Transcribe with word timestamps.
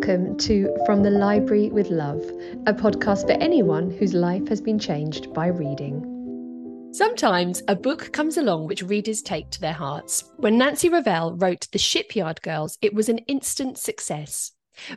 Welcome 0.00 0.38
to 0.38 0.74
From 0.86 1.02
the 1.02 1.10
Library 1.10 1.68
with 1.68 1.90
Love, 1.90 2.22
a 2.66 2.72
podcast 2.72 3.26
for 3.26 3.32
anyone 3.32 3.90
whose 3.90 4.14
life 4.14 4.48
has 4.48 4.58
been 4.58 4.78
changed 4.78 5.34
by 5.34 5.48
reading. 5.48 6.88
Sometimes 6.90 7.62
a 7.68 7.76
book 7.76 8.10
comes 8.10 8.38
along 8.38 8.66
which 8.66 8.82
readers 8.82 9.20
take 9.20 9.50
to 9.50 9.60
their 9.60 9.74
hearts. 9.74 10.24
When 10.38 10.56
Nancy 10.56 10.88
Revell 10.88 11.36
wrote 11.36 11.68
The 11.70 11.78
Shipyard 11.78 12.40
Girls, 12.40 12.78
it 12.80 12.94
was 12.94 13.10
an 13.10 13.18
instant 13.18 13.76
success. 13.76 14.52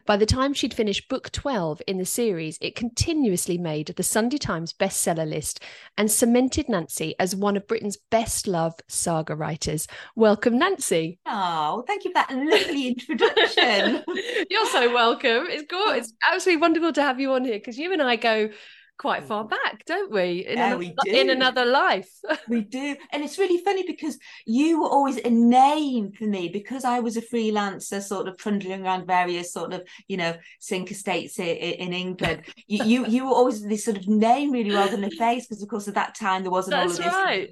By 0.05 0.17
the 0.17 0.25
time 0.25 0.53
she'd 0.53 0.73
finished 0.73 1.09
book 1.09 1.31
12 1.31 1.81
in 1.87 1.97
the 1.97 2.05
series, 2.05 2.57
it 2.61 2.75
continuously 2.75 3.57
made 3.57 3.87
the 3.87 4.03
Sunday 4.03 4.37
Times 4.37 4.73
bestseller 4.73 5.27
list 5.27 5.61
and 5.97 6.11
cemented 6.11 6.69
Nancy 6.69 7.15
as 7.19 7.35
one 7.35 7.57
of 7.57 7.67
Britain's 7.67 7.97
best 8.09 8.47
loved 8.47 8.83
saga 8.87 9.35
writers. 9.35 9.87
Welcome, 10.15 10.57
Nancy. 10.57 11.19
Oh, 11.25 11.83
thank 11.87 12.05
you 12.05 12.11
for 12.11 12.15
that 12.15 12.31
lovely 12.31 12.87
introduction. 12.89 14.03
You're 14.49 14.67
so 14.67 14.93
welcome. 14.93 15.47
It's 15.49 15.67
good. 15.67 15.97
It's 15.97 16.13
absolutely 16.29 16.61
wonderful 16.61 16.93
to 16.93 17.01
have 17.01 17.19
you 17.19 17.33
on 17.33 17.45
here 17.45 17.55
because 17.55 17.77
you 17.77 17.93
and 17.93 18.01
I 18.01 18.15
go 18.15 18.49
quite 18.97 19.23
mm. 19.23 19.27
far 19.27 19.45
back, 19.45 19.83
don't 19.85 20.11
we? 20.11 20.45
In, 20.45 20.57
yeah, 20.57 20.67
another, 20.67 20.77
we 20.77 20.95
do. 21.05 21.11
in 21.11 21.29
another 21.29 21.65
life. 21.65 22.09
we 22.47 22.61
do. 22.61 22.95
And 23.11 23.23
it's 23.23 23.37
really 23.37 23.63
funny 23.63 23.83
because 23.85 24.17
you 24.45 24.81
were 24.81 24.89
always 24.89 25.17
a 25.17 25.29
name 25.29 26.11
for 26.11 26.25
me 26.25 26.49
because 26.49 26.85
I 26.85 26.99
was 26.99 27.17
a 27.17 27.21
freelancer, 27.21 28.01
sort 28.01 28.27
of 28.27 28.37
trundling 28.37 28.83
around 28.83 29.07
various 29.07 29.53
sort 29.53 29.73
of, 29.73 29.83
you 30.07 30.17
know, 30.17 30.35
sink 30.59 30.91
estates 30.91 31.39
in, 31.39 31.45
in 31.45 31.93
England. 31.93 32.43
you, 32.67 32.83
you 32.83 33.07
you 33.07 33.25
were 33.25 33.33
always 33.33 33.63
this 33.63 33.85
sort 33.85 33.97
of 33.97 34.07
name 34.07 34.51
really 34.51 34.71
rather 34.71 34.91
than 34.91 35.03
a 35.03 35.11
face 35.11 35.47
because 35.47 35.61
of 35.61 35.69
course 35.69 35.87
at 35.87 35.95
that 35.95 36.15
time 36.15 36.43
there 36.43 36.51
wasn't 36.51 36.71
That's 36.71 36.99
all 36.99 37.05
of 37.07 37.13
this. 37.13 37.13
Right. 37.13 37.49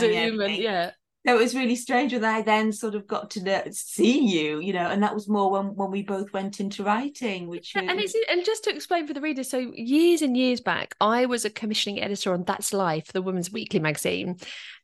Zoom 0.00 0.40
and 0.40 0.56
yeah 0.56 0.90
it 1.24 1.34
was 1.38 1.54
really 1.54 1.76
strange 1.76 2.12
when 2.12 2.24
I 2.24 2.42
then 2.42 2.70
sort 2.70 2.94
of 2.94 3.06
got 3.06 3.30
to 3.30 3.42
know, 3.42 3.62
see 3.70 4.26
you, 4.26 4.60
you 4.60 4.74
know, 4.74 4.90
and 4.90 5.02
that 5.02 5.14
was 5.14 5.26
more 5.26 5.50
when 5.50 5.74
when 5.74 5.90
we 5.90 6.02
both 6.02 6.32
went 6.34 6.60
into 6.60 6.84
writing, 6.84 7.48
which 7.48 7.72
and 7.74 7.98
it's, 7.98 8.14
and 8.30 8.44
just 8.44 8.64
to 8.64 8.70
explain 8.74 9.06
for 9.06 9.14
the 9.14 9.22
reader, 9.22 9.42
so 9.42 9.58
years 9.58 10.20
and 10.20 10.36
years 10.36 10.60
back, 10.60 10.94
I 11.00 11.24
was 11.24 11.46
a 11.46 11.50
commissioning 11.50 12.02
editor 12.02 12.34
on 12.34 12.44
That's 12.44 12.74
Life, 12.74 13.12
the 13.12 13.22
Women's 13.22 13.50
Weekly 13.50 13.80
magazine, 13.80 14.36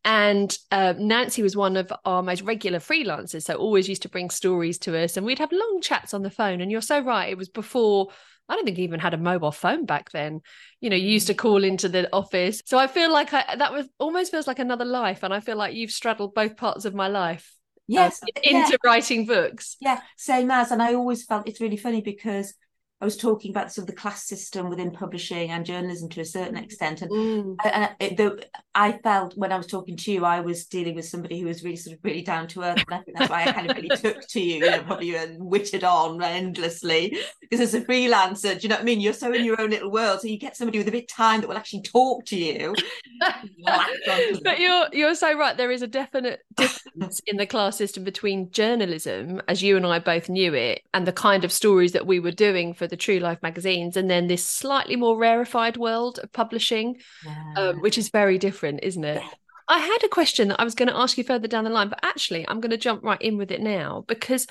and 0.03 0.57
uh, 0.71 0.95
Nancy 0.97 1.43
was 1.43 1.57
one 1.57 1.77
of 1.77 1.93
our 2.07 2.23
most 2.23 2.41
regular 2.43 2.79
freelancers, 2.79 3.43
so 3.43 3.55
always 3.55 3.89
used 3.89 4.03
to 4.03 4.09
bring 4.09 4.31
stories 4.31 4.79
to 4.79 4.99
us, 4.99 5.19
and 5.19 5.27
we'd 5.27 5.41
have 5.41 5.53
long 5.53 5.81
chats 5.83 6.15
on 6.15 6.23
the 6.23 6.31
phone. 6.31 6.63
And 6.63 6.71
you're 6.71 6.81
so 6.81 7.01
right, 7.01 7.29
it 7.29 7.37
was 7.39 7.51
before 7.51 8.09
I 8.51 8.57
don't 8.57 8.65
think 8.65 8.77
he 8.77 8.83
even 8.83 9.01
had 9.01 9.15
a 9.15 9.19
mobile 9.19 9.53
phone 9.53 9.87
back 9.87 10.11
then. 10.11 10.41
You 10.81 10.91
know, 10.91 10.97
you 10.97 11.09
used 11.09 11.29
to 11.29 11.35
call 11.35 11.63
into 11.63 11.89
the 11.89 12.09
office. 12.13 12.61
So 12.67 12.79
I 12.79 12.89
feel 12.89 13.13
like 13.13 13.33
I, 13.33 13.57
that 13.57 13.73
was 13.73 13.89
almost 13.99 14.33
feels 14.33 14.47
like 14.47 14.59
another 14.59 14.85
life. 14.85 15.23
And 15.23 15.33
I 15.33 15.41
feel 15.41 15.57
like 15.57 15.75
you've 15.75 15.93
straddled 15.93 16.35
both 16.35 16.57
parts 16.57 16.85
of 16.85 16.95
my 16.95 17.09
life. 17.09 17.55
Yes. 17.87 18.21
into 18.43 18.71
yeah. 18.71 18.77
writing 18.85 19.27
books. 19.27 19.77
Yeah, 19.81 20.01
same 20.17 20.51
as. 20.51 20.71
And 20.71 20.83
I 20.83 20.95
always 20.95 21.25
felt 21.25 21.49
it's 21.49 21.61
really 21.61 21.77
funny 21.77 22.01
because 22.01 22.55
I 23.01 23.05
was 23.05 23.17
talking 23.17 23.51
about 23.51 23.73
sort 23.73 23.85
of 23.89 23.95
the 23.95 24.01
class 24.01 24.27
system 24.27 24.69
within 24.69 24.91
publishing 24.91 25.51
and 25.51 25.65
journalism 25.65 26.09
to 26.11 26.21
a 26.21 26.25
certain 26.25 26.57
extent, 26.57 27.01
and, 27.01 27.11
mm. 27.11 27.57
and 27.65 27.91
it, 27.99 28.17
the, 28.19 28.47
I 28.75 28.93
felt 28.93 29.37
when 29.37 29.53
I 29.53 29.57
was 29.57 29.67
talking 29.67 29.97
to 29.97 30.13
you, 30.13 30.25
I 30.25 30.41
was 30.41 30.67
dealing 30.67 30.95
with 30.95 31.05
somebody 31.05 31.41
who 31.41 31.47
was 31.47 31.65
really 31.65 31.77
sort 31.77 31.97
of 31.97 32.05
really 32.05 32.23
down 32.23 32.47
to 32.49 32.63
earth, 32.63 32.85
and 32.87 32.95
I 32.95 33.03
think 33.03 33.19
that's 33.19 33.31
why 33.31 33.45
I 33.45 33.53
kind 33.53 33.71
of 33.71 33.77
really 33.77 33.89
took 33.97 34.27
to 34.29 34.41
you, 34.41 34.65
you 34.65 34.71
know, 34.71 34.83
probably 34.83 35.15
wittered 35.39 35.83
on 35.83 36.23
endlessly 36.23 37.19
because 37.41 37.61
as 37.61 37.75
a 37.75 37.85
freelancer, 37.85 38.55
do 38.55 38.61
you 38.63 38.69
know 38.69 38.77
what 38.77 38.83
I 38.83 38.85
mean? 38.85 39.01
You're 39.01 39.13
so 39.13 39.33
in 39.33 39.45
your 39.45 39.61
own 39.61 39.71
little 39.71 39.91
world, 39.91 40.21
so 40.21 40.29
you 40.29 40.39
get 40.39 40.57
somebody 40.57 40.79
with 40.79 40.89
a 40.89 40.93
bit 40.93 41.05
of 41.05 41.09
time 41.09 41.41
that 41.41 41.49
will 41.49 41.57
actually 41.57 41.83
talk 41.83 42.25
to 42.27 42.37
you. 42.37 42.75
but 44.45 44.61
you're 44.61 44.87
you're 44.93 45.15
so 45.15 45.37
right. 45.37 45.57
There 45.57 45.71
is 45.71 45.83
a 45.83 45.89
definite 45.89 46.41
difference 46.57 47.21
in 47.27 47.37
the 47.37 47.47
class 47.47 47.77
system 47.77 48.05
between 48.05 48.51
journalism, 48.53 49.43
as 49.49 49.63
you 49.63 49.77
and 49.77 49.87
I 49.87 49.99
both 49.99 50.29
knew 50.29 50.55
it, 50.55 50.83
and 50.95 51.07
the 51.07 51.13
kind 51.13 51.45
of 51.45 51.53
stories 51.53 51.93
that 51.93 52.07
we 52.07 52.21
were 52.21 52.31
doing 52.31 52.73
for 52.75 52.87
the 52.87 52.97
True 52.97 53.19
Life 53.19 53.39
magazines, 53.43 53.97
and 53.97 54.09
then 54.09 54.29
this 54.29 54.47
slightly 54.47 54.97
more 54.97 55.19
rarefied 55.19 55.77
world 55.77 56.21
of 56.23 56.33
publishing, 56.33 56.97
yeah. 57.25 57.55
um, 57.57 57.81
which 57.81 57.99
is 57.99 58.11
very 58.11 58.39
different, 58.39 58.60
isn't 58.63 59.05
it? 59.05 59.23
I 59.69 59.79
had 59.79 59.99
a 60.05 60.09
question 60.09 60.49
that 60.49 60.61
I 60.61 60.65
was 60.65 60.75
going 60.75 60.89
to 60.89 60.97
ask 60.97 61.17
you 61.17 61.25
further 61.25 61.47
down 61.47 61.65
the 61.65 61.71
line, 61.71 61.89
but 61.89 62.01
actually, 62.03 62.47
I'm 62.49 62.61
going 62.61 62.73
to 62.73 62.77
jump 62.77 63.05
right 63.05 63.21
in 63.23 63.37
with 63.37 63.53
it 63.53 63.61
now 63.61 64.05
because 64.09 64.47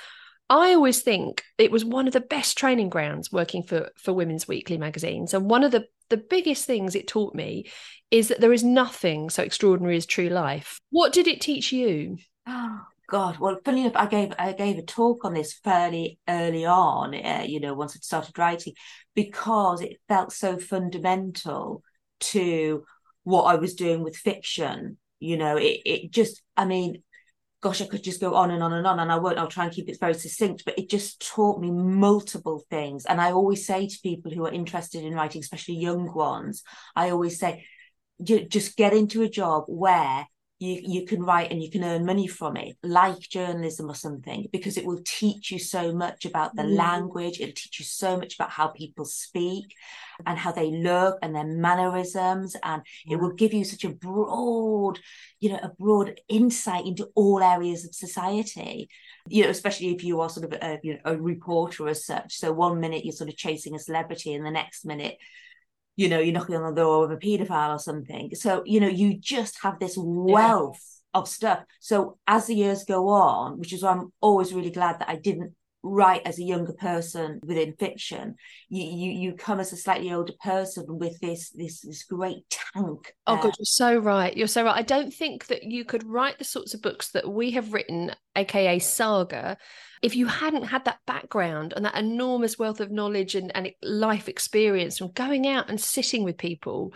I 0.50 0.74
always 0.74 1.02
think 1.02 1.44
it 1.58 1.72
was 1.72 1.84
one 1.84 2.08
of 2.08 2.14
the 2.14 2.22
best 2.22 2.58
training 2.58 2.90
grounds 2.90 3.32
working 3.32 3.62
for 3.62 3.92
for 3.98 4.14
Women's 4.14 4.48
Weekly 4.48 4.78
magazines, 4.78 5.34
and 5.34 5.50
one 5.50 5.64
of 5.64 5.72
the 5.72 5.88
the 6.10 6.18
biggest 6.18 6.66
things 6.66 6.96
it 6.96 7.08
taught 7.08 7.36
me 7.36 7.70
is 8.10 8.30
that 8.30 8.42
there 8.42 8.54
is 8.54 8.64
nothing 8.64 9.30
so 9.30 9.44
extraordinary 9.44 9.96
as 9.98 10.06
true 10.06 10.30
life. 10.30 10.80
What 10.90 11.14
did 11.14 11.28
it 11.28 11.42
teach 11.42 11.72
you? 11.72 12.18
Oh, 12.48 12.82
God, 13.08 13.38
well, 13.38 13.60
funny 13.64 13.82
enough, 13.82 13.96
I 13.96 14.08
gave 14.08 14.34
I 14.40 14.54
gave 14.54 14.78
a 14.78 14.84
talk 14.84 15.26
on 15.26 15.34
this 15.34 15.54
fairly 15.54 16.18
early 16.28 16.66
on. 16.66 17.14
Uh, 17.14 17.44
you 17.46 17.60
know, 17.60 17.74
once 17.74 17.96
I 17.96 18.00
started 18.02 18.38
writing, 18.40 18.74
because 19.14 19.82
it 19.82 19.98
felt 20.08 20.32
so 20.32 20.58
fundamental 20.58 21.84
to 22.22 22.86
what 23.24 23.44
I 23.44 23.56
was 23.56 23.76
doing 23.76 24.04
with 24.04 24.16
fiction. 24.16 24.98
You 25.20 25.38
know, 25.38 25.58
it 25.58 25.82
it 25.86 26.12
just, 26.12 26.42
I 26.56 26.66
mean, 26.66 27.04
gosh, 27.62 27.82
I 27.82 27.88
could 27.88 28.04
just 28.04 28.22
go 28.22 28.36
on 28.36 28.52
and 28.52 28.64
on 28.64 28.74
and 28.74 28.88
on, 28.88 29.00
and 29.00 29.12
I 29.12 29.18
won't. 29.18 29.38
I'll 29.38 29.48
try 29.48 29.66
and 29.66 29.74
keep 29.74 29.90
it 29.90 30.00
very 30.00 30.14
succinct, 30.14 30.64
but 30.66 30.78
it 30.78 30.90
just 30.90 31.26
taught 31.28 31.60
me 31.60 31.72
multiple 31.72 32.64
things. 32.70 33.06
And 33.06 33.20
I 33.20 33.32
always 33.32 33.66
say 33.66 33.88
to 33.88 34.00
people 34.02 34.32
who 34.32 34.46
are 34.46 34.52
interested 34.52 35.04
in 35.04 35.14
writing, 35.14 35.42
especially 35.42 35.76
young 35.76 36.14
ones, 36.14 36.64
I 36.96 37.10
always 37.10 37.40
say, 37.40 37.66
just 38.22 38.78
get 38.78 38.94
into 38.94 39.22
a 39.22 39.30
job 39.30 39.64
where 39.68 40.26
you 40.60 40.82
you 40.84 41.06
can 41.06 41.24
write 41.24 41.52
and 41.52 41.64
you 41.64 41.72
can 41.72 41.84
earn 41.86 42.06
money 42.06 42.28
from 42.28 42.58
it 42.58 42.76
like 42.84 43.20
journalism 43.20 43.90
or 43.90 43.96
something 43.96 44.48
because 44.52 44.78
it 44.78 44.86
will 44.86 45.02
teach 45.06 45.52
you 45.52 45.58
so 45.58 45.94
much 45.94 46.26
about 46.26 46.54
the 46.56 46.64
mm. 46.64 46.76
language. 46.76 47.40
It'll 47.40 47.54
teach 47.54 47.80
you 47.80 47.86
so 47.86 48.18
much 48.18 48.36
about 48.36 48.52
how 48.52 48.68
people 48.68 49.06
speak 49.06 49.74
and 50.26 50.38
how 50.38 50.52
they 50.52 50.70
look 50.70 51.18
and 51.22 51.34
their 51.34 51.48
mannerisms 51.48 52.58
and 52.62 52.82
it 53.08 53.16
will 53.16 53.32
give 53.32 53.54
you 53.54 53.64
such 53.64 53.86
a 53.86 53.90
broad 53.90 55.00
you 55.40 55.50
know 55.50 55.60
a 55.64 55.70
broad 55.70 56.20
insight 56.28 56.86
into 56.86 57.10
all 57.16 57.42
areas 57.42 57.86
of 57.86 57.96
society. 57.96 58.90
You 59.28 59.46
know 59.46 59.50
especially 59.50 59.96
if 59.96 60.04
you 60.04 60.20
are 60.20 60.30
sort 60.30 60.52
of 60.52 60.60
a, 60.62 60.80
you 60.84 60.94
know, 60.96 61.00
a 61.06 61.18
reporter 61.18 61.88
as 61.88 62.06
such. 62.06 62.36
So 62.36 62.52
one 62.52 62.82
minute 62.82 63.06
you're 63.06 63.14
sort 63.14 63.30
of 63.30 63.38
chasing 63.38 63.76
a 63.76 63.80
celebrity 63.80 64.34
and 64.34 64.46
the 64.46 64.52
next 64.52 64.86
minute 64.86 65.18
you 66.00 66.08
know, 66.08 66.20
you're 66.20 66.34
knocking 66.34 66.56
on 66.56 66.74
the 66.74 66.82
door 66.82 67.04
of 67.04 67.12
a 67.12 67.18
paedophile 67.18 67.76
or 67.76 67.78
something. 67.78 68.34
So, 68.34 68.64
you 68.66 68.80
know, 68.80 68.88
you 68.88 69.18
just 69.18 69.62
have 69.64 69.80
this 69.80 69.96
wealth 69.98 70.80
yeah. 71.14 71.20
of 71.20 71.28
stuff. 71.28 71.60
So 71.82 72.18
as 72.26 72.48
the 72.48 72.56
years 72.56 72.86
go 72.86 73.10
on, 73.10 73.60
which 73.60 73.74
is 73.74 73.84
why 73.84 73.92
I'm 73.92 74.14
always 74.22 74.54
really 74.54 74.72
glad 74.72 75.00
that 75.00 75.10
I 75.10 75.18
didn't 75.18 75.56
write 75.82 76.22
as 76.26 76.40
a 76.40 76.44
younger 76.44 76.74
person 76.74 77.40
within 77.44 77.74
fiction. 77.74 78.36
You 78.70 78.84
you 78.84 79.12
you 79.12 79.34
come 79.34 79.60
as 79.60 79.72
a 79.74 79.78
slightly 79.78 80.12
older 80.12 80.34
person 80.44 80.86
with 80.88 81.20
this 81.20 81.50
this 81.52 81.82
this 81.82 82.04
great 82.04 82.50
tank 82.50 83.14
oh 83.28 83.38
god 83.38 83.56
you're 83.58 83.66
so 83.66 83.98
right. 83.98 84.36
You're 84.36 84.48
so 84.48 84.64
right. 84.64 84.78
I 84.78 84.82
don't 84.82 85.14
think 85.14 85.48
that 85.48 85.64
you 85.64 85.86
could 85.86 86.06
write 86.06 86.38
the 86.38 86.44
sorts 86.44 86.74
of 86.74 86.82
books 86.82 87.12
that 87.12 87.30
we 87.30 87.52
have 87.52 87.74
written 87.74 88.12
aka 88.36 88.80
saga 88.80 89.58
if 90.02 90.16
you 90.16 90.28
hadn't 90.28 90.64
had 90.64 90.86
that 90.86 91.00
background 91.06 91.74
and 91.76 91.86
that 91.86 91.98
enormous 91.98 92.58
wealth 92.58 92.80
of 92.80 92.92
knowledge 92.92 93.36
and, 93.36 93.56
and 93.56 93.72
life 93.82 94.30
experience 94.30 94.98
from 94.98 95.12
going 95.12 95.48
out 95.48 95.70
and 95.70 95.80
sitting 95.80 96.24
with 96.24 96.38
people, 96.38 96.94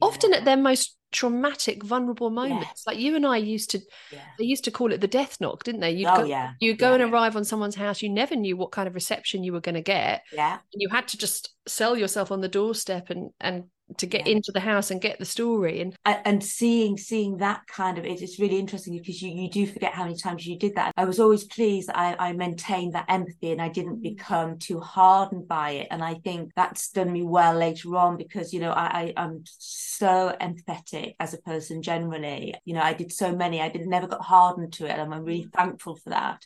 often 0.00 0.32
at 0.32 0.44
their 0.44 0.56
most 0.56 0.96
traumatic, 1.14 1.82
vulnerable 1.82 2.28
moments. 2.28 2.84
Yeah. 2.86 2.92
Like 2.92 3.00
you 3.00 3.16
and 3.16 3.26
I 3.26 3.38
used 3.38 3.70
to, 3.70 3.80
yeah. 4.12 4.18
they 4.38 4.44
used 4.44 4.64
to 4.64 4.70
call 4.70 4.92
it 4.92 5.00
the 5.00 5.08
death 5.08 5.40
knock, 5.40 5.64
didn't 5.64 5.80
they? 5.80 5.92
You'd 5.92 6.08
oh, 6.08 6.16
go, 6.18 6.24
yeah. 6.24 6.52
You'd 6.60 6.78
go 6.78 6.92
and 6.92 7.02
arrive 7.02 7.36
on 7.36 7.44
someone's 7.44 7.76
house. 7.76 8.02
You 8.02 8.10
never 8.10 8.36
knew 8.36 8.56
what 8.56 8.72
kind 8.72 8.86
of 8.86 8.94
reception 8.94 9.44
you 9.44 9.52
were 9.52 9.60
going 9.60 9.76
to 9.76 9.80
get. 9.80 10.22
Yeah. 10.32 10.58
And 10.72 10.82
you 10.82 10.88
had 10.90 11.08
to 11.08 11.16
just 11.16 11.54
sell 11.66 11.96
yourself 11.96 12.30
on 12.30 12.40
the 12.40 12.48
doorstep 12.48 13.08
and 13.08 13.30
and 13.40 13.64
to 13.98 14.06
get 14.06 14.26
yeah. 14.26 14.32
into 14.32 14.50
the 14.50 14.60
house 14.60 14.90
and 14.90 15.00
get 15.00 15.18
the 15.18 15.24
story. 15.24 15.80
And 15.80 15.94
and 16.04 16.42
seeing 16.42 16.96
seeing 16.96 17.36
that 17.38 17.66
kind 17.66 17.98
of 17.98 18.04
it's 18.04 18.38
really 18.38 18.58
interesting 18.58 18.96
because 18.96 19.20
you 19.20 19.30
you 19.30 19.50
do 19.50 19.66
forget 19.66 19.92
how 19.92 20.04
many 20.04 20.16
times 20.16 20.46
you 20.46 20.58
did 20.58 20.74
that. 20.76 20.92
I 20.96 21.04
was 21.04 21.20
always 21.20 21.44
pleased 21.44 21.88
that 21.88 21.98
i 21.98 22.16
i 22.18 22.32
maintained 22.32 22.94
that 22.94 23.06
empathy 23.08 23.52
and 23.52 23.60
i 23.60 23.68
didn't 23.68 23.98
mm. 23.98 24.02
become 24.02 24.58
too 24.58 24.80
hardened 24.80 25.46
by 25.46 25.70
it. 25.72 25.88
And 25.90 26.02
i 26.02 26.14
think 26.14 26.52
that's 26.56 26.90
done 26.90 27.12
me 27.12 27.22
well 27.22 27.54
later 27.54 27.94
on 27.96 28.16
because 28.16 28.52
you 28.52 28.60
know 28.60 28.72
i, 28.72 29.12
I 29.16 29.22
am 29.22 29.44
so 29.46 30.34
empathetic 30.40 31.14
as 31.20 31.34
a 31.34 31.38
person 31.38 31.82
generally. 31.82 32.54
You 32.64 32.74
know 32.74 32.82
i 32.82 32.94
did 32.94 33.12
so 33.12 33.34
many 33.34 33.60
i 33.60 33.68
did 33.68 33.86
never 33.86 34.06
got 34.06 34.22
hardened 34.22 34.72
to 34.74 34.86
it. 34.86 34.92
And 34.92 35.14
i'm 35.14 35.24
really 35.24 35.44
mm. 35.44 35.52
thankful 35.52 35.96
for 35.96 36.10
that. 36.10 36.44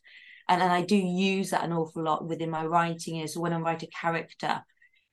And, 0.51 0.63
and 0.63 0.73
I 0.73 0.81
do 0.81 0.97
use 0.97 1.51
that 1.51 1.63
an 1.63 1.75
awful 1.75 2.03
lot 2.03 2.27
within 2.27 2.49
my 2.49 2.65
writing. 2.65 3.17
Is 3.17 3.37
when 3.37 3.53
I 3.53 3.59
write 3.59 3.83
a 3.83 3.87
character, 3.89 4.63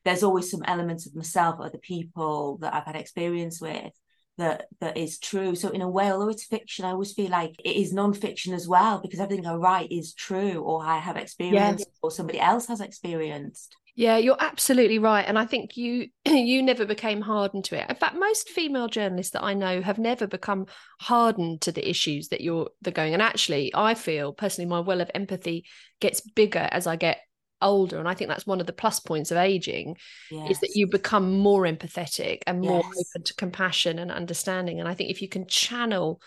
there's 0.06 0.24
always 0.24 0.50
some 0.50 0.64
elements 0.66 1.06
of 1.06 1.16
myself 1.16 1.56
or 1.60 1.70
the 1.70 1.80
people 1.80 2.58
that 2.62 2.74
I've 2.74 2.86
had 2.86 2.96
experience 2.96 3.60
with 3.60 3.92
that 4.38 4.68
that 4.80 4.98
is 4.98 5.18
true. 5.20 5.56
So 5.56 5.70
in 5.70 5.82
a 5.82 5.90
way, 5.90 6.12
although 6.12 6.30
it's 6.30 6.46
fiction, 6.46 6.86
I 6.86 6.92
always 6.92 7.14
feel 7.14 7.32
like 7.32 7.56
it 7.64 7.76
is 7.76 7.94
non-fiction 7.94 8.54
as 8.54 8.68
well 8.68 9.00
because 9.02 9.20
everything 9.20 9.48
I 9.48 9.56
write 9.56 9.92
is 9.92 10.14
true 10.14 10.62
or 10.62 10.86
I 10.86 11.00
have 11.00 11.18
experienced 11.18 11.88
or 12.02 12.12
somebody 12.12 12.40
else 12.40 12.68
has 12.68 12.82
experienced. 12.82 13.76
Yeah, 13.98 14.18
you're 14.18 14.36
absolutely 14.38 15.00
right. 15.00 15.24
And 15.26 15.40
I 15.40 15.46
think 15.46 15.78
you 15.78 16.10
you 16.26 16.62
never 16.62 16.86
became 16.86 17.22
hardened 17.22 17.64
to 17.66 17.82
it. 17.82 17.90
In 17.90 17.96
fact, 17.96 18.16
most 18.16 18.50
female 18.50 18.90
journalists 18.90 19.32
that 19.32 19.44
I 19.44 19.54
know 19.54 19.82
have 19.82 19.98
never 19.98 20.28
become 20.28 20.66
hardened 21.00 21.62
to 21.62 21.72
the 21.72 21.90
issues 21.90 22.28
that 22.28 22.42
you're 22.42 22.70
they're 22.82 22.94
going. 22.94 23.14
And 23.14 23.22
actually, 23.22 23.72
I 23.74 23.94
feel 23.94 24.34
personally 24.34 24.70
my 24.70 24.82
well 24.82 25.02
of 25.02 25.10
empathy 25.16 25.66
gets 26.02 26.20
bigger 26.20 26.68
as 26.72 26.88
I 26.88 26.98
get 26.98 27.20
older 27.62 28.00
and 28.00 28.08
i 28.08 28.14
think 28.14 28.30
that's 28.30 28.46
one 28.46 28.60
of 28.60 28.68
the 28.68 28.74
plus 28.74 29.00
points 29.00 29.32
of 29.32 29.38
aging 29.38 29.96
yes. 30.30 30.52
is 30.52 30.60
that 30.60 30.76
you 30.76 30.88
become 30.88 31.38
more 31.38 31.64
empathetic 31.64 32.40
and 32.48 32.62
more 32.62 32.84
yes. 32.84 33.12
open 33.14 33.24
to 33.24 33.34
compassion 33.36 34.00
and 34.00 34.12
understanding 34.12 34.80
and 34.80 34.90
i 34.90 34.94
think 34.94 35.10
if 35.10 35.22
you 35.22 35.30
can 35.30 35.48
channel 35.48 36.22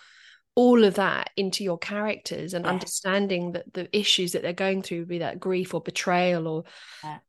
all 0.55 0.83
of 0.83 0.95
that 0.95 1.31
into 1.37 1.63
your 1.63 1.79
characters 1.79 2.53
and 2.53 2.65
yes. 2.65 2.73
understanding 2.73 3.53
that 3.53 3.73
the 3.75 3.89
issues 3.97 4.33
that 4.33 4.43
they're 4.43 4.53
going 4.53 4.83
through 4.83 5.07
be 5.07 5.19
that 5.19 5.39
grief 5.39 5.73
or 5.73 5.81
betrayal 5.81 6.49
or 6.49 6.65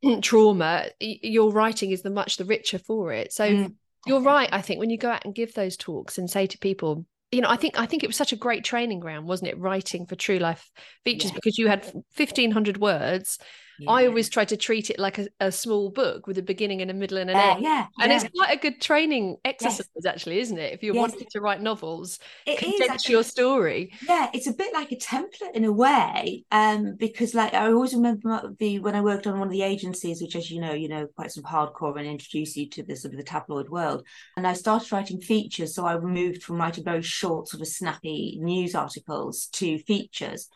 yeah. 0.02 0.16
trauma 0.22 0.86
your 0.98 1.52
writing 1.52 1.92
is 1.92 2.02
the 2.02 2.10
much 2.10 2.38
the 2.38 2.44
richer 2.44 2.78
for 2.78 3.12
it 3.12 3.32
so 3.32 3.48
mm. 3.48 3.74
you're 4.06 4.22
right 4.22 4.48
i 4.52 4.60
think 4.60 4.80
when 4.80 4.90
you 4.90 4.98
go 4.98 5.10
out 5.10 5.24
and 5.24 5.34
give 5.34 5.54
those 5.54 5.76
talks 5.76 6.18
and 6.18 6.28
say 6.28 6.46
to 6.46 6.58
people 6.58 7.06
you 7.32 7.40
know, 7.40 7.48
I 7.48 7.56
think 7.56 7.78
I 7.78 7.86
think 7.86 8.02
it 8.02 8.08
was 8.08 8.16
such 8.16 8.32
a 8.32 8.36
great 8.36 8.64
training 8.64 9.00
ground, 9.00 9.26
wasn't 9.26 9.50
it? 9.50 9.58
Writing 9.58 10.06
for 10.06 10.16
true 10.16 10.38
life 10.38 10.68
features 11.04 11.30
because 11.30 11.58
you 11.58 11.68
had 11.68 11.90
fifteen 12.10 12.50
hundred 12.50 12.78
words 12.78 13.38
yeah. 13.80 13.90
I 13.90 14.06
always 14.06 14.28
try 14.28 14.44
to 14.44 14.56
treat 14.56 14.90
it 14.90 14.98
like 14.98 15.18
a, 15.18 15.28
a, 15.40 15.50
small 15.50 15.90
book 15.90 16.26
with 16.26 16.38
a 16.38 16.42
beginning 16.42 16.82
and 16.82 16.90
a 16.90 16.94
middle 16.94 17.18
and 17.18 17.30
an 17.30 17.36
end. 17.36 17.62
Yeah, 17.62 17.86
and 18.00 18.10
yeah. 18.10 18.20
it's 18.20 18.28
quite 18.36 18.54
a 18.54 18.60
good 18.60 18.80
training 18.80 19.38
exercise, 19.44 19.88
yes. 19.96 20.06
actually, 20.06 20.38
isn't 20.40 20.58
it? 20.58 20.72
If 20.72 20.82
you're 20.82 20.94
yes. 20.94 21.10
wanting 21.10 21.26
to 21.30 21.40
write 21.40 21.60
novels, 21.60 22.18
it 22.46 22.58
condense 22.58 23.08
your 23.08 23.22
story. 23.22 23.92
Yeah, 24.06 24.28
it's 24.32 24.46
a 24.46 24.52
bit 24.52 24.72
like 24.72 24.92
a 24.92 24.96
template 24.96 25.54
in 25.54 25.64
a 25.64 25.72
way, 25.72 26.44
um, 26.50 26.96
because 26.96 27.34
like 27.34 27.54
I 27.54 27.66
always 27.72 27.94
remember 27.94 28.54
the 28.58 28.78
when 28.80 28.94
I 28.94 29.00
worked 29.00 29.26
on 29.26 29.38
one 29.38 29.48
of 29.48 29.52
the 29.52 29.62
agencies, 29.62 30.20
which, 30.20 30.36
as 30.36 30.50
you 30.50 30.60
know, 30.60 30.72
you 30.72 30.88
know, 30.88 31.06
quite 31.16 31.32
some 31.32 31.44
hardcore 31.44 31.98
and 31.98 32.06
introduce 32.06 32.56
you 32.56 32.68
to 32.70 32.82
the 32.82 32.96
sort 32.96 33.14
of 33.14 33.18
the 33.18 33.24
tabloid 33.24 33.68
world. 33.68 34.06
And 34.36 34.46
I 34.46 34.52
started 34.52 34.92
writing 34.92 35.20
features, 35.20 35.74
so 35.74 35.86
I 35.86 35.98
moved 35.98 36.42
from 36.42 36.56
writing 36.56 36.84
very 36.84 37.02
short, 37.02 37.48
sort 37.48 37.62
of 37.62 37.68
snappy 37.68 38.38
news 38.40 38.74
articles 38.74 39.46
to 39.52 39.78
features. 39.78 40.48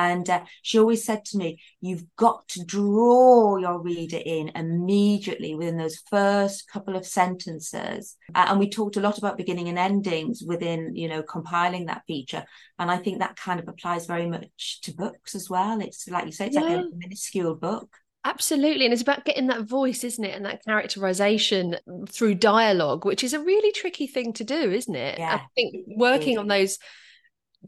And 0.00 0.30
uh, 0.30 0.44
she 0.62 0.78
always 0.78 1.04
said 1.04 1.26
to 1.26 1.36
me, 1.36 1.60
You've 1.82 2.04
got 2.16 2.48
to 2.48 2.64
draw 2.64 3.58
your 3.58 3.78
reader 3.82 4.18
in 4.24 4.50
immediately 4.54 5.54
within 5.54 5.76
those 5.76 6.02
first 6.08 6.70
couple 6.70 6.96
of 6.96 7.04
sentences. 7.04 8.16
Uh, 8.34 8.46
and 8.48 8.58
we 8.58 8.70
talked 8.70 8.96
a 8.96 9.00
lot 9.00 9.18
about 9.18 9.36
beginning 9.36 9.68
and 9.68 9.78
endings 9.78 10.42
within, 10.42 10.96
you 10.96 11.06
know, 11.06 11.22
compiling 11.22 11.86
that 11.86 12.04
feature. 12.06 12.44
And 12.78 12.90
I 12.90 12.96
think 12.96 13.18
that 13.18 13.36
kind 13.36 13.60
of 13.60 13.68
applies 13.68 14.06
very 14.06 14.26
much 14.26 14.80
to 14.84 14.94
books 14.94 15.34
as 15.34 15.50
well. 15.50 15.82
It's 15.82 16.08
like 16.08 16.24
you 16.24 16.32
say, 16.32 16.46
it's 16.46 16.54
yeah. 16.54 16.62
like 16.62 16.78
a 16.78 16.96
minuscule 16.96 17.54
book. 17.54 17.94
Absolutely. 18.24 18.86
And 18.86 18.94
it's 18.94 19.02
about 19.02 19.26
getting 19.26 19.48
that 19.48 19.64
voice, 19.64 20.02
isn't 20.02 20.24
it? 20.24 20.34
And 20.34 20.46
that 20.46 20.64
characterization 20.64 21.76
through 22.08 22.36
dialogue, 22.36 23.04
which 23.04 23.22
is 23.22 23.34
a 23.34 23.40
really 23.40 23.72
tricky 23.72 24.06
thing 24.06 24.32
to 24.34 24.44
do, 24.44 24.70
isn't 24.70 24.96
it? 24.96 25.18
Yeah. 25.18 25.40
I 25.42 25.46
think 25.54 25.74
working 25.88 26.38
on 26.38 26.46
those 26.46 26.78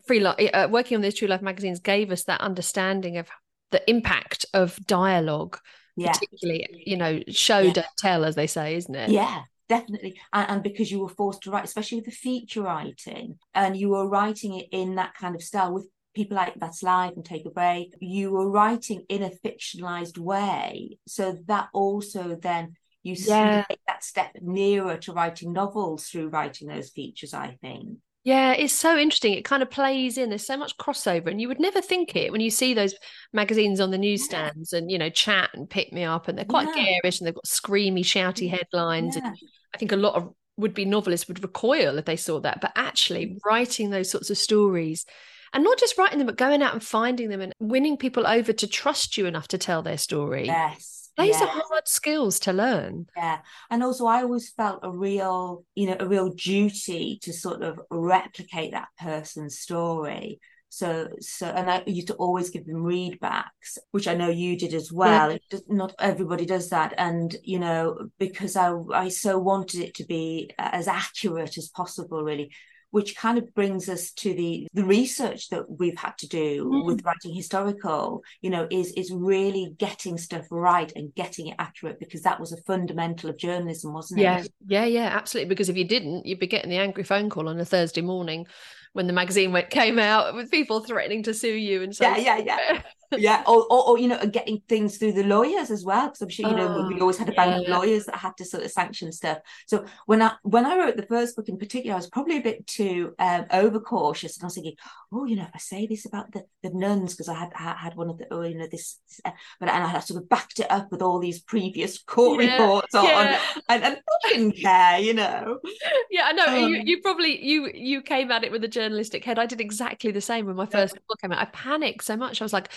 free 0.07 0.21
life 0.21 0.51
uh, 0.53 0.69
working 0.71 0.97
on 0.97 1.03
those 1.03 1.15
true 1.15 1.29
life 1.29 1.43
magazines 1.43 1.81
gave 1.81 2.11
us 2.11 2.25
that 2.25 2.41
understanding 2.41 3.19
of 3.19 3.29
the 3.71 3.89
impact 3.91 4.47
of 4.55 4.77
dialogue 4.87 5.59
yeah. 5.97 6.13
particularly 6.13 6.67
you 6.87 6.97
know 6.97 7.21
show 7.29 7.59
yeah. 7.59 7.73
don't 7.73 7.87
tell 7.99 8.25
as 8.25 8.35
they 8.35 8.47
say 8.47 8.77
isn't 8.77 8.95
it 8.95 9.11
yeah 9.11 9.43
definitely 9.69 10.19
and, 10.33 10.51
and, 10.51 10.63
because 10.63 10.91
you 10.91 11.01
were 11.01 11.09
forced 11.09 11.43
to 11.43 11.51
write 11.51 11.65
especially 11.65 11.97
with 11.97 12.05
the 12.05 12.11
feature 12.11 12.63
writing 12.63 13.39
and 13.55 13.77
you 13.77 13.91
were 13.91 14.09
writing 14.09 14.59
it 14.59 14.67
in 14.73 14.97
that 14.97 15.15
kind 15.15 15.35
of 15.35 15.43
style 15.43 15.73
with 15.73 15.89
people 16.15 16.37
like 16.37 16.53
That's 16.57 16.83
Life 16.83 17.13
and 17.17 17.25
take 17.25 17.47
a 17.47 17.51
break 17.51 17.95
you 18.01 18.33
were 18.33 18.51
writing 18.51 19.05
in 19.09 19.23
a 19.23 19.31
fictionalized 19.45 20.19
way 20.19 20.99
so 21.07 21.39
that 21.47 21.69
also 21.73 22.37
then 22.37 22.75
you 23.03 23.17
yeah. 23.19 23.65
take 23.69 23.81
that 23.87 24.05
step 24.05 24.33
nearer 24.41 24.97
to 24.99 25.13
writing 25.13 25.53
novels 25.53 26.07
through 26.07 26.29
writing 26.29 26.69
those 26.69 26.91
features 26.91 27.33
i 27.33 27.57
think 27.63 27.99
yeah, 28.25 28.53
it's 28.53 28.73
so 28.73 28.97
interesting. 28.97 29.35
It 29.35 29.45
kind 29.45 29.63
of 29.63 29.71
plays 29.71 30.17
in. 30.17 30.29
There's 30.29 30.47
so 30.47 30.57
much 30.57 30.77
crossover, 30.79 31.27
and 31.27 31.41
you 31.41 31.49
would 31.49 31.59
never 31.59 31.81
think 31.81 32.15
it 32.15 32.31
when 32.31 32.41
you 32.41 32.51
see 32.51 32.73
those 32.73 32.95
magazines 33.33 33.81
on 33.81 33.91
the 33.91 33.99
newsstands 33.99 34.73
and 34.73 34.91
you 34.91 34.99
know 34.99 35.11
chat 35.11 35.51
and 35.55 35.69
pick 35.69 35.93
me 35.93 36.05
up, 36.05 36.29
and 36.29 36.39
they're 36.39 36.45
quite 36.45 36.69
yeah. 36.77 36.85
garish 37.03 37.19
and 37.19 37.27
they've 37.27 37.35
got 37.35 37.45
screamy, 37.45 38.01
shouty 38.01 38.49
headlines. 38.49 39.17
Yeah. 39.17 39.27
And 39.27 39.37
I 39.75 39.79
think 39.79 39.91
a 39.91 39.97
lot 39.97 40.15
of 40.15 40.33
would-be 40.57 40.85
novelists 40.85 41.27
would 41.27 41.43
recoil 41.43 41.99
if 41.99 42.05
they 42.05 42.17
saw 42.17 42.39
that. 42.41 42.61
But 42.61 42.73
actually, 42.77 43.27
mm. 43.27 43.39
writing 43.45 43.91
those 43.91 44.11
sorts 44.11 44.31
of 44.31 44.39
stories, 44.39 45.05
and 45.53 45.65
not 45.65 45.79
just 45.79 45.99
writing 45.99 46.19
them, 46.19 46.29
but 46.29 46.37
going 46.37 46.63
out 46.63 46.75
and 46.75 46.83
finding 46.83 47.29
them 47.29 47.41
and 47.41 47.53
winning 47.59 47.97
people 47.97 48.27
over 48.27 48.53
to 48.53 48.67
trust 48.69 49.19
you 49.19 49.27
enough 49.27 49.49
to 49.49 49.59
tell 49.59 49.83
their 49.83 49.99
story. 49.99 50.47
Yes 50.47 50.92
these 51.19 51.39
yeah. 51.39 51.45
are 51.45 51.49
hard 51.49 51.87
skills 51.87 52.39
to 52.41 52.53
learn. 52.53 53.07
Yeah. 53.17 53.39
And 53.71 53.83
also 53.83 54.07
i 54.07 54.23
always 54.23 54.51
felt 54.51 54.81
a 54.83 54.91
real 54.91 55.65
you 55.75 55.87
know 55.87 55.97
a 56.01 56.09
real 56.09 56.31
duty 56.31 57.19
to 57.23 57.33
sort 57.33 57.63
of 57.63 57.81
replicate 57.91 58.73
that 58.73 58.89
person's 58.99 59.59
story. 59.59 60.41
So 60.69 61.09
so 61.21 61.47
and 61.49 61.71
i 61.71 61.83
used 61.87 62.09
to 62.09 62.15
always 62.15 62.49
give 62.49 62.65
them 62.65 62.83
readbacks 62.83 63.77
which 63.91 64.09
i 64.09 64.15
know 64.15 64.31
you 64.31 64.57
did 64.57 64.73
as 64.73 64.91
well. 64.91 65.33
Yeah. 65.51 65.59
not 65.69 65.95
everybody 65.99 66.47
does 66.47 66.71
that. 66.71 66.95
And 66.97 67.37
you 67.43 67.59
know 67.59 68.09
because 68.19 68.57
i 68.57 68.75
i 68.95 69.09
so 69.09 69.39
wanted 69.39 69.81
it 69.81 69.95
to 69.97 70.05
be 70.05 70.51
as 70.59 70.89
accurate 70.89 71.59
as 71.59 71.69
possible 71.69 72.23
really 72.23 72.51
which 72.93 73.17
kind 73.17 73.39
of 73.39 73.53
brings 73.55 73.89
us 73.89 74.13
to 74.13 74.33
the 74.35 74.69
the 74.73 74.85
research 74.85 75.49
that 75.49 75.69
we've 75.69 75.99
had 75.99 76.17
to 76.19 76.29
do 76.29 76.67
mm. 76.67 76.87
with 76.87 77.05
writing 77.05 77.35
historical 77.35 78.23
you 78.41 78.51
know 78.51 78.69
is 78.71 78.93
is 78.93 79.11
really 79.11 79.75
getting 79.79 80.17
stuff 80.17 80.47
right 80.51 80.93
and 80.95 81.15
getting 81.15 81.49
it 81.49 81.57
accurate 81.59 81.99
because 81.99 82.23
that 82.23 82.39
was 82.39 82.53
a 82.53 82.63
fundamental 82.63 83.29
of 83.29 83.37
journalism 83.37 83.93
wasn't 83.93 84.21
it? 84.21 84.23
Yeah 84.23 84.45
yeah 84.67 84.85
yeah 84.85 85.09
absolutely. 85.13 85.49
Because 85.49 85.69
if 85.69 85.77
you 85.77 85.85
didn't 85.85 86.25
you'd 86.25 86.39
be 86.39 86.47
getting 86.47 86.71
the 86.71 86.77
angry 86.77 87.05
phone 87.05 87.29
call 87.29 87.49
on 87.49 87.59
a 87.59 87.65
thursday 87.65 88.03
morning 88.03 88.47
when 88.93 89.07
the 89.07 89.13
magazine 89.13 89.53
went, 89.53 89.71
came 89.71 89.99
out 89.99 90.35
with 90.35 90.51
people 90.51 90.81
threatening 90.81 91.23
to 91.23 91.35
sue 91.35 91.49
you 91.49 91.83
and 91.83 91.97
so 91.97 92.05
yeah 92.05 92.17
yeah 92.17 92.39
yeah 92.39 92.83
yeah 93.19 93.43
or, 93.47 93.67
or, 93.71 93.89
or, 93.89 93.99
you 93.99 94.09
know 94.09 94.19
getting 94.27 94.61
things 94.69 94.97
through 94.97 95.13
the 95.13 95.25
lawyers 95.25 95.71
as 95.71 95.85
well 95.85 96.07
because 96.07 96.23
i'm 96.23 96.29
sure 96.29 96.49
you 96.49 96.57
know 96.57 96.87
we 96.89 96.97
oh, 96.97 97.03
always 97.03 97.19
had 97.19 97.29
a 97.29 97.33
band 97.33 97.51
yeah. 97.51 97.59
of 97.59 97.69
lawyers 97.69 98.07
that 98.07 98.17
had 98.17 98.37
to 98.37 98.45
sort 98.45 98.63
of 98.63 98.71
sanction 98.71 99.13
stuff 99.13 99.39
so 99.67 99.85
when 100.07 100.23
i 100.23 100.33
when 100.43 100.67
i 100.67 100.77
wrote 100.77 100.97
the 100.97 101.07
first 101.07 101.37
book 101.37 101.49
in 101.49 101.59
particular 101.59 101.95
i 101.95 101.97
was 101.97 102.09
probably 102.09 102.39
a 102.39 102.43
bit 102.43 102.67
too 102.67 103.15
um, 103.19 103.45
overcautious 103.53 104.37
and 104.37 104.45
i 104.45 104.47
was 104.47 104.55
thinking 104.55 104.77
oh 105.13 105.25
you 105.25 105.37
know 105.37 105.43
if 105.43 105.51
i 105.55 105.59
say 105.59 105.87
this 105.87 106.07
about 106.07 106.31
the, 106.33 106.45
the 106.63 106.71
nuns 106.71 107.15
because 107.15 107.29
i 107.29 107.35
had 107.35 107.51
I 107.55 107.75
had 107.75 107.95
one 107.97 108.11
of 108.11 108.19
the 108.19 108.27
oh 108.31 108.43
you 108.43 108.57
know 108.57 108.67
this 108.71 108.99
uh, 109.25 109.31
but 109.61 109.69
and 109.69 109.85
i 109.85 109.99
sort 110.01 110.23
of 110.23 110.29
backed 110.29 110.61
it 110.61 110.71
up 110.71 110.91
with 110.91 111.03
all 111.03 111.19
these 111.19 111.41
previous 111.41 111.99
court 112.03 112.43
yeah. 112.43 112.53
reports 112.53 112.95
on 112.95 113.05
yeah. 113.05 113.41
and, 113.69 113.83
and 113.85 113.97
I 113.97 114.29
didn't 114.29 114.53
care 114.53 114.99
you 114.99 115.15
know 115.15 115.59
yeah 116.11 116.25
i 116.27 116.33
know 116.33 116.47
um, 116.47 116.69
you, 116.69 116.83
you 116.85 117.01
probably 117.03 117.45
you 117.45 117.71
you 117.75 118.03
came 118.03 118.31
at 118.31 118.45
it 118.45 118.53
with 118.53 118.65
a 118.65 118.69
journalistic 118.69 119.25
head 119.25 119.39
i 119.39 119.47
did 119.47 119.61
exactly 119.61 120.11
the 120.11 120.21
same 120.21 120.47
when 120.47 120.57
my 120.57 120.67
first 120.67 120.95
book 121.09 121.21
came 121.21 121.33
out 121.33 121.41
i 121.41 121.47
panicked 121.47 122.05
so 122.05 122.17
much 122.17 122.41
i 122.41 122.45
was 122.45 122.53
like 122.53 122.71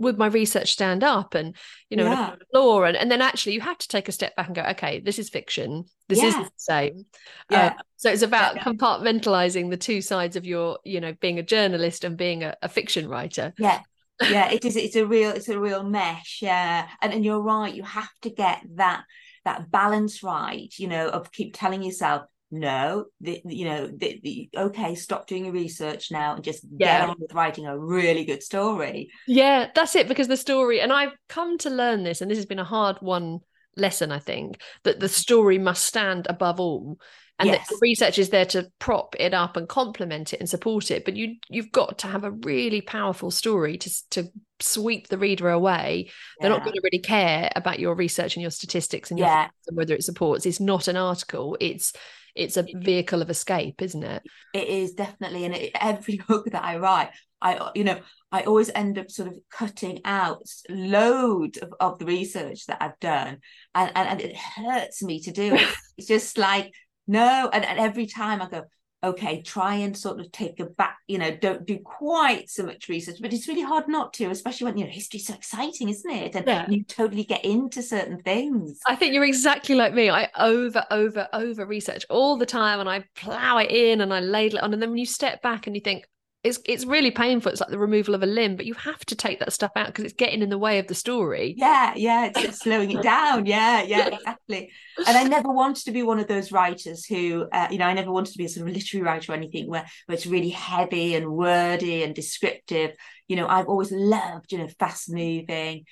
would 0.00 0.18
my 0.18 0.26
research 0.26 0.72
stand 0.72 1.04
up 1.04 1.34
and 1.34 1.54
you 1.90 1.96
know 1.96 2.04
yeah. 2.04 2.34
law 2.52 2.82
and, 2.82 2.96
and 2.96 3.10
then 3.10 3.20
actually 3.20 3.52
you 3.52 3.60
have 3.60 3.78
to 3.78 3.86
take 3.86 4.08
a 4.08 4.12
step 4.12 4.34
back 4.34 4.46
and 4.46 4.56
go 4.56 4.62
okay 4.62 4.98
this 5.00 5.18
is 5.18 5.28
fiction 5.28 5.84
this 6.08 6.18
yeah. 6.18 6.28
isn't 6.28 6.44
the 6.44 6.50
same 6.56 7.06
yeah. 7.50 7.66
Uh, 7.66 7.82
so 7.96 8.10
it's 8.10 8.22
about 8.22 8.56
yeah. 8.56 8.64
compartmentalizing 8.64 9.70
the 9.70 9.76
two 9.76 10.00
sides 10.00 10.36
of 10.36 10.46
your 10.46 10.78
you 10.84 11.00
know 11.00 11.14
being 11.20 11.38
a 11.38 11.42
journalist 11.42 12.02
and 12.02 12.16
being 12.16 12.42
a, 12.42 12.56
a 12.62 12.68
fiction 12.68 13.08
writer 13.08 13.52
yeah 13.58 13.80
yeah 14.30 14.50
it 14.50 14.64
is 14.64 14.76
it's 14.76 14.96
a 14.96 15.06
real 15.06 15.30
it's 15.30 15.48
a 15.48 15.58
real 15.58 15.84
mesh 15.84 16.40
yeah 16.42 16.88
and 17.00 17.12
and 17.12 17.24
you're 17.24 17.42
right 17.42 17.74
you 17.74 17.82
have 17.82 18.10
to 18.22 18.30
get 18.30 18.62
that 18.74 19.04
that 19.44 19.70
balance 19.70 20.22
right 20.22 20.74
you 20.78 20.88
know 20.88 21.08
of 21.08 21.30
keep 21.30 21.54
telling 21.54 21.82
yourself 21.82 22.22
no 22.50 23.06
the, 23.20 23.40
you 23.44 23.64
know 23.64 23.86
the, 23.86 24.20
the, 24.22 24.50
okay 24.56 24.94
stop 24.94 25.26
doing 25.26 25.44
your 25.44 25.54
research 25.54 26.10
now 26.10 26.34
and 26.34 26.44
just 26.44 26.64
yeah. 26.76 27.00
get 27.00 27.10
on 27.10 27.16
with 27.18 27.32
writing 27.32 27.66
a 27.66 27.78
really 27.78 28.24
good 28.24 28.42
story 28.42 29.08
yeah 29.26 29.68
that's 29.74 29.94
it 29.94 30.08
because 30.08 30.28
the 30.28 30.36
story 30.36 30.80
and 30.80 30.92
i've 30.92 31.12
come 31.28 31.58
to 31.58 31.70
learn 31.70 32.02
this 32.02 32.20
and 32.20 32.30
this 32.30 32.38
has 32.38 32.46
been 32.46 32.58
a 32.58 32.64
hard 32.64 32.96
one 33.00 33.38
lesson 33.76 34.10
i 34.10 34.18
think 34.18 34.60
that 34.82 34.98
the 34.98 35.08
story 35.08 35.58
must 35.58 35.84
stand 35.84 36.26
above 36.28 36.58
all 36.58 36.98
and 37.40 37.48
yes. 37.48 37.68
the 37.68 37.78
research 37.80 38.18
is 38.18 38.28
there 38.28 38.44
to 38.44 38.70
prop 38.78 39.16
it 39.18 39.32
up 39.32 39.56
and 39.56 39.68
complement 39.68 40.32
it 40.32 40.40
and 40.40 40.48
support 40.48 40.90
it 40.90 41.04
but 41.04 41.16
you 41.16 41.36
you've 41.48 41.72
got 41.72 41.98
to 41.98 42.06
have 42.06 42.24
a 42.24 42.30
really 42.30 42.80
powerful 42.80 43.30
story 43.30 43.78
to 43.78 43.90
to 44.10 44.28
sweep 44.60 45.08
the 45.08 45.16
reader 45.16 45.48
away 45.48 46.10
they're 46.38 46.50
not 46.50 46.62
going 46.62 46.74
to 46.74 46.82
really 46.84 47.00
care 47.00 47.50
about 47.56 47.78
your 47.78 47.94
research 47.94 48.36
and 48.36 48.42
your 48.42 48.50
statistics 48.50 49.10
and 49.10 49.18
your 49.18 49.28
yeah. 49.28 49.48
and 49.68 49.76
whether 49.76 49.94
it 49.94 50.04
supports 50.04 50.44
it's 50.44 50.60
not 50.60 50.86
an 50.86 50.96
article 50.96 51.56
it's 51.60 51.94
it's 52.40 52.56
a 52.56 52.66
vehicle 52.74 53.22
of 53.22 53.30
escape 53.30 53.82
isn't 53.82 54.02
it? 54.02 54.22
It 54.54 54.68
is 54.68 54.92
definitely. 54.92 55.44
And 55.44 55.54
it, 55.54 55.72
every 55.80 56.20
book 56.28 56.46
that 56.50 56.64
i 56.64 56.76
write 56.78 57.10
i 57.42 57.70
you 57.74 57.84
know 57.84 57.98
i 58.32 58.42
always 58.42 58.70
end 58.74 58.98
up 58.98 59.10
sort 59.10 59.28
of 59.28 59.38
cutting 59.50 60.00
out 60.04 60.46
loads 60.68 61.56
of, 61.58 61.72
of 61.80 61.98
the 61.98 62.04
research 62.04 62.66
that 62.66 62.78
i've 62.80 62.98
done. 63.00 63.38
And, 63.74 63.92
and 63.94 64.08
and 64.08 64.20
it 64.20 64.36
hurts 64.36 65.02
me 65.02 65.20
to 65.22 65.30
do 65.30 65.54
it. 65.54 65.68
It's 65.98 66.08
just 66.08 66.38
like 66.38 66.72
no. 67.06 67.50
And, 67.52 67.64
and 67.64 67.78
every 67.78 68.06
time 68.06 68.40
i 68.40 68.48
go 68.48 68.64
okay, 69.02 69.42
try 69.42 69.76
and 69.76 69.96
sort 69.96 70.20
of 70.20 70.30
take 70.30 70.60
a 70.60 70.66
back, 70.66 70.98
you 71.08 71.16
know, 71.16 71.34
don't 71.34 71.66
do 71.66 71.78
quite 71.78 72.50
so 72.50 72.64
much 72.64 72.88
research, 72.88 73.16
but 73.20 73.32
it's 73.32 73.48
really 73.48 73.62
hard 73.62 73.88
not 73.88 74.12
to, 74.12 74.30
especially 74.30 74.66
when, 74.66 74.76
you 74.76 74.84
know, 74.84 74.90
history's 74.90 75.26
so 75.26 75.34
exciting, 75.34 75.88
isn't 75.88 76.10
it? 76.10 76.34
And 76.34 76.46
yeah. 76.46 76.68
you 76.68 76.84
totally 76.84 77.24
get 77.24 77.44
into 77.44 77.82
certain 77.82 78.20
things. 78.22 78.80
I 78.86 78.96
think 78.96 79.14
you're 79.14 79.24
exactly 79.24 79.74
like 79.74 79.94
me. 79.94 80.10
I 80.10 80.28
over, 80.38 80.84
over, 80.90 81.28
over 81.32 81.64
research 81.64 82.04
all 82.10 82.36
the 82.36 82.46
time 82.46 82.80
and 82.80 82.88
I 82.88 83.04
plow 83.16 83.58
it 83.58 83.70
in 83.70 84.02
and 84.02 84.12
I 84.12 84.20
ladle 84.20 84.58
it 84.58 84.64
on. 84.64 84.74
And 84.74 84.82
then 84.82 84.90
when 84.90 84.98
you 84.98 85.06
step 85.06 85.40
back 85.40 85.66
and 85.66 85.74
you 85.74 85.80
think, 85.80 86.04
it's 86.42 86.58
it's 86.64 86.86
really 86.86 87.10
painful. 87.10 87.52
It's 87.52 87.60
like 87.60 87.70
the 87.70 87.78
removal 87.78 88.14
of 88.14 88.22
a 88.22 88.26
limb, 88.26 88.56
but 88.56 88.64
you 88.64 88.72
have 88.74 89.04
to 89.06 89.14
take 89.14 89.40
that 89.40 89.52
stuff 89.52 89.72
out 89.76 89.88
because 89.88 90.04
it's 90.04 90.14
getting 90.14 90.40
in 90.40 90.48
the 90.48 90.56
way 90.56 90.78
of 90.78 90.86
the 90.86 90.94
story. 90.94 91.54
Yeah, 91.58 91.92
yeah, 91.96 92.30
it's, 92.34 92.60
slowing 92.60 92.90
it 92.92 93.02
down. 93.02 93.44
Yeah, 93.44 93.82
yeah, 93.82 94.06
exactly. 94.14 94.70
And 95.06 95.18
I 95.18 95.24
never 95.24 95.52
wanted 95.52 95.84
to 95.84 95.92
be 95.92 96.02
one 96.02 96.18
of 96.18 96.28
those 96.28 96.50
writers 96.50 97.04
who, 97.04 97.46
uh, 97.52 97.68
you 97.70 97.76
know, 97.76 97.84
I 97.84 97.92
never 97.92 98.10
wanted 98.10 98.32
to 98.32 98.38
be 98.38 98.46
a 98.46 98.48
sort 98.48 98.68
of 98.68 98.74
literary 98.74 99.04
writer 99.04 99.32
or 99.32 99.34
anything 99.34 99.68
where 99.68 99.84
where 100.06 100.16
it's 100.16 100.26
really 100.26 100.48
heavy 100.48 101.14
and 101.14 101.30
wordy 101.30 102.02
and 102.02 102.14
descriptive. 102.14 102.92
You 103.28 103.36
know, 103.36 103.46
I've 103.46 103.68
always 103.68 103.92
loved, 103.92 104.52
you 104.52 104.58
know, 104.58 104.68
fast 104.78 105.12
moving 105.12 105.84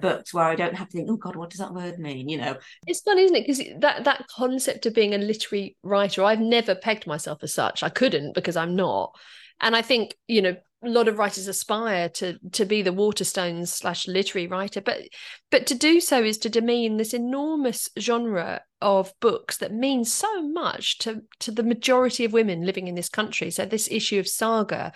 books 0.00 0.34
where 0.34 0.44
I 0.44 0.56
don't 0.56 0.74
have 0.74 0.88
to 0.88 0.96
think, 0.96 1.08
oh 1.10 1.16
God, 1.16 1.36
what 1.36 1.50
does 1.50 1.60
that 1.60 1.72
word 1.72 1.98
mean? 1.98 2.28
You 2.28 2.38
know, 2.38 2.56
it's 2.86 3.00
fun, 3.00 3.18
isn't 3.18 3.36
it? 3.36 3.46
Because 3.46 3.62
that 3.80 4.04
that 4.04 4.26
concept 4.28 4.86
of 4.86 4.94
being 4.94 5.14
a 5.14 5.18
literary 5.18 5.76
writer, 5.82 6.22
I've 6.22 6.40
never 6.40 6.74
pegged 6.76 7.06
myself 7.06 7.38
as 7.42 7.52
such. 7.52 7.82
I 7.82 7.88
couldn't 7.88 8.34
because 8.34 8.56
I'm 8.56 8.76
not. 8.76 9.16
And 9.60 9.74
I 9.74 9.82
think 9.82 10.14
you 10.28 10.42
know 10.42 10.56
a 10.84 10.88
lot 10.88 11.08
of 11.08 11.18
writers 11.18 11.48
aspire 11.48 12.08
to 12.10 12.38
to 12.52 12.64
be 12.64 12.82
the 12.82 12.92
Waterstones 12.92 13.68
slash 13.68 14.06
literary 14.06 14.46
writer, 14.46 14.80
but 14.80 15.02
but 15.50 15.66
to 15.66 15.74
do 15.74 16.00
so 16.00 16.22
is 16.22 16.38
to 16.38 16.48
demean 16.48 16.96
this 16.96 17.14
enormous 17.14 17.88
genre 17.98 18.62
of 18.80 19.12
books 19.20 19.56
that 19.58 19.72
means 19.72 20.12
so 20.12 20.42
much 20.42 20.98
to 20.98 21.22
to 21.40 21.50
the 21.50 21.62
majority 21.62 22.24
of 22.24 22.32
women 22.32 22.64
living 22.64 22.88
in 22.88 22.94
this 22.94 23.08
country. 23.08 23.50
So 23.50 23.64
this 23.64 23.88
issue 23.90 24.18
of 24.18 24.28
saga 24.28 24.92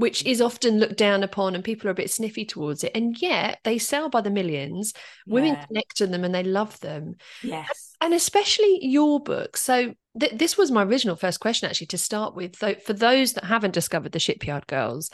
which 0.00 0.24
is 0.24 0.40
often 0.40 0.78
looked 0.78 0.96
down 0.96 1.22
upon 1.22 1.54
and 1.54 1.62
people 1.62 1.86
are 1.86 1.92
a 1.92 1.94
bit 1.94 2.10
sniffy 2.10 2.44
towards 2.44 2.82
it. 2.84 2.92
And 2.94 3.20
yet 3.20 3.60
they 3.64 3.78
sell 3.78 4.08
by 4.08 4.22
the 4.22 4.30
millions. 4.30 4.94
Women 5.26 5.56
connect 5.66 5.96
to 5.98 6.06
them 6.06 6.24
and 6.24 6.34
they 6.34 6.42
love 6.42 6.80
them. 6.80 7.16
Yes. 7.42 7.94
and 8.00 8.14
especially 8.14 8.78
your 8.82 9.20
book. 9.20 9.56
So 9.56 9.94
th- 10.18 10.32
this 10.32 10.56
was 10.56 10.70
my 10.70 10.84
original 10.84 11.16
first 11.16 11.40
question 11.40 11.68
actually 11.68 11.88
to 11.88 11.98
start 11.98 12.34
with. 12.34 12.56
So 12.56 12.74
for 12.74 12.94
those 12.94 13.34
that 13.34 13.44
haven't 13.44 13.74
discovered 13.74 14.12
the 14.12 14.18
shipyard 14.18 14.66
girls 14.66 15.10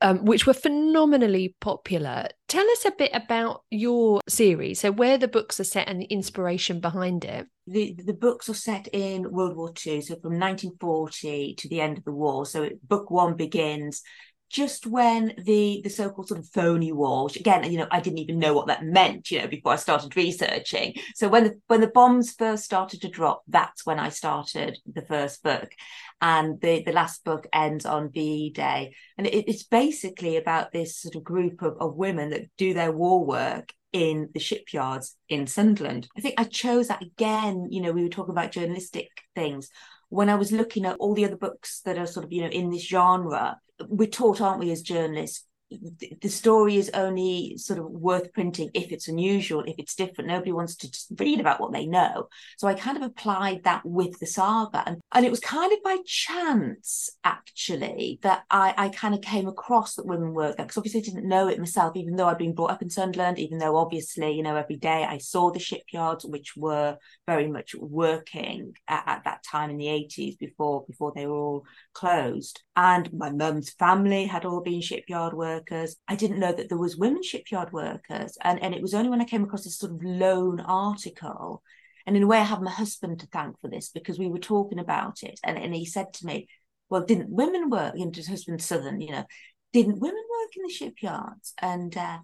um, 0.00 0.24
which 0.24 0.46
were 0.46 0.54
phenomenally 0.54 1.54
popular. 1.60 2.28
Tell 2.48 2.68
us 2.70 2.84
a 2.84 2.92
bit 2.92 3.10
about 3.14 3.62
your 3.70 4.20
series. 4.28 4.80
So, 4.80 4.90
where 4.90 5.18
the 5.18 5.28
books 5.28 5.60
are 5.60 5.64
set 5.64 5.88
and 5.88 6.00
the 6.00 6.06
inspiration 6.06 6.80
behind 6.80 7.24
it. 7.24 7.46
The 7.66 7.96
the 8.04 8.14
books 8.14 8.48
are 8.48 8.54
set 8.54 8.88
in 8.92 9.30
World 9.30 9.56
War 9.56 9.72
II, 9.86 10.00
so 10.00 10.14
from 10.14 10.38
1940 10.38 11.54
to 11.56 11.68
the 11.68 11.80
end 11.80 11.98
of 11.98 12.04
the 12.04 12.12
war. 12.12 12.46
So, 12.46 12.70
book 12.82 13.10
one 13.10 13.36
begins 13.36 14.02
just 14.50 14.84
when 14.84 15.32
the 15.38 15.80
the 15.84 15.88
so-called 15.88 16.28
sort 16.28 16.40
of 16.40 16.48
phony 16.48 16.90
war, 16.92 17.24
which 17.24 17.36
again, 17.36 17.70
you 17.70 17.78
know, 17.78 17.86
I 17.90 18.00
didn't 18.00 18.18
even 18.18 18.40
know 18.40 18.52
what 18.52 18.66
that 18.66 18.84
meant, 18.84 19.30
you 19.30 19.40
know, 19.40 19.46
before 19.46 19.72
I 19.72 19.76
started 19.76 20.16
researching. 20.16 20.94
So 21.14 21.28
when 21.28 21.44
the 21.44 21.60
when 21.68 21.80
the 21.80 21.86
bombs 21.86 22.32
first 22.32 22.64
started 22.64 23.00
to 23.02 23.08
drop, 23.08 23.42
that's 23.46 23.86
when 23.86 24.00
I 24.00 24.08
started 24.08 24.76
the 24.92 25.02
first 25.02 25.42
book, 25.44 25.70
and 26.20 26.60
the 26.60 26.82
the 26.82 26.92
last 26.92 27.24
book 27.24 27.46
ends 27.52 27.86
on 27.86 28.12
VE 28.12 28.50
Day, 28.50 28.94
and 29.16 29.26
it, 29.26 29.48
it's 29.48 29.62
basically 29.64 30.36
about 30.36 30.72
this 30.72 30.96
sort 30.96 31.16
of 31.16 31.24
group 31.24 31.62
of, 31.62 31.76
of 31.80 31.96
women 31.96 32.30
that 32.30 32.50
do 32.56 32.74
their 32.74 32.92
war 32.92 33.24
work 33.24 33.72
in 33.92 34.28
the 34.34 34.40
shipyards 34.40 35.16
in 35.28 35.46
Sunderland. 35.46 36.08
I 36.16 36.20
think 36.20 36.34
I 36.38 36.44
chose 36.44 36.88
that 36.88 37.02
again. 37.02 37.68
You 37.70 37.80
know, 37.80 37.92
we 37.92 38.02
were 38.02 38.08
talking 38.08 38.32
about 38.32 38.52
journalistic 38.52 39.08
things 39.34 39.70
when 40.10 40.28
I 40.28 40.34
was 40.34 40.52
looking 40.52 40.84
at 40.84 40.96
all 40.98 41.14
the 41.14 41.24
other 41.24 41.36
books 41.36 41.80
that 41.84 41.96
are 41.96 42.06
sort 42.06 42.26
of, 42.26 42.32
you 42.32 42.42
know, 42.42 42.48
in 42.48 42.70
this 42.70 42.86
genre, 42.86 43.58
we're 43.88 44.08
taught, 44.08 44.40
aren't 44.40 44.58
we, 44.58 44.70
as 44.72 44.82
journalists, 44.82 45.46
the 45.70 46.28
story 46.28 46.76
is 46.76 46.90
only 46.94 47.56
sort 47.56 47.78
of 47.78 47.86
worth 47.86 48.32
printing 48.32 48.70
if 48.74 48.90
it's 48.90 49.08
unusual, 49.08 49.62
if 49.66 49.76
it's 49.78 49.94
different. 49.94 50.28
Nobody 50.28 50.52
wants 50.52 50.76
to 50.76 51.14
read 51.18 51.40
about 51.40 51.60
what 51.60 51.72
they 51.72 51.86
know. 51.86 52.28
So 52.58 52.66
I 52.66 52.74
kind 52.74 52.96
of 52.96 53.04
applied 53.04 53.64
that 53.64 53.82
with 53.84 54.18
the 54.18 54.26
saga. 54.26 54.82
And, 54.86 55.00
and 55.12 55.24
it 55.24 55.30
was 55.30 55.40
kind 55.40 55.72
of 55.72 55.78
by 55.82 55.98
chance, 56.04 57.10
actually, 57.22 58.18
that 58.22 58.42
I, 58.50 58.74
I 58.76 58.88
kind 58.88 59.14
of 59.14 59.20
came 59.20 59.46
across 59.46 59.94
that 59.94 60.06
women 60.06 60.34
work 60.34 60.56
there. 60.56 60.66
Because 60.66 60.78
obviously 60.78 61.00
I 61.00 61.04
didn't 61.04 61.28
know 61.28 61.48
it 61.48 61.58
myself, 61.58 61.96
even 61.96 62.16
though 62.16 62.26
I'd 62.26 62.38
been 62.38 62.54
brought 62.54 62.72
up 62.72 62.82
in 62.82 62.90
Sunderland, 62.90 63.38
even 63.38 63.58
though 63.58 63.76
obviously, 63.76 64.32
you 64.32 64.42
know, 64.42 64.56
every 64.56 64.76
day 64.76 65.06
I 65.08 65.18
saw 65.18 65.52
the 65.52 65.60
shipyards, 65.60 66.24
which 66.24 66.56
were 66.56 66.96
very 67.26 67.46
much 67.46 67.74
working 67.76 68.74
at, 68.88 69.04
at 69.06 69.24
that 69.24 69.44
time 69.44 69.70
in 69.70 69.76
the 69.76 69.86
80s 69.86 70.38
before 70.38 70.84
before 70.86 71.12
they 71.14 71.26
were 71.26 71.36
all 71.36 71.64
closed. 71.92 72.62
And 72.76 73.12
my 73.12 73.30
mum's 73.30 73.70
family 73.70 74.26
had 74.26 74.44
all 74.44 74.62
been 74.62 74.80
shipyard 74.80 75.34
workers. 75.34 75.96
I 76.08 76.16
didn't 76.16 76.40
know 76.40 76.52
that 76.52 76.68
there 76.68 76.78
was 76.78 76.96
women 76.96 77.22
shipyard 77.22 77.72
workers. 77.72 78.36
And, 78.42 78.62
and 78.62 78.74
it 78.74 78.82
was 78.82 78.94
only 78.94 79.10
when 79.10 79.20
I 79.20 79.24
came 79.24 79.44
across 79.44 79.64
this 79.64 79.78
sort 79.78 79.92
of 79.92 80.02
lone 80.02 80.60
article. 80.60 81.62
And 82.06 82.16
in 82.16 82.22
a 82.22 82.26
way, 82.26 82.38
I 82.38 82.44
have 82.44 82.62
my 82.62 82.70
husband 82.70 83.20
to 83.20 83.26
thank 83.26 83.60
for 83.60 83.68
this 83.68 83.90
because 83.90 84.18
we 84.18 84.28
were 84.28 84.38
talking 84.38 84.78
about 84.78 85.22
it. 85.22 85.38
And, 85.44 85.58
and 85.58 85.74
he 85.74 85.84
said 85.84 86.12
to 86.14 86.26
me, 86.26 86.48
well, 86.88 87.04
didn't 87.04 87.30
women 87.30 87.70
work, 87.70 87.94
you 87.96 88.10
his 88.14 88.26
husband 88.26 88.60
Southern, 88.60 89.00
you 89.00 89.12
know, 89.12 89.24
didn't 89.72 90.00
women 90.00 90.22
work 90.30 90.56
in 90.56 90.62
the 90.64 90.72
shipyards? 90.72 91.54
And 91.60 91.96
uh, 91.96 92.18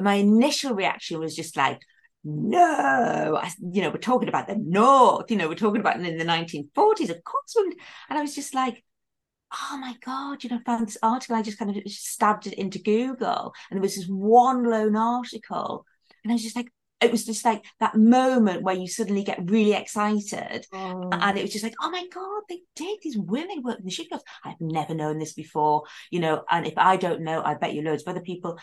my 0.00 0.14
initial 0.14 0.74
reaction 0.74 1.18
was 1.18 1.34
just 1.34 1.56
like, 1.56 1.80
no, 2.24 3.38
I, 3.42 3.50
you 3.72 3.82
know, 3.82 3.90
we're 3.90 3.96
talking 3.96 4.28
about 4.28 4.46
the 4.46 4.56
North, 4.56 5.30
you 5.30 5.36
know, 5.36 5.48
we're 5.48 5.54
talking 5.54 5.80
about 5.80 5.96
in 5.96 6.18
the 6.18 6.24
1940s, 6.24 7.10
of 7.10 7.24
course. 7.24 7.56
And 8.08 8.18
I 8.18 8.20
was 8.20 8.34
just 8.34 8.54
like, 8.54 8.84
oh 9.52 9.78
my 9.78 9.94
god, 10.04 10.42
you 10.42 10.50
know, 10.50 10.56
I 10.56 10.62
found 10.64 10.86
this 10.86 10.98
article. 11.02 11.36
I 11.36 11.42
just 11.42 11.58
kind 11.58 11.76
of 11.76 11.92
stabbed 11.92 12.46
it 12.46 12.54
into 12.54 12.78
Google, 12.78 13.52
and 13.70 13.76
there 13.76 13.82
was 13.82 13.96
this 13.96 14.06
one 14.06 14.64
lone 14.64 14.96
article, 14.96 15.84
and 16.24 16.32
I 16.32 16.34
was 16.34 16.42
just 16.42 16.56
like, 16.56 16.72
it 17.00 17.10
was 17.10 17.24
just 17.24 17.44
like 17.44 17.64
that 17.80 17.96
moment 17.96 18.62
where 18.62 18.76
you 18.76 18.86
suddenly 18.86 19.24
get 19.24 19.50
really 19.50 19.74
excited, 19.74 20.66
oh. 20.72 21.10
and 21.12 21.38
it 21.38 21.42
was 21.42 21.52
just 21.52 21.64
like, 21.64 21.74
oh 21.80 21.90
my 21.90 22.06
god, 22.12 22.42
they 22.48 22.60
did. 22.76 22.98
These 23.02 23.18
women 23.18 23.62
work 23.62 23.78
in 23.78 23.84
the 23.84 23.90
shipyards. 23.90 24.24
I've 24.44 24.60
never 24.60 24.94
known 24.94 25.18
this 25.18 25.34
before, 25.34 25.84
you 26.10 26.20
know. 26.20 26.44
And 26.50 26.66
if 26.66 26.74
I 26.76 26.96
don't 26.96 27.22
know, 27.22 27.42
I 27.44 27.54
bet 27.54 27.74
you 27.74 27.82
loads 27.82 28.02
of 28.02 28.08
other 28.08 28.20
people 28.20 28.58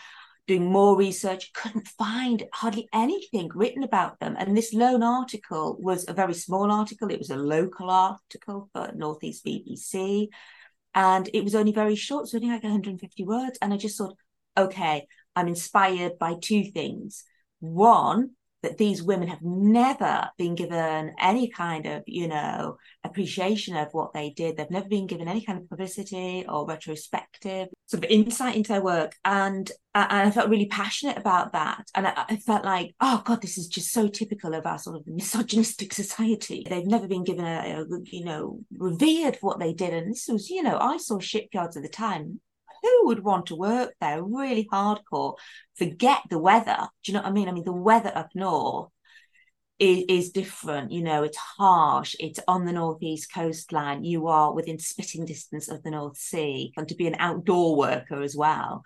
doing 0.46 0.64
more 0.64 0.96
research 0.96 1.52
couldn't 1.52 1.86
find 1.86 2.42
hardly 2.52 2.88
anything 2.92 3.48
written 3.54 3.84
about 3.84 4.18
them 4.18 4.34
and 4.36 4.56
this 4.56 4.74
lone 4.74 5.02
article 5.02 5.76
was 5.78 6.08
a 6.08 6.12
very 6.12 6.34
small 6.34 6.72
article 6.72 7.08
it 7.08 7.20
was 7.20 7.30
a 7.30 7.36
local 7.36 7.88
article 7.88 8.68
for 8.72 8.90
northeast 8.96 9.44
bbc 9.44 10.26
and 10.94 11.28
it 11.32 11.44
was 11.44 11.54
only 11.54 11.72
very 11.72 11.94
short, 11.94 12.28
so 12.28 12.38
only 12.38 12.48
like 12.48 12.62
150 12.62 13.24
words. 13.24 13.58
And 13.62 13.72
I 13.72 13.76
just 13.76 13.96
thought, 13.98 14.16
okay, 14.56 15.06
I'm 15.36 15.48
inspired 15.48 16.18
by 16.18 16.34
two 16.40 16.64
things. 16.64 17.24
One, 17.60 18.30
that 18.62 18.78
these 18.78 19.02
women 19.02 19.28
have 19.28 19.42
never 19.42 20.28
been 20.36 20.54
given 20.54 21.14
any 21.18 21.48
kind 21.48 21.86
of, 21.86 22.02
you 22.06 22.28
know, 22.28 22.76
appreciation 23.04 23.76
of 23.76 23.88
what 23.92 24.12
they 24.12 24.30
did. 24.30 24.56
They've 24.56 24.70
never 24.70 24.88
been 24.88 25.06
given 25.06 25.28
any 25.28 25.44
kind 25.44 25.58
of 25.58 25.68
publicity 25.68 26.44
or 26.48 26.66
retrospective 26.66 27.68
sort 27.86 28.04
of 28.04 28.10
insight 28.10 28.56
into 28.56 28.72
their 28.72 28.82
work. 28.82 29.16
And, 29.24 29.70
uh, 29.94 30.06
and 30.10 30.28
I 30.28 30.30
felt 30.30 30.50
really 30.50 30.66
passionate 30.66 31.16
about 31.16 31.52
that. 31.52 31.84
And 31.94 32.06
I, 32.06 32.24
I 32.28 32.36
felt 32.36 32.64
like, 32.64 32.94
oh 33.00 33.22
God, 33.24 33.40
this 33.40 33.58
is 33.58 33.68
just 33.68 33.92
so 33.92 34.08
typical 34.08 34.54
of 34.54 34.66
our 34.66 34.78
sort 34.78 34.96
of 34.96 35.06
misogynistic 35.06 35.92
society. 35.94 36.66
They've 36.68 36.86
never 36.86 37.08
been 37.08 37.24
given 37.24 37.44
a, 37.44 37.82
a 37.82 37.86
you 38.04 38.24
know, 38.24 38.60
revered 38.76 39.36
for 39.36 39.48
what 39.48 39.60
they 39.60 39.72
did. 39.72 39.94
And 39.94 40.10
this 40.10 40.28
was, 40.28 40.50
you 40.50 40.62
know, 40.62 40.78
I 40.78 40.98
saw 40.98 41.18
shipyards 41.18 41.76
at 41.76 41.82
the 41.82 41.88
time 41.88 42.40
who 42.82 43.06
would 43.06 43.24
want 43.24 43.46
to 43.46 43.56
work 43.56 43.94
there 44.00 44.22
really 44.22 44.68
hardcore? 44.72 45.36
Forget 45.76 46.22
the 46.30 46.38
weather. 46.38 46.88
Do 47.02 47.12
you 47.12 47.14
know 47.16 47.22
what 47.22 47.30
i 47.30 47.32
mean? 47.32 47.48
I 47.48 47.52
mean 47.52 47.64
the 47.64 47.72
weather 47.72 48.12
up 48.14 48.30
north 48.34 48.90
is, 49.78 50.04
is 50.08 50.30
different 50.30 50.92
you 50.92 51.02
know 51.02 51.22
it's 51.22 51.38
harsh 51.38 52.14
it's 52.20 52.38
on 52.46 52.66
the 52.66 52.72
northeast 52.72 53.32
coastline 53.32 54.04
you 54.04 54.26
are 54.28 54.52
within 54.52 54.78
spitting 54.78 55.24
distance 55.24 55.68
of 55.68 55.82
the 55.82 55.90
north 55.90 56.18
sea 56.18 56.70
and 56.76 56.86
to 56.86 56.94
be 56.94 57.06
an 57.06 57.16
outdoor 57.18 57.76
worker 57.76 58.22
as 58.22 58.36
well. 58.36 58.82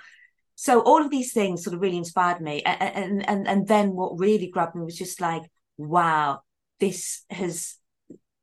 So 0.57 0.81
all 0.83 1.03
of 1.05 1.11
these 1.11 1.33
things 1.33 1.65
sort 1.65 1.75
of 1.75 1.81
really 1.81 1.97
inspired 1.97 2.41
me 2.41 2.63
and 2.63 2.81
and 2.81 3.29
and, 3.29 3.49
and 3.49 3.69
then 3.69 3.91
what 3.91 4.19
really 4.19 4.49
grabbed 4.49 4.77
me 4.77 4.85
was 4.85 4.97
just 4.97 5.21
like 5.21 5.43
wow 5.77 6.41
this 6.81 7.25
has 7.31 7.77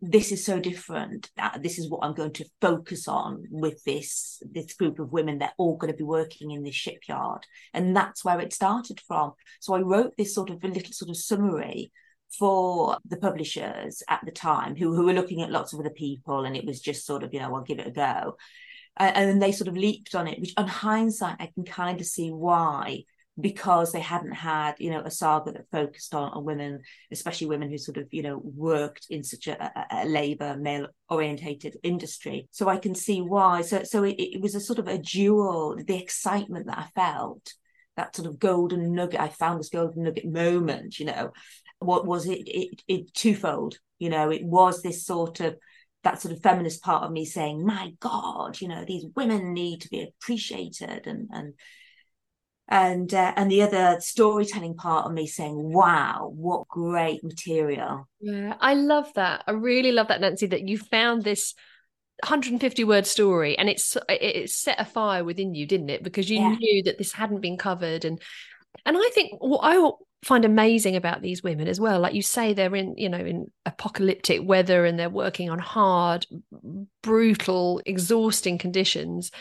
this 0.02 0.32
is 0.32 0.44
so 0.44 0.60
different. 0.60 1.30
Uh, 1.38 1.58
this 1.60 1.78
is 1.78 1.90
what 1.90 2.00
I'm 2.02 2.16
going 2.16 2.34
to 2.34 2.46
focus 2.60 3.08
on 3.08 3.46
with 3.52 3.84
this 3.84 4.42
this 4.52 4.74
group 4.74 4.98
of 5.00 5.12
women. 5.12 5.38
They're 5.38 5.54
all 5.58 5.78
going 5.78 5.92
to 5.92 5.98
be 5.98 6.04
working 6.04 6.52
in 6.52 6.64
this 6.64 6.76
shipyard, 6.76 7.46
and 7.74 7.96
that's 7.96 8.26
where 8.26 8.40
it 8.40 8.52
started 8.52 9.00
from. 9.08 9.34
So 9.60 9.76
I 9.76 9.82
wrote 9.82 10.18
this 10.18 10.34
sort 10.34 10.50
of 10.50 10.64
a 10.64 10.68
little 10.68 10.92
sort 10.92 11.10
of 11.10 11.18
summary 11.18 11.92
for 12.40 12.98
the 13.06 13.18
publishers 13.18 14.02
at 14.10 14.22
the 14.26 14.32
time, 14.32 14.76
who 14.76 14.96
who 14.96 15.06
were 15.06 15.14
looking 15.14 15.44
at 15.44 15.52
lots 15.52 15.72
of 15.72 15.80
other 15.80 15.92
people, 15.92 16.46
and 16.46 16.58
it 16.58 16.66
was 16.66 16.82
just 16.82 17.06
sort 17.06 17.22
of 17.22 17.32
you 17.32 17.40
know 17.40 17.54
I'll 17.56 17.62
give 17.62 17.80
it 17.80 17.88
a 17.88 17.92
go, 17.92 18.38
and 18.98 19.30
then 19.30 19.40
they 19.40 19.52
sort 19.52 19.68
of 19.68 19.78
leaped 19.78 20.16
on 20.16 20.28
it. 20.28 20.40
Which 20.42 20.54
on 20.58 20.68
hindsight, 20.68 21.36
I 21.40 21.52
can 21.54 21.64
kind 21.64 22.02
of 22.02 22.08
see 22.08 22.30
why 22.30 23.04
because 23.40 23.92
they 23.92 24.00
hadn't 24.02 24.34
had 24.34 24.76
you 24.78 24.92
know 24.92 25.02
a 25.02 25.12
saga 25.12 25.52
that 25.52 25.72
focused 25.72 26.14
on, 26.14 26.32
on 26.32 26.44
women 26.44 26.82
especially 27.12 27.48
women 27.48 27.70
who 27.70 27.78
sort 27.78 27.98
of 27.98 28.08
you 28.12 28.22
know 28.22 28.42
worked 28.44 29.06
in 29.10 29.24
such 29.24 29.48
a, 29.48 29.86
a, 29.92 30.06
labor 30.06 30.58
male 30.58 30.88
orientated 31.10 31.78
industry. 31.84 32.48
So 32.52 32.68
i 32.68 32.78
can 32.78 32.94
see 32.96 33.22
why. 33.22 33.62
So 33.62 33.84
so 33.84 34.04
it, 34.04 34.16
it 34.20 34.42
was 34.42 34.56
a 34.56 34.60
sort 34.60 34.80
of 34.80 34.88
a 34.88 34.98
dual 34.98 35.78
the 35.78 36.02
excitement 36.02 36.68
that 36.68 36.78
i 36.78 36.88
felt 36.94 37.54
that 37.96 38.16
sort 38.16 38.28
of 38.28 38.40
golden 38.40 38.94
nugget 38.94 39.20
i 39.20 39.28
found 39.30 39.60
this 39.60 39.70
golden 39.70 40.04
nugget 40.04 40.26
moment 40.26 41.00
you 41.00 41.06
know. 41.06 41.32
What 41.80 42.06
was 42.06 42.28
it 42.28 42.44
it, 42.46 42.82
it 42.88 43.14
twofold 43.14 43.80
you 43.98 44.10
know. 44.10 44.30
It 44.30 44.44
was 44.44 44.82
this 44.82 45.06
sort 45.06 45.40
of 45.40 45.58
that 46.04 46.22
sort 46.22 46.34
of 46.34 46.42
feminist 46.42 46.84
part 46.84 47.04
of 47.04 47.12
me 47.12 47.26
saying, 47.26 47.66
"My 47.66 47.94
God, 48.00 48.60
you 48.60 48.68
know, 48.68 48.84
these 48.86 49.06
women 49.16 49.54
need 49.54 49.82
to 49.82 49.90
be 49.90 50.02
appreciated," 50.04 51.08
and 51.08 51.28
and 51.32 51.54
and 52.72 53.14
uh, 53.14 53.34
and 53.36 53.52
the 53.52 53.62
other 53.62 53.98
storytelling 54.00 54.76
part 54.76 55.06
of 55.06 55.12
me 55.12 55.28
saying, 55.28 55.74
"Wow, 55.74 56.32
what 56.34 56.70
great 56.70 57.22
material!" 57.22 58.08
Yeah, 58.22 58.56
I 58.62 58.76
love 58.76 59.14
that. 59.16 59.44
I 59.46 59.52
really 59.52 59.92
love 59.92 60.08
that, 60.08 60.22
Nancy. 60.22 60.48
That 60.48 60.68
you 60.68 60.78
found 60.78 61.24
this 61.24 61.54
150 62.24 62.86
word 62.86 63.06
story, 63.06 63.58
and 63.58 63.70
it's 63.70 63.98
it 64.08 64.50
set 64.50 64.80
a 64.80 64.86
fire 64.86 65.26
within 65.26 65.54
you, 65.54 65.66
didn't 65.68 65.90
it? 65.90 66.02
Because 66.02 66.30
you 66.30 66.40
yeah. 66.40 66.56
knew 66.56 66.84
that 66.84 66.98
this 66.98 67.12
hadn't 67.12 67.42
been 67.42 67.58
covered, 67.58 68.06
and 68.06 68.22
and 68.86 68.98
I 68.98 69.10
think 69.14 69.34
what 69.40 69.60
I 69.64 69.92
find 70.24 70.46
amazing 70.46 70.96
about 70.96 71.24
these 71.24 71.42
women 71.42 71.68
as 71.68 71.80
well 71.80 72.00
like 72.00 72.14
you 72.14 72.22
say 72.22 72.54
they're 72.54 72.76
in 72.76 72.94
you 72.96 73.10
know 73.10 73.18
in 73.18 73.48
apocalyptic 73.66 74.40
weather 74.44 74.86
and 74.86 75.00
they're 75.00 75.10
working 75.10 75.50
on 75.50 75.58
hard 75.58 76.28
brutal 77.02 77.82
exhausting 77.88 78.60
conditions 78.60 79.32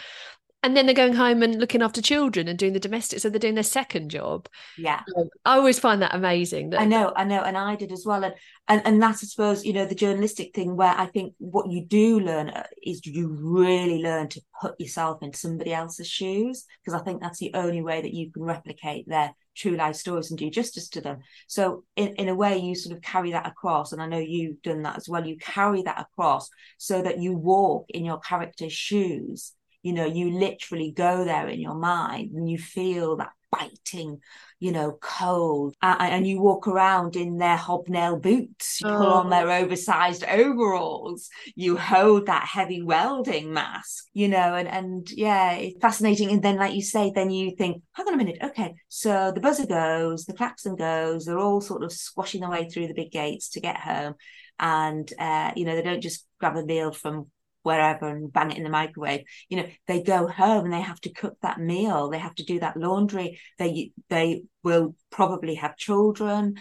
and 0.62 0.76
then 0.76 0.86
they're 0.86 0.94
going 0.94 1.14
home 1.14 1.42
and 1.42 1.58
looking 1.58 1.82
after 1.82 2.02
children 2.02 2.48
and 2.48 2.58
doing 2.58 2.72
the 2.72 2.80
domestic 2.80 3.20
so 3.20 3.30
they're 3.30 3.38
doing 3.38 3.54
their 3.54 3.64
second 3.64 4.10
job. 4.10 4.48
Yeah. 4.76 5.02
Um, 5.16 5.28
i 5.44 5.56
always 5.56 5.78
find 5.78 6.02
that 6.02 6.14
amazing 6.14 6.70
that, 6.70 6.80
i 6.80 6.84
know 6.84 7.12
i 7.16 7.24
know 7.24 7.42
and 7.42 7.56
i 7.56 7.74
did 7.76 7.92
as 7.92 8.04
well 8.06 8.24
and, 8.24 8.34
and 8.68 8.82
and 8.84 9.02
that's 9.02 9.22
i 9.22 9.26
suppose 9.26 9.64
you 9.64 9.72
know 9.72 9.86
the 9.86 9.94
journalistic 9.94 10.54
thing 10.54 10.76
where 10.76 10.94
i 10.96 11.06
think 11.06 11.34
what 11.38 11.70
you 11.70 11.84
do 11.84 12.20
learn 12.20 12.50
uh, 12.50 12.64
is 12.82 13.04
you 13.04 13.28
really 13.28 14.02
learn 14.02 14.28
to 14.28 14.40
put 14.60 14.78
yourself 14.78 15.22
in 15.22 15.32
somebody 15.32 15.72
else's 15.72 16.08
shoes 16.08 16.64
because 16.84 16.98
i 16.98 17.02
think 17.02 17.20
that's 17.20 17.38
the 17.38 17.52
only 17.54 17.82
way 17.82 18.02
that 18.02 18.14
you 18.14 18.30
can 18.30 18.42
replicate 18.42 19.08
their 19.08 19.34
true 19.56 19.76
life 19.76 19.96
stories 19.96 20.30
and 20.30 20.38
do 20.38 20.48
justice 20.48 20.88
to 20.88 21.00
them. 21.00 21.18
So 21.46 21.84
in, 21.96 22.14
in 22.14 22.28
a 22.28 22.34
way 22.34 22.58
you 22.58 22.74
sort 22.74 22.96
of 22.96 23.02
carry 23.02 23.32
that 23.32 23.46
across 23.46 23.92
and 23.92 24.00
i 24.00 24.06
know 24.06 24.18
you've 24.18 24.62
done 24.62 24.82
that 24.82 24.96
as 24.96 25.08
well 25.08 25.26
you 25.26 25.36
carry 25.36 25.82
that 25.82 26.00
across 26.00 26.48
so 26.78 27.02
that 27.02 27.18
you 27.18 27.32
walk 27.34 27.86
in 27.90 28.04
your 28.04 28.20
character's 28.20 28.72
shoes 28.72 29.52
you 29.82 29.92
know 29.92 30.06
you 30.06 30.30
literally 30.30 30.92
go 30.92 31.24
there 31.24 31.48
in 31.48 31.60
your 31.60 31.74
mind 31.74 32.32
and 32.32 32.48
you 32.48 32.58
feel 32.58 33.16
that 33.16 33.30
biting 33.50 34.20
you 34.58 34.72
know 34.72 34.98
cold. 35.00 35.74
And 35.82 36.26
you 36.26 36.40
walk 36.40 36.68
around 36.68 37.16
in 37.16 37.38
their 37.38 37.56
hobnail 37.56 38.18
boots 38.18 38.80
you 38.80 38.88
pull 38.88 39.06
oh. 39.06 39.12
on 39.12 39.30
their 39.30 39.50
oversized 39.50 40.24
overalls 40.24 41.28
you 41.54 41.76
hold 41.76 42.26
that 42.26 42.44
heavy 42.44 42.82
welding 42.82 43.52
mask 43.52 44.06
you 44.12 44.28
know 44.28 44.54
and 44.54 44.68
and 44.68 45.10
yeah 45.10 45.52
it's 45.52 45.80
fascinating. 45.80 46.30
And 46.30 46.42
then 46.42 46.56
like 46.56 46.74
you 46.74 46.82
say 46.82 47.10
then 47.14 47.30
you 47.30 47.56
think 47.56 47.82
hang 47.92 48.06
on 48.06 48.14
a 48.14 48.18
minute 48.18 48.38
okay 48.42 48.74
so 48.88 49.32
the 49.34 49.40
buzzer 49.40 49.66
goes 49.66 50.24
the 50.24 50.34
klaxon 50.34 50.76
goes 50.76 51.24
they're 51.24 51.38
all 51.38 51.60
sort 51.60 51.82
of 51.82 51.92
squashing 51.92 52.40
their 52.40 52.50
way 52.50 52.68
through 52.68 52.86
the 52.86 52.94
big 52.94 53.10
gates 53.10 53.50
to 53.50 53.60
get 53.60 53.78
home. 53.78 54.14
And 54.58 55.10
uh, 55.18 55.52
you 55.56 55.64
know 55.64 55.74
they 55.74 55.82
don't 55.82 56.02
just 56.02 56.26
grab 56.38 56.56
a 56.56 56.64
meal 56.64 56.92
from 56.92 57.30
wherever 57.62 58.08
and 58.08 58.32
bang 58.32 58.50
it 58.50 58.56
in 58.58 58.64
the 58.64 58.70
microwave. 58.70 59.24
You 59.48 59.58
know 59.58 59.68
they 59.86 60.02
go 60.02 60.26
home 60.26 60.64
and 60.64 60.72
they 60.72 60.80
have 60.80 61.00
to 61.02 61.12
cook 61.12 61.36
that 61.42 61.60
meal. 61.60 62.10
They 62.10 62.18
have 62.18 62.34
to 62.36 62.44
do 62.44 62.60
that 62.60 62.76
laundry. 62.76 63.40
They 63.58 63.92
they 64.08 64.44
will 64.62 64.94
probably 65.10 65.56
have 65.56 65.76
children. 65.76 66.60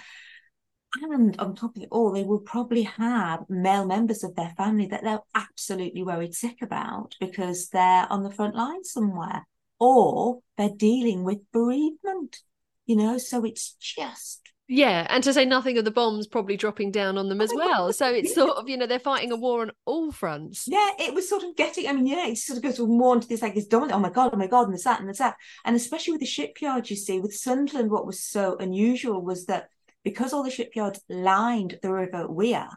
And 1.01 1.39
on 1.39 1.56
top 1.56 1.75
of 1.75 1.84
it 1.84 1.89
all 1.91 2.12
they 2.12 2.24
will 2.24 2.39
probably 2.39 2.84
have 2.84 3.41
male 3.48 3.86
members 3.86 4.24
of 4.24 4.36
their 4.36 4.53
family 4.58 4.88
that 4.88 5.03
they're 5.03 5.22
absolutely 5.36 6.03
worried 6.03 6.34
sick 6.34 6.63
about 6.63 7.15
because 7.20 7.70
they're 7.70 8.12
on 8.12 8.24
the 8.24 8.32
front 8.32 8.56
line 8.56 8.84
somewhere 8.84 9.46
or 9.79 10.39
they're 10.58 10.70
dealing 10.70 11.24
with 11.24 11.39
bereavement 11.51 12.41
you 12.89 12.96
know? 12.96 13.20
So 13.20 13.46
it's 13.46 13.75
just 13.79 14.49
yeah, 14.72 15.08
and 15.10 15.24
to 15.24 15.34
say 15.34 15.46
nothing 15.46 15.80
of 15.80 15.84
the 15.84 15.92
bombs 15.92 16.28
probably 16.28 16.56
dropping 16.56 16.92
down 16.92 17.18
on 17.18 17.28
them 17.28 17.42
as 17.42 17.52
oh 17.52 17.56
well. 17.56 17.92
So 17.92 18.14
it's 18.14 18.36
sort 18.36 18.52
of, 18.52 18.70
you 18.70 18.78
know, 18.78 18.86
they're 18.86 19.00
fighting 19.00 19.32
a 19.32 19.36
war 19.36 19.64
on 19.64 19.72
all 19.86 20.12
fronts. 20.12 20.66
Yeah, 20.68 20.92
it 21.00 21.14
was 21.16 21.28
sort 21.28 21.42
of 21.42 21.56
getting, 21.56 21.88
I 21.88 21.94
mean, 21.94 22.06
yeah, 22.06 22.28
it 22.28 22.38
sort 22.38 22.58
of 22.58 22.64
goes 22.64 22.80
more 22.80 23.16
into 23.16 23.28
this 23.28 23.42
like 23.42 23.56
this 23.56 23.66
dominant, 23.66 23.98
oh 23.98 24.00
my 24.00 24.12
God, 24.12 24.30
oh 24.32 24.38
my 24.38 24.46
God, 24.46 24.66
and 24.66 24.74
this, 24.76 24.84
that, 24.84 25.00
and 25.00 25.10
this, 25.10 25.18
that. 25.18 25.38
And 25.65 25.76
especially 25.76 26.12
with 26.13 26.22
the 26.22 26.28
shipyards, 26.28 26.91
you 26.91 26.96
see, 26.96 27.20
with 27.20 27.36
Sunderland, 27.36 27.89
what 27.89 28.06
was 28.06 28.24
so 28.24 28.58
unusual 28.60 29.22
was 29.24 29.48
that 29.48 29.70
because 30.04 30.34
all 30.34 30.43
the 30.43 30.52
shipyards 30.52 31.02
lined 31.10 31.80
the 31.82 31.91
River 31.91 32.28
Wear, 32.28 32.70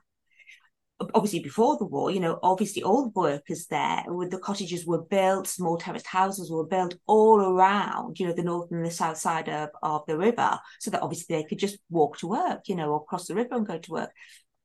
obviously 1.15 1.41
before 1.41 1.77
the 1.79 1.85
war, 1.85 2.11
you 2.11 2.21
know, 2.21 2.39
obviously 2.43 2.83
all 2.83 3.05
the 3.05 3.21
workers 3.21 3.67
there, 3.67 4.05
the 4.31 4.39
cottages 4.39 4.87
were 4.87 5.03
built, 5.03 5.47
small 5.47 5.77
terraced 5.77 6.07
houses 6.07 6.51
were 6.51 6.67
built 6.67 6.95
all 7.07 7.41
around, 7.41 8.19
you 8.19 8.27
know, 8.27 8.33
the 8.33 8.43
north 8.43 8.71
and 8.71 8.85
the 8.85 8.91
south 8.91 9.19
side 9.19 9.49
of, 9.49 9.71
of 9.83 10.03
the 10.07 10.17
river, 10.17 10.59
so 10.81 10.91
that 10.91 11.03
obviously 11.03 11.37
they 11.37 11.45
could 11.45 11.59
just 11.59 11.79
walk 11.91 12.19
to 12.19 12.29
work, 12.29 12.69
you 12.69 12.77
know, 12.77 12.91
or 12.91 13.05
cross 13.05 13.27
the 13.27 13.35
river 13.35 13.55
and 13.55 13.67
go 13.67 13.79
to 13.79 13.93
work. 13.93 14.11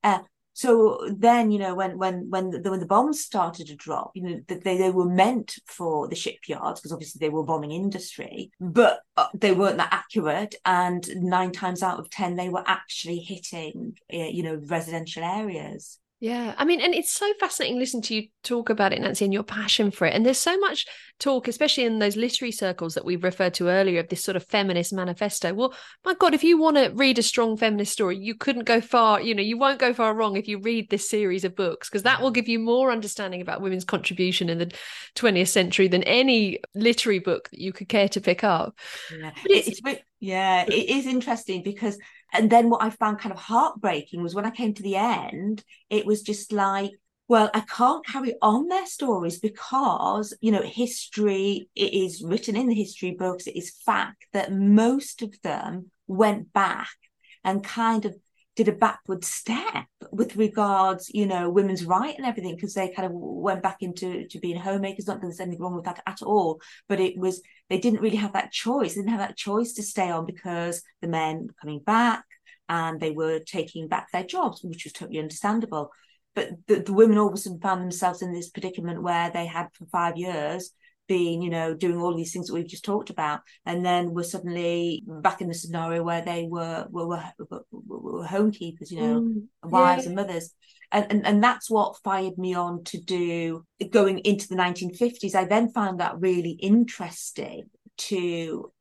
Uh, 0.03 0.19
so 0.53 1.07
then, 1.15 1.51
you 1.51 1.59
know, 1.59 1.75
when 1.75 1.99
when 1.99 2.31
when 2.31 2.49
the, 2.49 2.71
when 2.71 2.79
the 2.79 2.87
bombs 2.87 3.19
started 3.21 3.67
to 3.67 3.75
drop, 3.75 4.09
you 4.15 4.23
know, 4.23 4.41
they 4.47 4.77
they 4.77 4.89
were 4.89 5.05
meant 5.05 5.53
for 5.67 6.07
the 6.07 6.15
shipyards 6.15 6.79
because 6.79 6.91
obviously 6.91 7.19
they 7.19 7.29
were 7.29 7.43
bombing 7.43 7.69
industry, 7.69 8.49
but 8.59 9.01
uh, 9.17 9.27
they 9.35 9.51
weren't 9.51 9.77
that 9.77 9.93
accurate. 9.93 10.55
And 10.65 11.07
nine 11.17 11.51
times 11.51 11.83
out 11.83 11.99
of 11.99 12.09
ten, 12.09 12.35
they 12.35 12.49
were 12.49 12.63
actually 12.65 13.19
hitting, 13.19 13.99
uh, 14.11 14.17
you 14.17 14.41
know, 14.41 14.59
residential 14.65 15.23
areas. 15.23 15.99
Yeah, 16.19 16.55
I 16.57 16.65
mean, 16.65 16.81
and 16.81 16.95
it's 16.95 17.11
so 17.11 17.31
fascinating 17.39 17.77
listening 17.77 18.01
to 18.03 18.15
you 18.15 18.27
talk 18.43 18.71
about 18.71 18.91
it, 18.91 18.99
Nancy, 18.99 19.23
and 19.23 19.33
your 19.33 19.43
passion 19.43 19.91
for 19.91 20.07
it. 20.07 20.15
And 20.15 20.25
there's 20.25 20.39
so 20.39 20.57
much 20.57 20.87
talk, 21.19 21.47
especially 21.47 21.83
in 21.83 21.99
those 21.99 22.15
literary 22.15 22.51
circles 22.51 22.95
that 22.95 23.05
we've 23.05 23.23
referred 23.23 23.53
to 23.55 23.69
earlier, 23.69 23.99
of 23.99 24.09
this 24.09 24.23
sort 24.23 24.35
of 24.35 24.43
feminist 24.43 24.91
manifesto. 24.91 25.53
Well, 25.53 25.75
my 26.03 26.15
God, 26.15 26.33
if 26.33 26.43
you 26.43 26.59
want 26.59 26.77
to 26.77 26.91
read 26.95 27.19
a 27.19 27.23
strong 27.23 27.55
feminist 27.55 27.93
story, 27.93 28.17
you 28.17 28.33
couldn't 28.33 28.65
go 28.65 28.81
far, 28.81 29.21
you 29.21 29.35
know, 29.35 29.43
you 29.43 29.59
won't 29.59 29.77
go 29.77 29.93
far 29.93 30.15
wrong 30.15 30.37
if 30.37 30.47
you 30.47 30.59
read 30.59 30.89
this 30.89 31.07
series 31.07 31.43
of 31.43 31.55
books, 31.55 31.87
because 31.87 32.01
that 32.01 32.19
will 32.19 32.31
give 32.31 32.47
you 32.47 32.57
more 32.57 32.91
understanding 32.91 33.41
about 33.41 33.61
women's 33.61 33.85
contribution 33.85 34.49
in 34.49 34.57
the 34.57 34.71
20th 35.13 35.49
century 35.49 35.87
than 35.87 36.01
any 36.01 36.59
literary 36.73 37.19
book 37.19 37.47
that 37.51 37.59
you 37.59 37.71
could 37.71 37.89
care 37.89 38.09
to 38.09 38.21
pick 38.21 38.43
up. 38.43 38.75
Yeah, 39.15 39.31
it's, 39.45 39.67
it's, 39.67 40.01
yeah, 40.19 40.65
it 40.67 40.89
is 40.89 41.05
interesting 41.05 41.61
because 41.61 41.99
and 42.33 42.49
then 42.49 42.69
what 42.69 42.83
I 42.83 42.89
found 42.89 43.19
kind 43.19 43.33
of 43.33 43.39
heartbreaking 43.39 44.21
was 44.21 44.35
when 44.35 44.45
I 44.45 44.51
came 44.51 44.73
to 44.73 44.83
the 44.83 44.95
end, 44.95 45.63
it 45.89 46.05
was 46.05 46.21
just 46.21 46.51
like, 46.51 46.91
well, 47.27 47.49
I 47.53 47.61
can't 47.61 48.05
carry 48.05 48.35
on 48.41 48.67
their 48.67 48.85
stories 48.85 49.39
because, 49.39 50.33
you 50.39 50.51
know, 50.51 50.61
history, 50.61 51.69
it 51.75 51.93
is 51.93 52.23
written 52.23 52.55
in 52.55 52.67
the 52.67 52.75
history 52.75 53.11
books, 53.11 53.47
it 53.47 53.57
is 53.57 53.75
fact 53.85 54.25
that 54.33 54.53
most 54.53 55.21
of 55.21 55.33
them 55.41 55.91
went 56.07 56.53
back 56.53 56.95
and 57.43 57.63
kind 57.63 58.05
of 58.05 58.15
did 58.57 58.67
a 58.67 58.73
backward 58.73 59.23
step 59.23 59.85
with 60.11 60.35
regards, 60.35 61.09
you 61.13 61.27
know, 61.27 61.47
women's 61.47 61.85
right 61.85 62.17
and 62.17 62.25
everything, 62.25 62.55
because 62.55 62.73
they 62.73 62.89
kind 62.89 63.05
of 63.05 63.11
went 63.13 63.61
back 63.61 63.77
into 63.81 64.27
to 64.27 64.39
being 64.39 64.59
homemakers. 64.59 65.07
Not 65.07 65.21
that 65.21 65.27
there's 65.27 65.39
anything 65.39 65.61
wrong 65.61 65.75
with 65.75 65.85
that 65.85 66.01
at 66.07 66.23
all, 66.23 66.59
but 66.89 66.99
it 66.99 67.17
was 67.17 67.41
they 67.69 67.77
didn't 67.77 68.01
really 68.01 68.17
have 68.17 68.33
that 68.33 68.51
choice. 68.51 68.95
They 68.95 69.01
didn't 69.01 69.11
have 69.11 69.19
that 69.19 69.37
choice 69.37 69.73
to 69.73 69.83
stay 69.83 70.09
on 70.09 70.25
because 70.25 70.81
the 71.01 71.07
men 71.07 71.47
were 71.47 71.55
coming 71.61 71.79
back 71.85 72.25
and 72.67 72.99
they 72.99 73.11
were 73.11 73.39
taking 73.39 73.87
back 73.87 74.07
their 74.11 74.23
jobs, 74.23 74.63
which 74.63 74.85
was 74.85 74.93
totally 74.93 75.19
understandable. 75.19 75.91
But 76.33 76.49
the, 76.67 76.79
the 76.79 76.93
women 76.93 77.19
all 77.19 77.27
of 77.27 77.33
a 77.35 77.37
sudden 77.37 77.59
found 77.59 77.81
themselves 77.81 78.23
in 78.23 78.33
this 78.33 78.49
predicament 78.49 79.03
where 79.03 79.29
they 79.29 79.45
had 79.45 79.67
for 79.73 79.85
five 79.85 80.17
years 80.17 80.71
been, 81.07 81.41
you 81.41 81.49
know, 81.49 81.73
doing 81.73 81.97
all 81.97 82.15
these 82.15 82.33
things 82.33 82.47
that 82.47 82.53
we've 82.53 82.67
just 82.67 82.85
talked 82.85 83.09
about, 83.09 83.41
and 83.65 83.85
then 83.85 84.13
were 84.13 84.23
suddenly 84.23 85.03
back 85.07 85.41
in 85.41 85.47
the 85.47 85.53
scenario 85.53 86.03
where 86.03 86.21
they 86.21 86.47
were 86.49 86.87
were, 86.89 87.07
were, 87.07 87.63
were 87.71 88.25
homekeepers, 88.25 88.91
you 88.91 89.01
know, 89.01 89.21
mm, 89.21 89.43
wives 89.63 90.03
yeah. 90.03 90.07
and 90.07 90.15
mothers. 90.15 90.53
And, 90.91 91.05
and 91.09 91.27
and 91.27 91.43
that's 91.43 91.69
what 91.69 91.97
fired 92.03 92.37
me 92.37 92.53
on 92.53 92.83
to 92.85 93.01
do 93.01 93.65
going 93.89 94.19
into 94.19 94.47
the 94.47 94.55
1950s. 94.55 95.35
I 95.35 95.45
then 95.45 95.71
found 95.71 95.99
that 95.99 96.19
really 96.19 96.51
interesting 96.51 97.69
to 97.97 98.71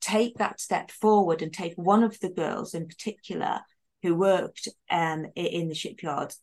take 0.00 0.36
that 0.36 0.60
step 0.60 0.90
forward 0.90 1.40
and 1.40 1.52
take 1.52 1.72
one 1.76 2.02
of 2.02 2.20
the 2.20 2.28
girls 2.28 2.74
in 2.74 2.86
particular 2.86 3.60
who 4.02 4.14
worked 4.14 4.68
um, 4.90 5.24
in 5.34 5.68
the 5.68 5.74
shipyards 5.74 6.38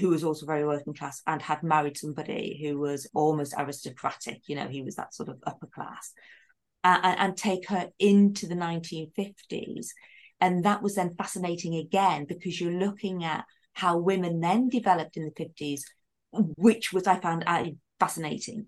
who 0.00 0.08
was 0.08 0.24
also 0.24 0.46
very 0.46 0.64
working 0.64 0.94
class 0.94 1.22
and 1.26 1.40
had 1.40 1.62
married 1.62 1.96
somebody 1.96 2.60
who 2.62 2.78
was 2.78 3.08
almost 3.14 3.54
aristocratic, 3.56 4.42
you 4.46 4.56
know, 4.56 4.68
he 4.68 4.82
was 4.82 4.96
that 4.96 5.14
sort 5.14 5.28
of 5.28 5.38
upper 5.46 5.66
class, 5.66 6.12
uh, 6.84 6.98
and, 7.02 7.36
take 7.36 7.68
her 7.68 7.88
into 7.98 8.46
the 8.46 8.54
1950s. 8.54 9.88
And 10.40 10.64
that 10.64 10.82
was 10.82 10.96
then 10.96 11.14
fascinating 11.16 11.76
again 11.76 12.26
because 12.28 12.60
you're 12.60 12.72
looking 12.72 13.24
at 13.24 13.44
how 13.72 13.98
women 13.98 14.40
then 14.40 14.68
developed 14.68 15.16
in 15.16 15.24
the 15.24 15.44
50s, 15.44 15.82
which 16.56 16.92
was 16.92 17.06
I 17.06 17.20
found 17.20 17.44
fascinating 17.98 18.66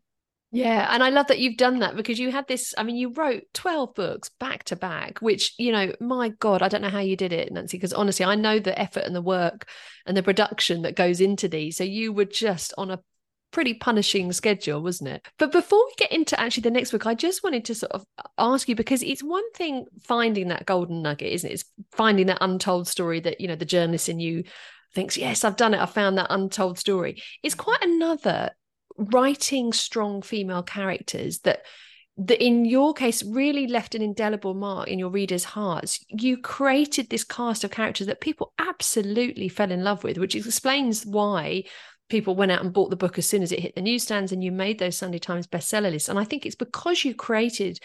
yeah, 0.55 0.87
and 0.91 1.03
I 1.03 1.11
love 1.11 1.27
that 1.27 1.41
you've 1.41 1.57
done 1.57 1.81
that 1.81 1.97
because 1.97 2.19
you 2.19 2.31
had 2.31 2.47
this. 2.47 2.75
I 2.79 2.85
mean, 2.85 2.95
you 2.95 3.11
wrote 3.13 3.43
12 3.55 3.95
books 3.95 4.31
back 4.39 4.63
to 4.65 4.77
back, 4.77 5.19
which, 5.19 5.53
you 5.59 5.73
know, 5.73 5.93
my 6.01 6.29
God, 6.29 6.63
I 6.63 6.69
don't 6.69 6.81
know 6.81 6.89
how 6.89 7.01
you 7.01 7.17
did 7.17 7.33
it, 7.33 7.53
Nancy, 7.53 7.77
because 7.77 7.93
honestly, 7.93 8.25
I 8.25 8.37
know 8.37 8.61
the 8.61 8.79
effort 8.79 9.03
and 9.03 9.17
the 9.17 9.21
work 9.21 9.69
and 10.07 10.17
the 10.17 10.23
production 10.23 10.83
that 10.83 10.95
goes 10.95 11.21
into 11.21 11.49
these. 11.49 11.77
So 11.77 11.83
you 11.83 12.13
were 12.13 12.25
just 12.25 12.73
on 12.79 12.93
a 12.93 13.01
pretty 13.51 13.75
punishing 13.75 14.33
schedule, 14.33 14.81
wasn't 14.81 15.11
it? 15.11 15.27
But 15.39 15.51
before 15.51 15.85
we 15.85 15.93
get 15.97 16.13
into 16.13 16.39
actually 16.39 16.63
the 16.63 16.71
next 16.71 16.93
book, 16.93 17.05
I 17.07 17.15
just 17.15 17.43
wanted 17.43 17.65
to 17.65 17.75
sort 17.75 17.93
of 17.93 18.05
ask 18.39 18.69
you 18.69 18.77
because 18.77 19.03
it's 19.03 19.25
one 19.25 19.51
thing 19.55 19.87
finding 20.05 20.49
that 20.49 20.67
golden 20.67 21.03
nugget, 21.03 21.33
isn't 21.33 21.51
it? 21.51 21.55
It's 21.55 21.65
finding 21.93 22.27
that 22.27 22.39
untold 22.41 22.87
story 22.87 23.19
that, 23.21 23.41
you 23.41 23.49
know, 23.49 23.57
the 23.57 23.65
journalist 23.65 24.09
in 24.09 24.21
you 24.21 24.45
thinks, 24.95 25.17
yes, 25.17 25.43
I've 25.43 25.57
done 25.57 25.75
it. 25.75 25.81
I 25.81 25.87
found 25.87 26.17
that 26.19 26.29
untold 26.31 26.79
story. 26.79 27.23
It's 27.43 27.57
quite 27.57 27.83
another 27.83 28.51
writing 28.97 29.73
strong 29.73 30.23
female 30.23 30.63
characters 30.63 31.41
that 31.41 31.63
that 32.17 32.45
in 32.45 32.65
your 32.65 32.95
case 32.95 33.25
really 33.25 33.67
left 33.67 33.95
an 33.97 34.03
indelible 34.03 34.55
mark 34.55 34.87
in 34.87 35.01
your 35.01 35.11
readers' 35.11 35.43
hearts. 35.43 36.05
You 36.09 36.39
created 36.39 37.11
this 37.11 37.25
cast 37.25 37.65
of 37.65 37.73
characters 37.73 38.07
that 38.07 38.21
people 38.21 38.53
absolutely 38.59 39.49
fell 39.49 39.73
in 39.73 39.83
love 39.83 40.05
with, 40.05 40.19
which 40.19 40.37
explains 40.37 41.05
why 41.05 41.65
people 42.09 42.37
went 42.37 42.53
out 42.53 42.63
and 42.63 42.73
bought 42.73 42.91
the 42.91 42.97
book 42.97 43.19
as 43.19 43.29
soon 43.29 43.43
as 43.43 43.51
it 43.51 43.59
hit 43.59 43.75
the 43.75 43.83
newsstands 43.83 44.31
and 44.31 44.45
you 44.45 44.53
made 44.53 44.79
those 44.79 44.97
Sunday 44.97 45.19
Times 45.19 45.49
bestseller 45.49 45.91
lists. 45.91 46.09
And 46.09 46.19
I 46.19 46.25
think 46.25 46.47
it's 46.47 46.55
because 46.55 47.05
you 47.05 47.15
created 47.15 47.81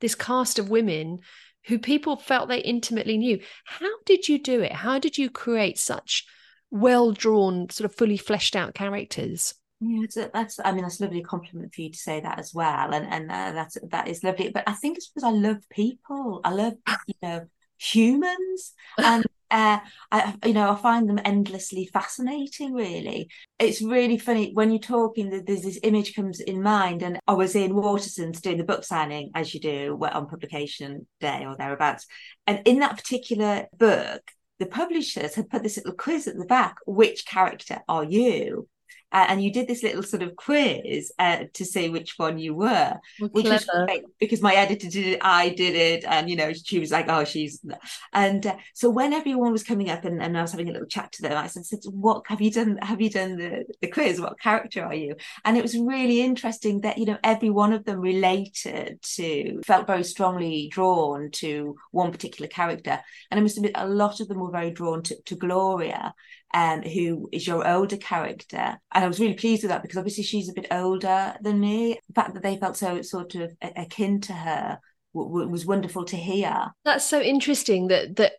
this 0.00 0.14
cast 0.14 0.58
of 0.58 0.70
women 0.70 1.18
who 1.66 1.78
people 1.78 2.16
felt 2.16 2.48
they 2.48 2.60
intimately 2.60 3.18
knew. 3.18 3.40
How 3.64 3.90
did 4.06 4.28
you 4.28 4.42
do 4.42 4.60
it? 4.60 4.72
How 4.72 4.98
did 4.98 5.18
you 5.18 5.28
create 5.28 5.78
such 5.78 6.24
well 6.70 7.12
drawn, 7.12 7.68
sort 7.68 7.90
of 7.90 7.96
fully 7.96 8.16
fleshed 8.16 8.56
out 8.56 8.74
characters? 8.74 9.54
Yeah, 9.80 10.06
that's. 10.32 10.58
I 10.64 10.72
mean, 10.72 10.82
that's 10.82 11.00
a 11.00 11.04
lovely 11.04 11.22
compliment 11.22 11.74
for 11.74 11.82
you 11.82 11.90
to 11.90 11.98
say 11.98 12.20
that 12.20 12.38
as 12.38 12.54
well, 12.54 12.94
and 12.94 13.06
and 13.06 13.30
uh, 13.30 13.52
that's 13.52 13.76
that 13.90 14.08
is 14.08 14.22
lovely. 14.24 14.48
But 14.50 14.64
I 14.66 14.72
think 14.72 14.96
it's 14.96 15.08
because 15.08 15.24
I 15.24 15.30
love 15.30 15.58
people. 15.68 16.40
I 16.44 16.52
love 16.52 16.74
you 17.06 17.14
know 17.22 17.46
humans, 17.76 18.72
and 18.96 19.24
uh, 19.50 19.80
I 20.10 20.34
you 20.46 20.54
know 20.54 20.70
I 20.70 20.76
find 20.76 21.06
them 21.08 21.20
endlessly 21.24 21.86
fascinating. 21.92 22.72
Really, 22.72 23.28
it's 23.58 23.82
really 23.82 24.16
funny 24.16 24.52
when 24.54 24.70
you're 24.70 24.78
talking. 24.78 25.28
There's 25.44 25.62
this 25.62 25.80
image 25.82 26.14
comes 26.14 26.40
in 26.40 26.62
mind, 26.62 27.02
and 27.02 27.18
I 27.26 27.34
was 27.34 27.54
in 27.54 27.74
Waterstone's 27.74 28.40
doing 28.40 28.58
the 28.58 28.64
book 28.64 28.84
signing 28.84 29.32
as 29.34 29.52
you 29.52 29.60
do 29.60 29.98
on 30.02 30.28
publication 30.28 31.06
day 31.20 31.44
or 31.46 31.56
thereabouts, 31.56 32.06
and 32.46 32.62
in 32.64 32.78
that 32.80 32.96
particular 32.96 33.66
book. 33.76 34.22
The 34.60 34.66
publishers 34.66 35.34
had 35.34 35.50
put 35.50 35.64
this 35.64 35.78
little 35.78 35.94
quiz 35.94 36.28
at 36.28 36.36
the 36.36 36.44
back. 36.44 36.76
Which 36.86 37.26
character 37.26 37.80
are 37.88 38.04
you? 38.04 38.68
Uh, 39.12 39.26
and 39.28 39.42
you 39.42 39.52
did 39.52 39.68
this 39.68 39.82
little 39.82 40.02
sort 40.02 40.22
of 40.22 40.34
quiz 40.34 41.12
uh, 41.18 41.44
to 41.52 41.64
see 41.64 41.88
which 41.88 42.14
one 42.16 42.38
you 42.38 42.54
were, 42.54 42.94
well, 43.20 43.30
which 43.30 43.46
clever. 43.46 43.64
was 43.72 43.86
great 43.86 44.02
because 44.18 44.42
my 44.42 44.54
editor 44.54 44.88
did 44.88 45.06
it, 45.06 45.18
I 45.22 45.50
did 45.50 45.76
it, 45.76 46.04
and 46.04 46.28
you 46.28 46.36
know 46.36 46.52
she 46.52 46.80
was 46.80 46.90
like, 46.90 47.06
"Oh, 47.08 47.24
she's," 47.24 47.64
and 48.12 48.44
uh, 48.46 48.56
so 48.74 48.90
when 48.90 49.12
everyone 49.12 49.52
was 49.52 49.62
coming 49.62 49.88
up 49.88 50.04
and, 50.04 50.20
and 50.20 50.36
I 50.36 50.42
was 50.42 50.50
having 50.50 50.68
a 50.68 50.72
little 50.72 50.88
chat 50.88 51.12
to 51.12 51.22
them, 51.22 51.36
I 51.36 51.46
said, 51.46 51.78
"What 51.84 52.24
have 52.26 52.40
you 52.40 52.50
done? 52.50 52.78
Have 52.82 53.00
you 53.00 53.10
done 53.10 53.36
the 53.36 53.64
the 53.80 53.88
quiz? 53.88 54.20
What 54.20 54.40
character 54.40 54.84
are 54.84 54.94
you?" 54.94 55.14
And 55.44 55.56
it 55.56 55.62
was 55.62 55.78
really 55.78 56.20
interesting 56.20 56.80
that 56.80 56.98
you 56.98 57.04
know 57.04 57.18
every 57.22 57.50
one 57.50 57.72
of 57.72 57.84
them 57.84 58.00
related 58.00 59.00
to, 59.02 59.62
felt 59.64 59.86
very 59.86 60.04
strongly 60.04 60.68
drawn 60.72 61.30
to 61.32 61.76
one 61.92 62.10
particular 62.10 62.48
character, 62.48 63.00
and 63.30 63.38
I 63.38 63.42
must 63.42 63.56
admit 63.56 63.72
a 63.76 63.86
lot 63.86 64.20
of 64.20 64.28
them 64.28 64.40
were 64.40 64.50
very 64.50 64.72
drawn 64.72 65.02
to, 65.04 65.22
to 65.22 65.36
Gloria 65.36 66.14
um, 66.54 66.82
who 66.82 67.28
is 67.32 67.46
your 67.46 67.68
older 67.68 67.96
character. 67.96 68.78
And 68.92 69.04
I 69.04 69.08
was 69.08 69.18
really 69.18 69.34
pleased 69.34 69.64
with 69.64 69.70
that 69.70 69.82
because 69.82 69.98
obviously 69.98 70.22
she's 70.22 70.48
a 70.48 70.54
bit 70.54 70.68
older 70.70 71.34
than 71.42 71.58
me. 71.58 71.98
The 72.08 72.14
fact 72.14 72.34
that 72.34 72.44
they 72.44 72.56
felt 72.56 72.76
so 72.76 73.02
sort 73.02 73.34
of 73.34 73.52
akin 73.60 74.20
to 74.22 74.32
her 74.32 74.78
w- 75.12 75.48
was 75.48 75.66
wonderful 75.66 76.04
to 76.06 76.16
hear. 76.16 76.68
That's 76.84 77.04
so 77.04 77.20
interesting 77.20 77.88
that 77.88 78.16
that 78.16 78.34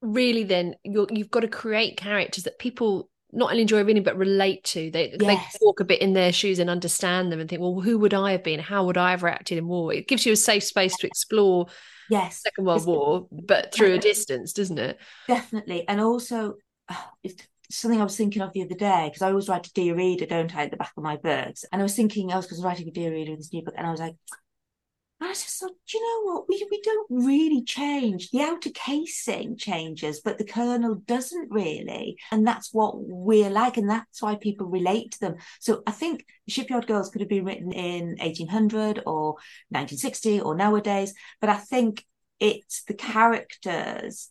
really 0.00 0.44
then 0.44 0.76
you 0.82 1.06
have 1.10 1.30
got 1.30 1.40
to 1.40 1.48
create 1.48 1.98
characters 1.98 2.44
that 2.44 2.58
people 2.58 3.10
not 3.32 3.50
only 3.50 3.62
enjoy 3.62 3.84
reading 3.84 4.02
but 4.02 4.16
relate 4.16 4.64
to. 4.64 4.90
They 4.90 5.14
yes. 5.20 5.52
they 5.52 5.58
walk 5.60 5.80
a 5.80 5.84
bit 5.84 6.00
in 6.00 6.14
their 6.14 6.32
shoes 6.32 6.58
and 6.58 6.70
understand 6.70 7.30
them 7.30 7.38
and 7.38 7.50
think, 7.50 7.60
well, 7.60 7.80
who 7.80 7.98
would 7.98 8.14
I 8.14 8.32
have 8.32 8.42
been? 8.42 8.60
How 8.60 8.84
would 8.86 8.96
I 8.96 9.10
have 9.10 9.22
reacted 9.22 9.58
in 9.58 9.68
war? 9.68 9.92
It 9.92 10.08
gives 10.08 10.24
you 10.24 10.32
a 10.32 10.36
safe 10.36 10.64
space 10.64 10.96
to 10.96 11.06
explore 11.06 11.66
yes 12.10 12.40
second 12.40 12.64
world 12.64 12.86
war 12.86 13.28
but 13.30 13.70
through 13.74 13.92
a 13.92 13.98
distance 13.98 14.54
doesn't 14.54 14.78
it 14.78 14.98
definitely 15.26 15.86
and 15.86 16.00
also 16.00 16.54
something 17.70 18.00
I 18.00 18.04
was 18.04 18.16
thinking 18.16 18.42
of 18.42 18.52
the 18.52 18.62
other 18.62 18.74
day 18.74 19.08
because 19.08 19.22
I 19.22 19.28
always 19.28 19.48
write 19.48 19.66
a 19.66 19.72
dear 19.72 19.94
reader, 19.94 20.26
don't 20.26 20.54
I, 20.54 20.64
at 20.64 20.70
the 20.70 20.76
back 20.76 20.92
of 20.96 21.02
my 21.02 21.16
books. 21.16 21.64
And 21.72 21.80
I 21.80 21.84
was 21.84 21.94
thinking, 21.94 22.32
I 22.32 22.36
was, 22.36 22.50
was 22.50 22.62
writing 22.62 22.88
a 22.88 22.92
dear 22.92 23.12
reader 23.12 23.32
in 23.32 23.38
this 23.38 23.52
new 23.52 23.62
book, 23.62 23.74
and 23.76 23.86
I 23.86 23.90
was 23.90 24.00
like, 24.00 24.14
I 25.20 25.28
just 25.28 25.58
thought, 25.58 25.72
do 25.88 25.98
you 25.98 26.04
know 26.04 26.32
what? 26.32 26.48
We 26.48 26.64
we 26.70 26.80
don't 26.82 27.06
really 27.10 27.64
change. 27.64 28.30
The 28.30 28.42
outer 28.42 28.70
casing 28.70 29.56
changes, 29.56 30.20
but 30.20 30.38
the 30.38 30.44
kernel 30.44 30.94
doesn't 31.06 31.50
really. 31.50 32.16
And 32.30 32.46
that's 32.46 32.72
what 32.72 32.94
we're 32.96 33.50
like, 33.50 33.76
and 33.76 33.90
that's 33.90 34.22
why 34.22 34.36
people 34.36 34.68
relate 34.68 35.12
to 35.12 35.20
them. 35.20 35.36
So 35.60 35.82
I 35.86 35.90
think 35.90 36.24
Shipyard 36.48 36.86
Girls 36.86 37.10
could 37.10 37.20
have 37.20 37.28
been 37.28 37.44
written 37.44 37.72
in 37.72 38.16
1800 38.20 39.02
or 39.06 39.32
1960 39.70 40.40
or 40.40 40.54
nowadays, 40.54 41.14
but 41.40 41.50
I 41.50 41.56
think 41.56 42.04
it's 42.38 42.84
the 42.84 42.94
characters 42.94 44.30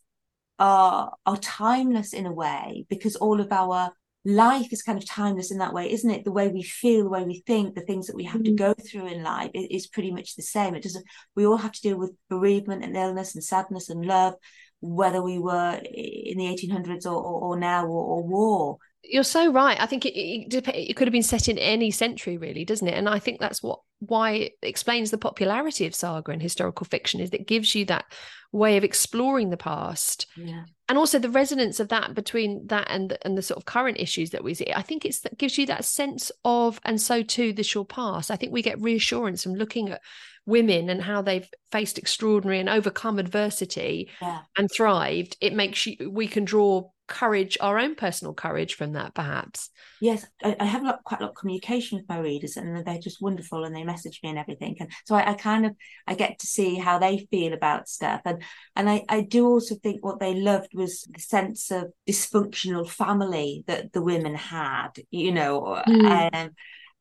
are 0.58 1.14
are 1.26 1.36
timeless 1.38 2.12
in 2.12 2.26
a 2.26 2.32
way 2.32 2.84
because 2.88 3.16
all 3.16 3.40
of 3.40 3.52
our 3.52 3.92
life 4.24 4.72
is 4.72 4.82
kind 4.82 4.98
of 4.98 5.06
timeless 5.06 5.50
in 5.50 5.58
that 5.58 5.72
way 5.72 5.90
isn't 5.90 6.10
it? 6.10 6.24
The 6.24 6.32
way 6.32 6.48
we 6.48 6.62
feel 6.62 7.04
the 7.04 7.10
way 7.10 7.24
we 7.24 7.42
think 7.46 7.74
the 7.74 7.82
things 7.82 8.06
that 8.06 8.16
we 8.16 8.24
have 8.24 8.42
mm. 8.42 8.46
to 8.46 8.54
go 8.54 8.74
through 8.74 9.06
in 9.06 9.22
life 9.22 9.50
is 9.54 9.86
pretty 9.86 10.10
much 10.10 10.34
the 10.34 10.42
same. 10.42 10.74
It 10.74 10.82
doesn't 10.82 11.04
we 11.34 11.46
all 11.46 11.56
have 11.56 11.72
to 11.72 11.80
deal 11.80 11.98
with 11.98 12.12
bereavement 12.28 12.84
and 12.84 12.96
illness 12.96 13.34
and 13.34 13.44
sadness 13.44 13.88
and 13.88 14.04
love 14.04 14.34
whether 14.80 15.22
we 15.22 15.38
were 15.38 15.80
in 15.82 16.38
the 16.38 16.44
1800s 16.44 17.04
or, 17.04 17.14
or, 17.14 17.40
or 17.42 17.58
now 17.58 17.84
or, 17.84 18.04
or 18.04 18.22
war 18.22 18.78
you're 19.08 19.24
so 19.24 19.50
right. 19.50 19.80
I 19.80 19.86
think 19.86 20.04
it, 20.04 20.14
it, 20.14 20.68
it 20.68 20.94
could 20.94 21.08
have 21.08 21.12
been 21.12 21.22
set 21.22 21.48
in 21.48 21.58
any 21.58 21.90
century, 21.90 22.36
really, 22.36 22.64
doesn't 22.64 22.86
it? 22.86 22.94
And 22.94 23.08
I 23.08 23.18
think 23.18 23.40
that's 23.40 23.62
what 23.62 23.80
why 24.00 24.32
it 24.32 24.52
explains 24.62 25.10
the 25.10 25.18
popularity 25.18 25.84
of 25.86 25.94
saga 25.94 26.30
and 26.30 26.40
historical 26.40 26.84
fiction 26.84 27.18
is 27.18 27.30
that 27.30 27.40
it 27.40 27.48
gives 27.48 27.74
you 27.74 27.84
that 27.86 28.04
way 28.52 28.76
of 28.76 28.84
exploring 28.84 29.50
the 29.50 29.56
past, 29.56 30.26
yeah. 30.36 30.64
and 30.88 30.96
also 30.96 31.18
the 31.18 31.28
resonance 31.28 31.80
of 31.80 31.88
that 31.88 32.14
between 32.14 32.66
that 32.68 32.86
and 32.90 33.18
and 33.22 33.36
the 33.36 33.42
sort 33.42 33.58
of 33.58 33.64
current 33.64 33.98
issues 33.98 34.30
that 34.30 34.44
we 34.44 34.54
see. 34.54 34.72
I 34.74 34.82
think 34.82 35.04
it's 35.04 35.20
that 35.20 35.38
gives 35.38 35.58
you 35.58 35.66
that 35.66 35.84
sense 35.84 36.30
of, 36.44 36.80
and 36.84 37.00
so 37.00 37.22
too, 37.22 37.52
the 37.52 37.62
short 37.62 37.88
past. 37.88 38.30
I 38.30 38.36
think 38.36 38.52
we 38.52 38.62
get 38.62 38.80
reassurance 38.80 39.42
from 39.42 39.54
looking 39.54 39.88
at 39.88 40.00
women 40.46 40.88
and 40.88 41.02
how 41.02 41.20
they've 41.20 41.48
faced 41.70 41.98
extraordinary 41.98 42.60
and 42.60 42.68
overcome 42.68 43.18
adversity 43.18 44.10
yeah. 44.20 44.40
and 44.56 44.68
thrived. 44.70 45.36
It 45.40 45.54
makes 45.54 45.86
you 45.86 46.10
we 46.10 46.28
can 46.28 46.44
draw 46.44 46.90
courage, 47.08 47.58
our 47.60 47.78
own 47.78 47.94
personal 47.94 48.34
courage 48.34 48.74
from 48.74 48.92
that, 48.92 49.14
perhaps. 49.14 49.70
Yes, 50.00 50.24
I, 50.44 50.54
I 50.60 50.64
have 50.64 50.82
a 50.82 50.86
lot, 50.86 51.04
quite 51.04 51.20
a 51.20 51.24
lot 51.24 51.30
of 51.30 51.36
communication 51.36 51.98
with 51.98 52.08
my 52.08 52.18
readers, 52.18 52.56
and 52.56 52.86
they're 52.86 52.98
just 52.98 53.20
wonderful, 53.20 53.64
and 53.64 53.74
they 53.74 53.82
message 53.82 54.20
me 54.22 54.28
and 54.28 54.38
everything, 54.38 54.76
and 54.78 54.90
so 55.04 55.16
I, 55.16 55.30
I, 55.30 55.34
kind 55.34 55.66
of 55.66 55.74
I 56.06 56.14
get 56.14 56.38
to 56.38 56.46
see 56.46 56.76
how 56.76 56.98
they 56.98 57.26
feel 57.30 57.52
about 57.52 57.88
stuff, 57.88 58.20
and 58.24 58.42
and 58.76 58.88
I, 58.88 59.04
I 59.08 59.22
do 59.22 59.46
also 59.46 59.74
think 59.74 60.04
what 60.04 60.20
they 60.20 60.34
loved 60.34 60.74
was 60.74 61.02
the 61.10 61.20
sense 61.20 61.70
of 61.70 61.92
dysfunctional 62.08 62.88
family 62.88 63.64
that 63.66 63.92
the 63.92 64.02
women 64.02 64.34
had, 64.34 64.90
you 65.10 65.32
know, 65.32 65.82
mm. 65.86 66.34
um, 66.34 66.50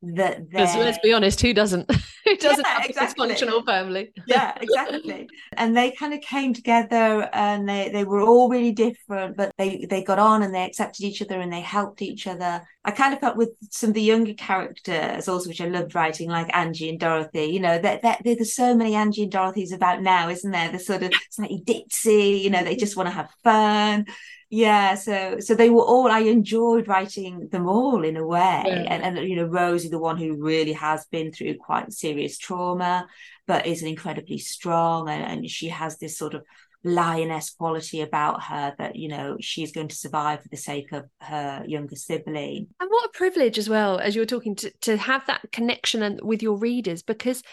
that 0.02 0.42
let's 0.54 1.00
be 1.00 1.12
honest 1.12 1.42
who 1.42 1.54
doesn't? 1.54 1.90
Who 2.28 2.36
doesn't 2.36 2.66
yeah, 2.66 2.82
have 2.82 2.90
exactly. 2.90 3.32
a 3.32 3.34
dysfunctional 3.34 3.66
family? 3.66 4.12
Yeah 4.28 4.54
exactly. 4.60 5.30
And 5.54 5.78
they 5.78 5.92
kind 5.92 6.14
of 6.14 6.20
came 6.20 6.54
together 6.54 7.30
and 7.32 7.68
they 7.70 7.90
they 7.90 8.04
were 8.04 8.20
all 8.20 8.50
really 8.50 8.74
different 8.74 9.38
but 9.38 9.54
they 9.58 9.88
they 9.90 10.04
got 10.04 10.20
on 10.20 10.44
and 10.44 10.54
they 10.54 10.66
accepted 10.66 11.06
each 11.06 11.22
other 11.22 11.40
and 11.40 11.52
they 11.52 11.62
helped 11.62 12.02
each 12.02 12.28
other. 12.28 12.62
I 12.84 12.92
kind 12.92 13.14
of 13.14 13.22
felt 13.22 13.38
with 13.38 13.52
some 13.72 13.92
of 13.92 13.94
the 13.94 14.02
younger 14.02 14.34
characters 14.34 15.30
also 15.30 15.50
which 15.50 15.62
i 15.62 15.68
loved 15.68 15.96
writing 15.96 16.30
like 16.30 16.54
angie 16.54 16.90
and 16.90 17.00
dorothy 17.00 17.46
you 17.46 17.60
know 17.60 17.78
that 17.80 18.02
that 18.02 18.22
there's 18.24 18.54
so 18.54 18.76
many 18.76 18.94
angie 18.96 19.24
and 19.24 19.32
dorothy's 19.32 19.72
about 19.72 20.02
now 20.02 20.30
isn't 20.30 20.52
there? 20.52 20.70
The 20.70 20.80
sort 20.80 21.04
of 21.04 21.14
slightly 21.32 21.64
ditzy 21.66 22.42
you 22.42 22.50
know 22.50 22.64
they 22.64 22.76
just 22.76 22.98
want 22.98 23.08
to 23.08 23.16
have 23.16 23.32
fun 23.44 24.06
yeah 24.50 24.96
so 24.96 25.40
so 25.40 25.54
they 25.54 25.70
were 25.70 25.84
all 25.84 26.10
i 26.10 26.20
enjoyed 26.20 26.88
writing 26.88 27.50
them 27.52 27.68
all 27.68 28.04
in 28.04 28.16
a 28.16 28.26
way 28.26 28.64
yeah. 28.66 28.86
and, 28.90 29.18
and 29.18 29.28
you 29.28 29.36
know 29.36 29.46
rosie 29.46 29.90
the 29.90 30.00
one 30.00 30.18
who 30.18 30.42
really 30.42 30.74
has 30.74 31.06
been 31.08 31.32
through 31.32 31.56
quite 31.58 31.92
serious 31.92 32.38
trauma 32.38 33.06
but 33.46 33.68
is 33.68 33.82
an 33.82 33.90
incredibly 33.90 34.38
strong 34.38 35.10
and, 35.10 35.24
and 35.24 35.50
she 35.50 35.68
has 35.68 35.98
this 35.98 36.18
sort 36.18 36.34
of 36.34 36.44
lioness 36.84 37.50
quality 37.50 38.02
about 38.02 38.42
her 38.44 38.74
that 38.78 38.96
you 38.96 39.10
know 39.10 39.36
she's 39.42 39.74
going 39.74 39.90
to 39.90 39.96
survive 39.96 40.42
for 40.42 40.48
the 40.50 40.58
sake 40.58 40.94
of 40.94 41.04
her 41.20 41.64
younger 41.68 41.96
sibling 41.96 42.68
and 42.80 42.90
what 42.90 43.10
a 43.10 43.18
privilege 43.18 43.58
as 43.58 43.68
well 43.68 44.00
as 44.00 44.16
you 44.16 44.22
were 44.22 44.28
talking 44.28 44.56
to 44.56 44.72
to 44.80 44.96
have 44.96 45.26
that 45.28 45.42
connection 45.52 46.02
and 46.04 46.22
with 46.24 46.42
your 46.42 46.56
readers 46.56 47.02
because 47.02 47.44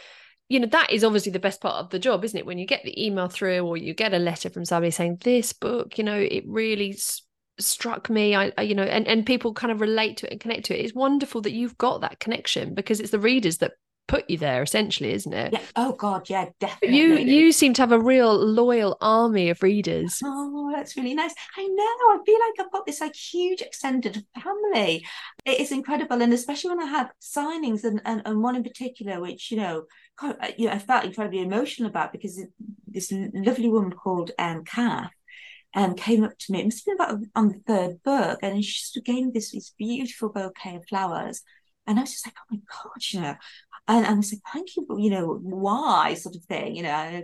you 0.48 0.60
know 0.60 0.66
that 0.66 0.92
is 0.92 1.04
obviously 1.04 1.32
the 1.32 1.38
best 1.38 1.60
part 1.60 1.76
of 1.76 1.90
the 1.90 1.98
job 1.98 2.24
isn't 2.24 2.38
it? 2.38 2.46
When 2.46 2.58
you 2.58 2.66
get 2.66 2.84
the 2.84 3.04
email 3.06 3.28
through 3.28 3.60
or 3.60 3.76
you 3.76 3.94
get 3.94 4.14
a 4.14 4.18
letter 4.18 4.50
from 4.50 4.64
somebody 4.64 4.90
saying 4.90 5.18
this 5.22 5.52
book 5.52 5.98
you 5.98 6.04
know 6.04 6.18
it 6.18 6.44
really 6.46 6.92
s- 6.92 7.22
struck 7.58 8.10
me. 8.10 8.34
I, 8.34 8.52
I, 8.58 8.62
you 8.62 8.74
know 8.74 8.82
and 8.82 9.06
and 9.06 9.24
people 9.24 9.54
kind 9.54 9.72
of 9.72 9.80
relate 9.80 10.18
to 10.18 10.26
it 10.26 10.32
and 10.32 10.40
connect 10.40 10.66
to 10.66 10.78
it. 10.78 10.84
It's 10.84 10.94
wonderful 10.94 11.40
that 11.42 11.52
you've 11.52 11.78
got 11.78 12.02
that 12.02 12.20
connection 12.20 12.74
because 12.74 13.00
it's 13.00 13.10
the 13.10 13.18
readers 13.18 13.58
that 13.58 13.72
put 14.06 14.28
you 14.28 14.36
there 14.36 14.62
essentially 14.62 15.12
isn't 15.12 15.32
it? 15.32 15.54
Yeah. 15.54 15.60
Oh 15.76 15.92
god 15.92 16.28
yeah 16.28 16.50
definitely. 16.60 16.98
you 16.98 17.16
you 17.16 17.52
seem 17.52 17.72
to 17.74 17.82
have 17.82 17.92
a 17.92 17.98
real 17.98 18.36
loyal 18.36 18.98
army 19.00 19.48
of 19.48 19.62
readers. 19.62 20.20
Oh 20.22 20.70
that's 20.74 20.96
really 20.96 21.14
nice. 21.14 21.32
I 21.56 21.66
know 21.66 21.82
i 21.82 22.18
feel 22.26 22.38
like 22.38 22.66
i've 22.66 22.72
got 22.72 22.84
this 22.84 23.00
like 23.00 23.16
huge 23.16 23.62
extended 23.62 24.24
family. 24.42 25.06
It 25.46 25.60
is 25.60 25.72
incredible 25.72 26.20
and 26.20 26.32
especially 26.34 26.70
when 26.76 26.86
i 26.86 26.90
have 26.90 27.12
signings 27.22 27.84
and 27.84 28.02
and, 28.04 28.20
and 28.26 28.42
one 28.42 28.56
in 28.56 28.62
particular 28.62 29.20
which 29.20 29.50
you 29.50 29.56
know 29.56 29.84
you 30.56 30.66
know, 30.66 30.72
I 30.72 30.78
felt 30.78 31.04
incredibly 31.04 31.40
emotional 31.40 31.88
about 31.88 32.12
because 32.12 32.40
this 32.86 33.12
lovely 33.12 33.68
woman 33.68 33.92
called 33.92 34.30
um, 34.38 34.64
Kath 34.64 35.10
and 35.74 35.96
came 35.96 36.22
up 36.22 36.38
to 36.38 36.52
me. 36.52 36.60
It 36.60 36.64
must 36.66 36.86
have 36.86 36.96
been 36.96 37.06
about 37.06 37.26
on 37.34 37.48
the 37.48 37.60
third 37.66 38.02
book, 38.02 38.38
and 38.42 38.64
she 38.64 39.00
gave 39.00 39.26
me 39.26 39.30
this, 39.34 39.50
this 39.50 39.74
beautiful 39.76 40.28
bouquet 40.28 40.76
of 40.76 40.86
flowers. 40.88 41.42
And 41.86 41.98
I 41.98 42.02
was 42.02 42.12
just 42.12 42.26
like, 42.26 42.34
oh 42.38 42.44
my 42.54 42.58
God, 42.72 43.02
you 43.10 43.20
know. 43.20 43.34
And, 43.86 44.06
and 44.06 44.14
I 44.14 44.14
was 44.14 44.32
like, 44.32 44.40
thank 44.52 44.76
you, 44.76 44.86
but 44.88 45.00
you 45.00 45.10
know, 45.10 45.38
why 45.42 46.14
sort 46.14 46.36
of 46.36 46.44
thing, 46.44 46.76
you 46.76 46.84
know. 46.84 47.22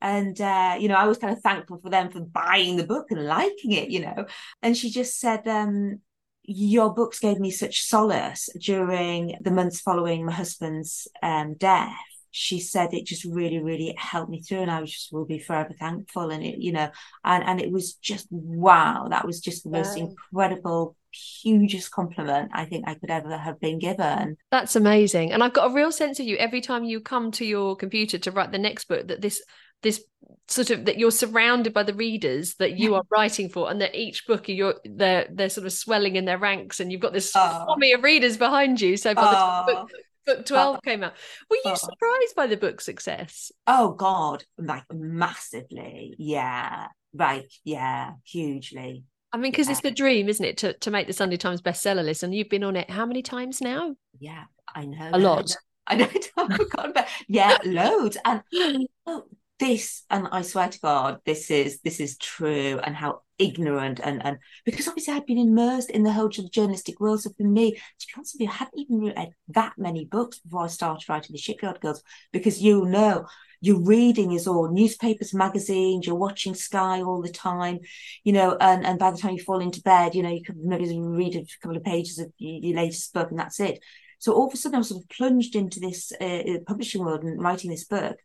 And, 0.00 0.40
uh, 0.40 0.76
you 0.78 0.88
know, 0.88 0.94
I 0.94 1.06
was 1.06 1.18
kind 1.18 1.32
of 1.32 1.42
thankful 1.42 1.80
for 1.82 1.90
them 1.90 2.10
for 2.10 2.20
buying 2.20 2.76
the 2.76 2.86
book 2.86 3.06
and 3.10 3.26
liking 3.26 3.72
it, 3.72 3.90
you 3.90 4.00
know. 4.00 4.26
And 4.62 4.76
she 4.76 4.90
just 4.90 5.18
said, 5.18 5.48
um, 5.48 6.00
your 6.44 6.94
books 6.94 7.18
gave 7.18 7.40
me 7.40 7.50
such 7.50 7.82
solace 7.82 8.48
during 8.58 9.36
the 9.40 9.50
months 9.50 9.80
following 9.80 10.24
my 10.24 10.32
husband's 10.32 11.08
um, 11.22 11.54
death 11.54 11.92
she 12.30 12.60
said 12.60 12.92
it 12.92 13.06
just 13.06 13.24
really, 13.24 13.58
really 13.58 13.94
helped 13.96 14.30
me 14.30 14.42
through, 14.42 14.62
and 14.62 14.70
I 14.70 14.80
was 14.80 14.92
just 14.92 15.12
will 15.12 15.24
be 15.24 15.38
forever 15.38 15.74
thankful. 15.78 16.30
And 16.30 16.44
it, 16.44 16.58
you 16.58 16.72
know, 16.72 16.90
and 17.24 17.44
and 17.44 17.60
it 17.60 17.70
was 17.70 17.94
just 17.94 18.26
wow, 18.30 19.08
that 19.10 19.26
was 19.26 19.40
just 19.40 19.64
the 19.64 19.70
most 19.70 19.96
incredible, 19.96 20.96
hugest 21.10 21.90
compliment 21.90 22.50
I 22.54 22.64
think 22.66 22.86
I 22.86 22.94
could 22.94 23.10
ever 23.10 23.36
have 23.36 23.60
been 23.60 23.78
given. 23.78 24.36
That's 24.50 24.76
amazing, 24.76 25.32
and 25.32 25.42
I've 25.42 25.54
got 25.54 25.70
a 25.70 25.74
real 25.74 25.92
sense 25.92 26.20
of 26.20 26.26
you 26.26 26.36
every 26.36 26.60
time 26.60 26.84
you 26.84 27.00
come 27.00 27.30
to 27.32 27.44
your 27.44 27.76
computer 27.76 28.18
to 28.18 28.30
write 28.30 28.52
the 28.52 28.58
next 28.58 28.88
book. 28.88 29.08
That 29.08 29.20
this 29.20 29.42
this 29.82 30.04
sort 30.48 30.70
of 30.70 30.86
that 30.86 30.98
you're 30.98 31.10
surrounded 31.10 31.72
by 31.74 31.82
the 31.82 31.94
readers 31.94 32.54
that 32.54 32.78
you 32.78 32.94
are 32.94 33.02
writing 33.10 33.48
for 33.48 33.70
and 33.70 33.80
that 33.80 33.94
each 33.94 34.26
book 34.26 34.48
you're 34.48 34.76
they're 34.84 35.28
they're 35.30 35.50
sort 35.50 35.66
of 35.66 35.72
swelling 35.72 36.16
in 36.16 36.24
their 36.24 36.38
ranks 36.38 36.80
and 36.80 36.90
you've 36.90 37.00
got 37.00 37.12
this 37.12 37.32
oh. 37.36 37.66
army 37.68 37.92
of 37.92 38.02
readers 38.02 38.36
behind 38.36 38.80
you 38.80 38.96
so 38.96 39.14
by 39.14 39.22
the 39.22 39.30
time 39.30 39.66
the 39.66 39.72
book, 39.72 39.90
oh. 39.94 39.98
Book 40.34 40.46
12 40.46 40.76
uh, 40.76 40.80
came 40.80 41.02
out 41.02 41.14
were 41.50 41.56
you 41.64 41.72
uh, 41.72 41.74
surprised 41.74 42.34
by 42.36 42.46
the 42.46 42.56
book 42.56 42.80
success 42.80 43.50
oh 43.66 43.92
god 43.92 44.44
like 44.56 44.84
massively 44.92 46.14
yeah 46.18 46.86
right 47.14 47.52
yeah 47.64 48.12
hugely 48.24 49.04
I 49.30 49.36
mean, 49.36 49.52
because 49.52 49.66
yeah. 49.66 49.72
it's 49.72 49.82
the 49.82 49.90
dream, 49.90 50.28
isn't 50.28 50.44
it, 50.44 50.56
to, 50.58 50.72
to 50.72 50.90
make 50.90 51.06
the 51.06 51.12
Sunday 51.12 51.36
Times 51.36 51.60
bestseller 51.60 52.02
list? 52.02 52.22
And 52.22 52.34
you've 52.34 52.48
been 52.48 52.64
on 52.64 52.76
it 52.76 52.88
how 52.88 53.04
many 53.04 53.20
times 53.20 53.60
now? 53.60 53.94
Yeah, 54.18 54.44
I 54.74 54.86
know. 54.86 55.10
A 55.12 55.18
lot. 55.18 55.54
I 55.86 55.96
know. 55.96 56.08
I 56.36 56.58
about. 56.84 57.06
Yeah, 57.28 57.58
loads. 57.64 58.16
And 58.24 58.42
oh, 59.06 59.24
this, 59.58 60.04
and 60.10 60.28
I 60.30 60.42
swear 60.42 60.68
to 60.68 60.80
God, 60.80 61.18
this 61.24 61.50
is 61.50 61.80
this 61.80 62.00
is 62.00 62.16
true, 62.18 62.80
and 62.82 62.94
how 62.94 63.22
ignorant 63.38 64.00
and 64.02 64.24
and 64.24 64.38
because 64.64 64.88
obviously 64.88 65.14
I'd 65.14 65.26
been 65.26 65.38
immersed 65.38 65.90
in 65.90 66.02
the 66.02 66.12
whole 66.12 66.28
journalistic 66.28 66.98
world. 67.00 67.22
So 67.22 67.30
for 67.36 67.44
me, 67.44 67.72
to 67.72 68.06
be 68.06 68.12
honest 68.16 68.34
with 68.34 68.40
you, 68.42 68.48
I 68.48 68.54
hadn't 68.54 68.78
even 68.78 69.00
read 69.00 69.30
that 69.48 69.72
many 69.78 70.04
books 70.04 70.38
before 70.40 70.64
I 70.64 70.68
started 70.68 71.08
writing 71.08 71.32
the 71.32 71.38
Shipyard 71.38 71.80
Girls, 71.80 72.02
because 72.32 72.60
you 72.62 72.84
know 72.84 73.26
your 73.60 73.80
reading 73.80 74.32
is 74.32 74.46
all 74.46 74.70
newspapers, 74.70 75.34
magazines, 75.34 76.06
you're 76.06 76.14
watching 76.14 76.54
Sky 76.54 77.02
all 77.02 77.22
the 77.22 77.28
time, 77.28 77.80
you 78.22 78.32
know, 78.32 78.56
and, 78.60 78.86
and 78.86 78.98
by 78.98 79.10
the 79.10 79.18
time 79.18 79.34
you 79.34 79.42
fall 79.42 79.60
into 79.60 79.82
bed, 79.82 80.14
you 80.14 80.22
know, 80.22 80.30
you 80.30 80.42
could 80.44 80.56
maybe 80.56 80.96
read 81.00 81.34
a 81.34 81.44
couple 81.60 81.76
of 81.76 81.82
pages 81.82 82.18
of 82.18 82.32
your 82.38 82.76
latest 82.76 83.12
book 83.12 83.30
and 83.30 83.38
that's 83.38 83.58
it. 83.58 83.80
So 84.20 84.32
all 84.32 84.46
of 84.48 84.54
a 84.54 84.56
sudden 84.56 84.76
I 84.76 84.78
was 84.78 84.88
sort 84.88 85.02
of 85.02 85.08
plunged 85.08 85.56
into 85.56 85.80
this 85.80 86.12
uh, 86.20 86.58
publishing 86.66 87.04
world 87.04 87.22
and 87.22 87.40
writing 87.42 87.70
this 87.70 87.84
book. 87.84 88.16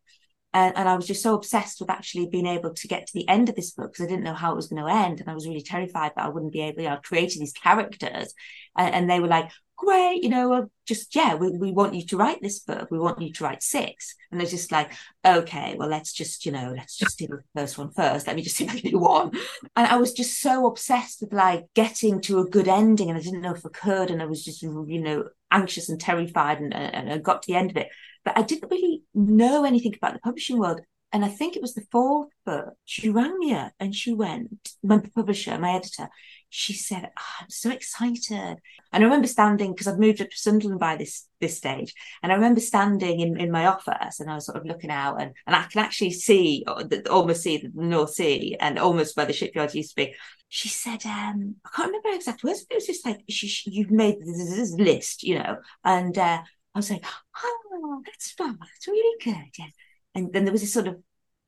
And, 0.54 0.78
and 0.78 0.88
I 0.88 0.96
was 0.96 1.08
just 1.08 1.24
so 1.24 1.34
obsessed 1.34 1.80
with 1.80 1.90
actually 1.90 2.28
being 2.28 2.46
able 2.46 2.74
to 2.74 2.88
get 2.88 3.08
to 3.08 3.14
the 3.14 3.28
end 3.28 3.50
of 3.50 3.56
this 3.56 3.72
book 3.72 3.92
because 3.92 4.06
I 4.06 4.10
didn't 4.10 4.24
know 4.24 4.36
how 4.36 4.52
it 4.52 4.56
was 4.56 4.68
going 4.68 4.84
to 4.84 4.92
end. 4.92 5.20
And 5.20 5.30
I 5.30 5.34
was 5.34 5.48
really 5.48 5.64
terrified 5.64 6.12
that 6.16 6.26
I 6.26 6.30
wouldn't 6.30 6.54
be 6.54 6.62
able, 6.62 6.84
you 6.84 6.90
know, 6.90 7.00
creating 7.04 7.40
these 7.40 7.54
characters. 7.54 8.34
And, 8.78 8.94
and 8.94 9.10
they 9.10 9.20
were 9.20 9.28
like, 9.28 9.50
great, 9.76 10.24
you 10.24 10.30
know, 10.30 10.70
just, 10.86 11.16
yeah, 11.16 11.34
we, 11.36 11.50
we 11.50 11.72
want 11.72 11.96
you 11.96 12.06
to 12.06 12.18
write 12.18 12.42
this 12.42 12.60
book. 12.60 12.90
We 12.92 13.00
want 13.00 13.22
you 13.22 13.34
to 13.34 13.44
write 13.44 13.64
six. 13.64 14.16
And 14.32 14.40
they're 14.40 14.48
just 14.48 14.72
like, 14.72 14.92
okay, 15.26 15.76
well, 15.78 15.90
let's 15.90 16.14
just, 16.14 16.46
you 16.46 16.52
know, 16.52 16.74
let's 16.78 16.98
just 16.98 17.18
do 17.18 17.28
the 17.28 17.42
first 17.56 17.78
one 17.78 17.92
first. 17.92 18.28
Let 18.28 18.36
me 18.36 18.44
just 18.44 18.56
see 18.56 18.66
if 18.66 18.72
I 18.72 18.80
can 18.80 18.92
do 18.92 19.00
one. 19.00 19.32
And 19.76 19.88
I 19.88 19.98
was 19.98 20.14
just 20.14 20.40
so 20.40 20.68
obsessed 20.68 21.22
with 21.22 21.34
like 21.34 21.66
getting 21.74 22.22
to 22.22 22.40
a 22.40 22.46
good 22.46 22.68
ending. 22.68 23.10
And 23.10 23.18
I 23.18 23.22
didn't 23.22 23.42
know 23.42 23.56
if 23.56 23.66
I 23.66 23.70
could. 23.70 24.12
And 24.12 24.22
I 24.22 24.26
was 24.26 24.44
just, 24.44 24.62
you 24.62 25.02
know, 25.02 25.26
anxious 25.52 25.90
and 25.90 26.00
terrified 26.00 26.60
and, 26.60 26.74
and 26.74 27.12
I 27.12 27.18
got 27.18 27.44
to 27.44 27.48
the 27.48 27.58
end 27.58 27.72
of 27.72 27.78
it 27.78 27.88
but 28.26 28.38
I 28.38 28.42
didn't 28.42 28.72
really 28.72 29.04
know 29.14 29.64
anything 29.64 29.94
about 29.96 30.14
the 30.14 30.20
publishing 30.20 30.58
world. 30.58 30.82
And 31.12 31.24
I 31.24 31.28
think 31.28 31.56
it 31.56 31.62
was 31.62 31.76
the 31.76 31.86
fourth 31.92 32.30
book. 32.44 32.74
She 32.86 33.08
rang 33.08 33.38
me 33.38 33.54
up 33.54 33.72
and 33.80 33.94
she 33.94 34.14
went, 34.14 34.70
my 34.82 35.00
publisher, 35.14 35.56
my 35.60 35.74
editor, 35.74 36.10
she 36.50 36.74
said, 36.74 37.12
oh, 37.18 37.34
I'm 37.42 37.50
so 37.50 37.70
excited. 37.70 38.32
And 38.32 38.60
I 38.92 39.00
remember 39.04 39.28
standing, 39.28 39.74
because 39.74 39.88
I've 39.88 40.00
moved 40.00 40.22
up 40.22 40.32
to 40.32 40.38
Sunderland 40.38 40.80
by 40.80 40.96
this 40.96 41.28
this 41.40 41.56
stage. 41.58 41.94
And 42.24 42.32
I 42.32 42.36
remember 42.36 42.62
standing 42.62 43.20
in, 43.20 43.40
in 43.40 43.52
my 43.52 43.68
office 43.68 44.20
and 44.20 44.32
I 44.32 44.36
was 44.36 44.48
sort 44.48 44.58
of 44.58 44.66
looking 44.66 44.90
out 44.90 45.22
and, 45.22 45.34
and 45.46 45.56
I 45.56 45.64
can 45.64 45.82
actually 45.82 46.12
see, 46.12 46.66
almost 47.10 47.44
see 47.44 47.58
the 47.58 47.70
North 47.76 48.14
Sea 48.16 48.56
and 48.60 48.80
almost 48.80 49.16
where 49.16 49.28
the 49.28 49.34
shipyard 49.34 49.76
used 49.76 49.92
to 49.92 49.96
be. 49.96 50.16
She 50.50 50.70
said, 50.70 51.06
um, 51.06 51.56
I 51.66 51.70
can't 51.76 51.88
remember 51.88 52.10
exact 52.10 52.44
words, 52.44 52.66
but 52.68 52.76
it 52.76 52.78
was 52.78 52.88
just 52.88 53.06
like, 53.06 53.24
she, 53.30 53.48
she, 53.48 53.70
you've 53.72 53.92
made 53.92 54.20
this 54.20 54.72
list, 54.72 55.22
you 55.24 55.38
know, 55.38 55.58
and 55.84 56.18
uh, 56.18 56.42
I 56.76 56.80
was 56.80 56.90
like, 56.90 57.06
oh, 57.44 58.02
that's 58.06 58.32
fun. 58.32 58.58
That's 58.60 58.88
really 58.88 59.18
good. 59.24 59.50
Yeah. 59.58 59.68
And 60.16 60.34
then 60.34 60.46
there 60.46 60.52
was 60.52 60.62
this 60.62 60.74
sort 60.74 60.88
of 60.88 61.02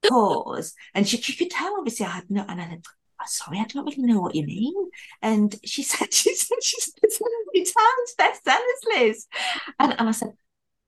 pause, 0.08 0.74
and 0.94 1.08
she, 1.08 1.18
she 1.18 1.36
could 1.36 1.50
tell, 1.50 1.76
obviously, 1.78 2.06
I 2.06 2.10
had 2.10 2.30
no, 2.30 2.46
and 2.48 2.62
I 2.62 2.70
said, 2.70 2.84
oh, 3.22 3.26
sorry, 3.28 3.60
I 3.60 3.66
don't 3.66 3.86
really 3.86 4.04
know 4.04 4.22
what 4.22 4.36
you 4.36 4.46
mean. 4.46 4.74
And 5.22 5.56
she 5.64 5.84
said, 5.84 6.14
she 6.14 6.36
said, 6.36 6.62
she's 6.62 6.94
been 7.02 7.64
times 7.64 8.16
bestsellers 8.20 8.98
list. 8.98 9.28
And, 9.80 9.96
and 9.98 10.10
I 10.10 10.12
said, 10.12 10.34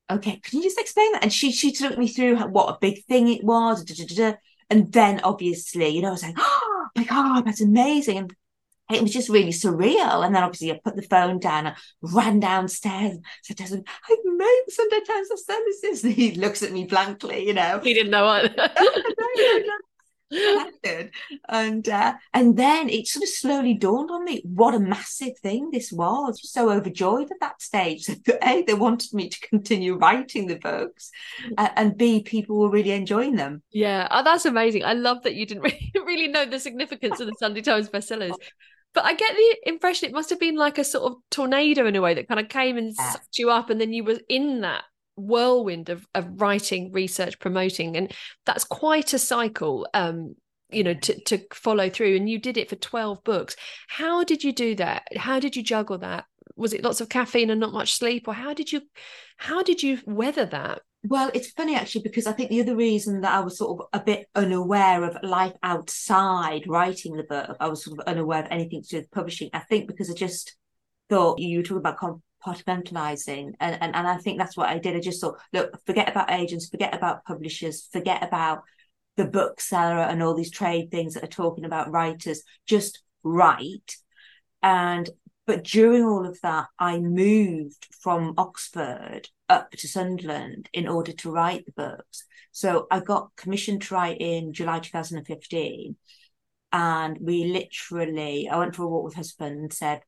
okay, 0.09 0.39
can 0.43 0.59
you 0.59 0.65
just 0.65 0.79
explain 0.79 1.11
that? 1.13 1.23
And 1.23 1.33
she, 1.33 1.51
she 1.51 1.71
took 1.71 1.97
me 1.97 2.07
through 2.07 2.37
what 2.37 2.69
a 2.69 2.77
big 2.79 3.03
thing 3.05 3.27
it 3.27 3.43
was. 3.43 3.83
Da, 3.83 3.95
da, 3.95 4.15
da, 4.31 4.37
and 4.69 4.91
then 4.91 5.21
obviously, 5.21 5.87
you 5.89 6.01
know, 6.01 6.09
I 6.09 6.11
was 6.11 6.23
like, 6.23 6.35
oh 6.37 6.87
my 6.95 7.03
God, 7.03 7.45
that's 7.45 7.61
amazing. 7.61 8.17
And 8.17 8.35
it 8.91 9.01
was 9.01 9.13
just 9.13 9.29
really 9.29 9.51
surreal. 9.51 10.25
And 10.25 10.33
then 10.33 10.43
obviously 10.43 10.71
I 10.71 10.79
put 10.83 10.95
the 10.95 11.01
phone 11.01 11.39
down 11.39 11.67
and 11.67 11.75
ran 12.01 12.39
downstairs 12.39 13.11
and 13.11 13.25
said, 13.43 13.57
Desmond, 13.57 13.87
I've 14.09 14.17
made 14.25 14.63
Sunday 14.69 14.99
Times 15.05 15.31
of 15.31 15.39
Services. 15.39 16.03
And 16.03 16.13
he 16.13 16.31
looks 16.31 16.63
at 16.63 16.71
me 16.71 16.85
blankly, 16.85 17.45
you 17.45 17.53
know. 17.53 17.79
He 17.83 17.93
didn't 17.93 18.11
know 18.11 18.25
what. 18.25 18.55
and 21.49 21.87
uh, 21.87 22.13
and 22.33 22.57
then 22.57 22.89
it 22.89 23.07
sort 23.07 23.23
of 23.23 23.29
slowly 23.29 23.73
dawned 23.73 24.11
on 24.11 24.25
me 24.25 24.41
what 24.43 24.75
a 24.75 24.79
massive 24.79 25.37
thing 25.39 25.69
this 25.71 25.91
was. 25.91 26.51
So 26.51 26.69
overjoyed 26.69 27.31
at 27.31 27.39
that 27.39 27.61
stage 27.61 28.05
that 28.25 28.37
a 28.43 28.63
they 28.63 28.73
wanted 28.73 29.13
me 29.13 29.29
to 29.29 29.39
continue 29.39 29.95
writing 29.95 30.47
the 30.47 30.55
books, 30.55 31.11
uh, 31.57 31.69
and 31.75 31.97
b 31.97 32.23
people 32.23 32.57
were 32.57 32.69
really 32.69 32.91
enjoying 32.91 33.35
them. 33.35 33.63
Yeah, 33.71 34.07
oh, 34.11 34.23
that's 34.23 34.45
amazing. 34.45 34.83
I 34.83 34.93
love 34.93 35.23
that 35.23 35.35
you 35.35 35.45
didn't 35.45 35.63
really, 35.63 35.91
really 35.95 36.27
know 36.27 36.45
the 36.45 36.59
significance 36.59 37.19
of 37.19 37.27
the 37.27 37.35
Sunday 37.39 37.61
Times 37.61 37.89
bestsellers. 37.89 38.35
But 38.97 39.05
I 39.05 39.13
get 39.13 39.35
the 39.35 39.69
impression 39.69 40.09
it 40.09 40.11
must 40.11 40.31
have 40.31 40.39
been 40.39 40.55
like 40.55 40.79
a 40.79 40.83
sort 40.83 41.11
of 41.11 41.19
tornado 41.29 41.85
in 41.85 41.95
a 41.95 42.01
way 42.01 42.15
that 42.15 42.27
kind 42.27 42.39
of 42.39 42.49
came 42.49 42.79
and 42.79 42.95
yeah. 42.97 43.11
sucked 43.11 43.37
you 43.37 43.51
up, 43.51 43.69
and 43.69 43.79
then 43.79 43.93
you 43.93 44.03
were 44.03 44.17
in 44.27 44.61
that 44.61 44.85
whirlwind 45.15 45.89
of, 45.89 46.07
of 46.15 46.41
writing, 46.41 46.91
research, 46.91 47.37
promoting, 47.37 47.95
and 47.95 48.11
that's 48.47 48.63
quite 48.63 49.13
a 49.13 49.19
cycle. 49.19 49.87
Um, 49.93 50.33
you 50.71 50.83
know, 50.83 50.95
to 50.95 51.23
to 51.25 51.39
follow 51.53 51.91
through, 51.91 52.15
and 52.15 52.27
you 52.27 52.39
did 52.39 52.57
it 52.57 52.69
for 52.69 52.75
twelve 52.75 53.23
books. 53.23 53.55
How 53.87 54.23
did 54.23 54.43
you 54.43 54.51
do 54.51 54.73
that? 54.77 55.03
How 55.15 55.39
did 55.39 55.55
you 55.55 55.61
juggle 55.61 55.99
that? 55.99 56.25
Was 56.55 56.73
it 56.73 56.83
lots 56.83 56.99
of 56.99 57.07
caffeine 57.07 57.51
and 57.51 57.59
not 57.59 57.73
much 57.73 57.93
sleep, 57.93 58.27
or 58.27 58.33
how 58.33 58.55
did 58.55 58.71
you 58.71 58.81
how 59.37 59.61
did 59.61 59.83
you 59.83 59.99
weather 60.07 60.47
that? 60.47 60.81
Well, 61.03 61.31
it's 61.33 61.51
funny 61.51 61.75
actually 61.75 62.01
because 62.01 62.27
I 62.27 62.33
think 62.33 62.49
the 62.49 62.61
other 62.61 62.75
reason 62.75 63.21
that 63.21 63.33
I 63.33 63.39
was 63.39 63.57
sort 63.57 63.79
of 63.79 63.87
a 63.93 64.03
bit 64.03 64.27
unaware 64.35 65.03
of 65.03 65.17
life 65.23 65.53
outside 65.63 66.67
writing 66.67 67.15
the 67.15 67.23
book, 67.23 67.55
I 67.59 67.67
was 67.67 67.83
sort 67.83 67.99
of 67.99 68.07
unaware 68.07 68.43
of 68.43 68.51
anything 68.51 68.81
to 68.81 68.89
do 68.89 68.97
with 68.97 69.11
publishing. 69.11 69.49
I 69.53 69.59
think 69.59 69.87
because 69.87 70.09
I 70.09 70.13
just 70.13 70.55
thought 71.09 71.39
you 71.39 71.59
were 71.59 71.63
talking 71.63 71.77
about 71.77 71.97
compartmentalizing, 72.45 73.53
and, 73.59 73.77
and 73.81 73.95
and 73.95 74.07
I 74.07 74.17
think 74.17 74.37
that's 74.37 74.57
what 74.57 74.69
I 74.69 74.79
did. 74.79 74.95
I 74.95 74.99
just 74.99 75.21
thought, 75.21 75.39
look, 75.53 75.79
forget 75.85 76.09
about 76.09 76.31
agents, 76.31 76.67
forget 76.67 76.93
about 76.93 77.23
publishers, 77.23 77.87
forget 77.91 78.23
about 78.23 78.63
the 79.15 79.25
bookseller 79.25 79.99
and 79.99 80.21
all 80.21 80.35
these 80.35 80.51
trade 80.51 80.91
things 80.91 81.13
that 81.13 81.23
are 81.23 81.27
talking 81.27 81.63
about 81.63 81.91
writers. 81.91 82.43
Just 82.65 83.01
write. 83.23 83.95
And 84.61 85.09
but 85.47 85.63
during 85.63 86.03
all 86.03 86.27
of 86.27 86.39
that, 86.41 86.67
I 86.77 86.99
moved 86.99 87.87
from 88.01 88.33
Oxford 88.37 89.29
up 89.47 89.71
to 89.71 89.87
Sunderland 89.87 90.69
in 90.73 90.89
order 90.89 91.13
to 91.13 91.31
write 91.31 91.65
the 91.65 91.71
books. 91.71 92.25
So 92.51 92.85
I 92.91 92.99
got 92.99 93.31
commissioned 93.37 93.83
to 93.83 93.93
write 93.93 94.17
in 94.19 94.51
July 94.51 94.79
2015. 94.79 95.95
And 96.73 97.17
we 97.21 97.45
literally, 97.45 98.49
I 98.49 98.57
went 98.57 98.75
for 98.75 98.83
a 98.83 98.87
walk 98.87 99.05
with 99.05 99.15
husband 99.15 99.57
and 99.57 99.71
said, 99.71 100.01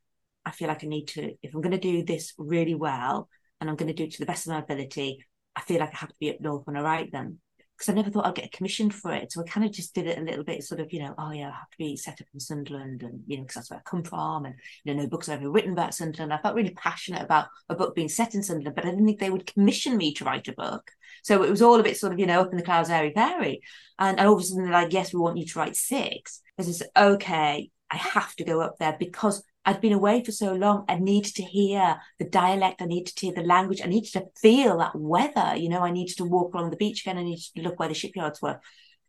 I 0.46 0.52
feel 0.52 0.68
like 0.68 0.84
I 0.84 0.88
need 0.88 1.08
to, 1.10 1.34
if 1.42 1.56
I'm 1.56 1.62
going 1.62 1.72
to 1.72 1.80
do 1.80 2.04
this 2.04 2.34
really 2.38 2.76
well 2.76 3.30
and 3.62 3.70
I'm 3.70 3.78
going 3.78 3.88
to 3.88 3.94
do 3.94 4.04
it 4.04 4.12
to 4.12 4.20
the 4.20 4.26
best 4.26 4.46
of 4.46 4.52
my 4.52 4.60
ability, 4.60 5.26
I 5.56 5.62
feel 5.62 5.80
like 5.80 5.94
I 5.94 6.00
have 6.00 6.10
to 6.10 6.16
be 6.20 6.32
up 6.32 6.42
north 6.42 6.68
when 6.68 6.76
I 6.76 6.82
write 6.82 7.14
them 7.14 7.40
because 7.80 7.94
I 7.94 7.96
never 7.96 8.12
thought 8.12 8.26
I'd 8.26 8.36
get 8.36 8.52
commissioned 8.52 8.94
for 8.94 9.14
it. 9.14 9.32
So 9.32 9.42
I 9.42 9.46
kind 9.46 9.66
of 9.66 9.72
just 9.72 9.96
did 9.96 10.06
it 10.06 10.18
a 10.18 10.22
little 10.22 10.44
bit, 10.44 10.66
sort 10.66 10.82
of, 10.82 10.92
you 10.92 11.00
know, 11.00 11.16
oh 11.18 11.32
yeah, 11.32 11.48
I 11.48 11.54
have 11.54 11.70
to 11.70 11.78
be 11.78 11.96
set 11.96 12.20
up 12.20 12.28
in 12.34 12.40
Sunderland, 12.42 13.04
and 13.04 13.24
you 13.26 13.38
know, 13.38 13.44
because 13.44 13.56
that's 13.56 13.72
where 13.72 13.80
I 13.80 13.90
come 13.90 14.04
from, 14.04 14.44
and 14.44 14.56
you 14.84 14.94
know, 14.94 15.02
no 15.02 15.08
books 15.08 15.30
I've 15.30 15.40
ever 15.40 15.50
written 15.50 15.72
about 15.72 15.94
Sunderland. 15.94 16.34
I 16.34 16.40
felt 16.40 16.56
really 16.56 16.72
passionate 16.72 17.22
about 17.22 17.48
a 17.70 17.76
book 17.76 17.96
being 17.96 18.10
set 18.10 18.36
in 18.36 18.44
Sunderland, 18.44 18.76
but 18.76 18.86
I 18.86 18.90
didn't 18.90 19.06
think 19.06 19.20
they 19.20 19.30
would 19.30 19.48
commission 19.48 19.96
me 19.96 20.14
to 20.16 20.26
write 20.26 20.50
a 20.50 20.54
book. 20.54 20.92
So 21.24 21.42
it 21.42 21.50
was 21.50 21.62
all 21.62 21.80
a 21.80 21.84
bit 21.84 21.98
sort 21.98 22.12
of, 22.12 22.20
you 22.20 22.26
know, 22.26 22.42
up 22.42 22.52
in 22.52 22.58
the 22.58 22.64
clouds, 22.64 22.90
airy 22.90 23.14
fairy. 23.14 23.62
And, 23.98 24.20
and 24.20 24.28
all 24.28 24.36
of 24.36 24.42
a 24.42 24.44
sudden 24.44 24.64
they're 24.64 24.74
like, 24.74 24.94
yes, 24.94 25.14
we 25.14 25.20
want 25.20 25.38
you 25.38 25.46
to 25.46 25.60
write 25.60 25.76
six. 25.76 26.42
I 26.58 26.64
said, 26.64 26.88
okay, 26.98 27.72
I 27.90 27.96
have 27.96 28.36
to 28.36 28.44
go 28.44 28.62
up 28.62 28.78
there 28.78 28.96
because 29.00 29.44
I'd 29.66 29.82
been 29.82 29.94
away 29.94 30.24
for 30.24 30.32
so 30.32 30.54
long. 30.54 30.86
I 30.88 30.98
needed 30.98 31.36
to 31.36 31.44
hear 31.44 31.98
the 32.18 32.26
dialect. 32.26 32.82
I 32.82 32.86
needed 32.86 33.16
to 33.16 33.26
hear 33.28 33.36
the 33.36 33.44
language. 33.44 33.82
I 33.84 33.88
needed 33.88 34.12
to 34.14 34.26
feel 34.42 34.78
that 34.80 34.96
weather. 34.96 35.56
You 35.56 35.70
know, 35.70 35.82
I 35.82 35.92
needed 35.92 36.18
to 36.18 36.26
walk 36.26 36.54
along 36.54 36.72
the 36.72 36.78
beach 36.78 37.02
again. 37.02 37.18
I 37.18 37.24
needed 37.24 37.44
to 37.56 37.62
look 37.62 37.80
where 37.80 37.90
the 37.90 37.94
shipyards 37.94 38.42
were. 38.42 38.60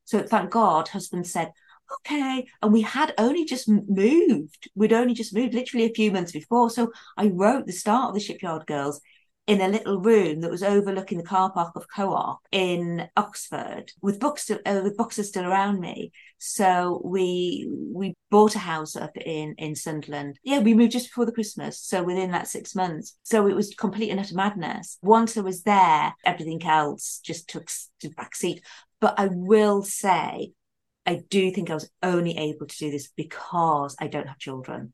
So 0.04 0.22
thank 0.22 0.50
God, 0.50 0.88
husband 0.88 1.26
said, 1.26 1.52
okay. 1.98 2.46
And 2.62 2.72
we 2.72 2.82
had 2.82 3.14
only 3.16 3.44
just 3.44 3.68
moved. 3.68 4.68
We'd 4.74 4.92
only 4.92 5.14
just 5.14 5.34
moved 5.34 5.54
literally 5.54 5.86
a 5.86 5.94
few 5.94 6.10
months 6.10 6.32
before. 6.32 6.70
So 6.70 6.92
I 7.16 7.28
wrote 7.28 7.66
the 7.66 7.72
start 7.72 8.08
of 8.08 8.14
the 8.14 8.20
Shipyard 8.20 8.66
Girls 8.66 9.00
in 9.50 9.60
a 9.60 9.68
little 9.68 10.00
room 10.00 10.40
that 10.40 10.50
was 10.50 10.62
overlooking 10.62 11.18
the 11.18 11.24
car 11.24 11.50
park 11.50 11.72
of 11.74 11.84
Co-op 11.94 12.38
in 12.52 13.08
Oxford, 13.16 13.90
with 14.00 14.20
books 14.20 14.48
uh, 14.48 14.80
with 14.84 14.96
boxes 14.96 15.28
still 15.28 15.44
around 15.44 15.80
me. 15.80 16.12
So 16.38 17.02
we 17.04 17.68
we 17.92 18.14
bought 18.30 18.54
a 18.54 18.60
house 18.60 18.94
up 18.94 19.16
in 19.16 19.56
in 19.58 19.74
Sunderland. 19.74 20.38
Yeah, 20.44 20.60
we 20.60 20.74
moved 20.74 20.92
just 20.92 21.08
before 21.08 21.26
the 21.26 21.32
Christmas, 21.32 21.80
so 21.80 22.04
within 22.04 22.30
that 22.30 22.46
six 22.46 22.76
months. 22.76 23.16
So 23.24 23.48
it 23.48 23.56
was 23.56 23.74
complete 23.74 24.10
and 24.10 24.20
utter 24.20 24.36
madness. 24.36 24.98
Once 25.02 25.36
I 25.36 25.40
was 25.40 25.64
there, 25.64 26.14
everything 26.24 26.62
else 26.64 27.20
just 27.24 27.48
took 27.48 27.68
to 28.00 28.10
back 28.10 28.36
seat. 28.36 28.62
But 29.00 29.14
I 29.18 29.28
will 29.32 29.82
say, 29.82 30.52
I 31.06 31.22
do 31.28 31.50
think 31.50 31.70
I 31.70 31.74
was 31.74 31.90
only 32.04 32.36
able 32.38 32.66
to 32.66 32.78
do 32.78 32.90
this 32.92 33.08
because 33.16 33.96
I 33.98 34.06
don't 34.06 34.28
have 34.28 34.38
children. 34.38 34.92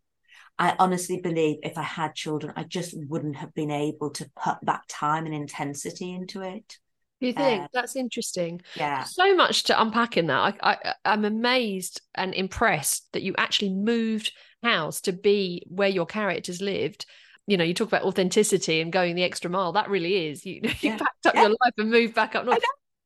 I 0.59 0.75
honestly 0.79 1.21
believe 1.21 1.59
if 1.63 1.77
I 1.77 1.83
had 1.83 2.15
children, 2.15 2.53
I 2.57 2.65
just 2.65 2.95
wouldn't 3.09 3.37
have 3.37 3.53
been 3.55 3.71
able 3.71 4.11
to 4.13 4.31
put 4.43 4.57
that 4.63 4.89
time 4.89 5.27
and 5.27 5.35
intensity 5.35 6.13
into 6.13 6.41
it. 6.41 6.79
You 7.21 7.33
think 7.33 7.65
uh, 7.65 7.69
that's 7.73 7.97
interesting? 7.97 8.61
Yeah. 8.75 9.05
So 9.05 9.35
much 9.35 9.65
to 9.65 9.81
unpack 9.81 10.17
in 10.17 10.27
that. 10.27 10.57
I, 10.63 10.73
I, 10.73 10.95
I'm 11.05 11.25
amazed 11.25 12.03
and 12.15 12.35
impressed 12.35 13.11
that 13.13 13.23
you 13.23 13.35
actually 13.39 13.71
moved 13.71 14.33
house 14.63 15.01
to 15.03 15.13
be 15.13 15.63
where 15.69 15.89
your 15.89 16.07
characters 16.07 16.61
lived. 16.61 17.07
You 17.47 17.57
know, 17.57 17.65
you 17.65 17.75
talk 17.75 17.89
about 17.89 18.03
authenticity 18.03 18.81
and 18.81 18.93
going 18.93 19.15
the 19.15 19.23
extra 19.23 19.51
mile. 19.51 19.73
That 19.73 19.89
really 19.89 20.29
is. 20.29 20.45
You, 20.45 20.61
you 20.63 20.73
yeah. 20.81 20.99
packed 20.99 21.27
up 21.27 21.35
yeah. 21.35 21.43
your 21.43 21.51
life 21.51 21.73
and 21.79 21.91
moved 21.91 22.15
back 22.15 22.35
up 22.35 22.45
north. 22.45 22.59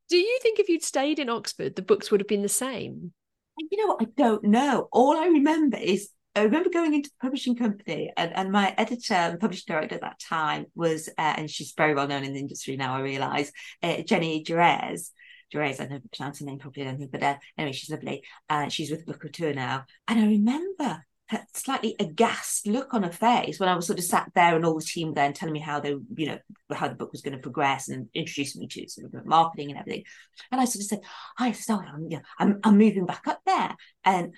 Do 0.08 0.16
you 0.16 0.38
think 0.42 0.58
if 0.58 0.68
you'd 0.68 0.82
stayed 0.82 1.20
in 1.20 1.28
Oxford, 1.28 1.76
the 1.76 1.82
books 1.82 2.10
would 2.10 2.20
have 2.20 2.28
been 2.28 2.42
the 2.42 2.48
same? 2.48 3.12
You 3.70 3.78
know 3.78 3.94
what? 3.94 4.02
I 4.02 4.06
don't 4.16 4.44
know. 4.44 4.88
All 4.90 5.16
I 5.16 5.26
remember 5.26 5.76
is 5.76 6.08
I 6.36 6.42
remember 6.42 6.70
going 6.70 6.94
into 6.94 7.10
the 7.10 7.22
publishing 7.22 7.56
company, 7.56 8.12
and, 8.16 8.32
and 8.36 8.52
my 8.52 8.72
editor 8.78 9.14
and 9.14 9.40
publishing 9.40 9.64
director 9.66 9.96
at 9.96 10.02
that 10.02 10.20
time 10.20 10.66
was, 10.76 11.08
uh, 11.18 11.34
and 11.36 11.50
she's 11.50 11.72
very 11.76 11.94
well 11.94 12.06
known 12.06 12.22
in 12.22 12.32
the 12.32 12.38
industry 12.40 12.76
now, 12.76 12.94
I 12.94 13.00
realise, 13.00 13.50
uh, 13.82 14.02
Jenny 14.02 14.44
Geras. 14.44 15.10
Geras, 15.52 15.80
I 15.80 15.86
never 15.86 16.04
pronounce 16.16 16.38
her 16.38 16.46
name 16.46 16.60
properly, 16.60 16.86
I 16.86 16.90
don't 16.90 16.98
think, 16.98 17.10
but 17.10 17.22
uh, 17.24 17.36
anyway, 17.58 17.72
she's 17.72 17.90
lovely. 17.90 18.22
Uh, 18.48 18.68
she's 18.68 18.92
with 18.92 19.06
Bookouture 19.06 19.54
now. 19.54 19.84
And 20.06 20.20
I 20.20 20.26
remember 20.26 21.04
her 21.30 21.44
slightly 21.54 21.96
aghast 21.98 22.66
look 22.66 22.94
on 22.94 23.02
her 23.02 23.10
face 23.10 23.58
when 23.58 23.68
I 23.68 23.74
was 23.74 23.86
sort 23.86 23.98
of 23.98 24.04
sat 24.04 24.30
there 24.34 24.54
and 24.54 24.64
all 24.64 24.78
the 24.78 24.84
team 24.84 25.14
there 25.14 25.26
and 25.26 25.34
telling 25.34 25.52
me 25.52 25.60
how 25.60 25.80
they, 25.80 25.96
you 26.16 26.26
know, 26.26 26.38
how 26.72 26.86
the 26.86 26.94
book 26.94 27.10
was 27.10 27.22
going 27.22 27.36
to 27.36 27.42
progress 27.42 27.88
and 27.88 28.08
introducing 28.14 28.60
me 28.60 28.68
to 28.68 28.88
sort 28.88 29.12
of 29.12 29.26
marketing 29.26 29.70
and 29.70 29.78
everything. 29.78 30.04
And 30.52 30.60
I 30.60 30.64
sort 30.64 30.82
of 30.82 30.88
said, 30.88 31.00
"Hi, 31.38 31.52
so 31.52 31.74
I'm, 31.74 32.08
you 32.08 32.16
know, 32.16 32.22
I'm, 32.38 32.60
I'm 32.64 32.78
moving 32.78 33.06
back 33.06 33.26
up 33.26 33.40
there," 33.46 33.76
and 34.04 34.34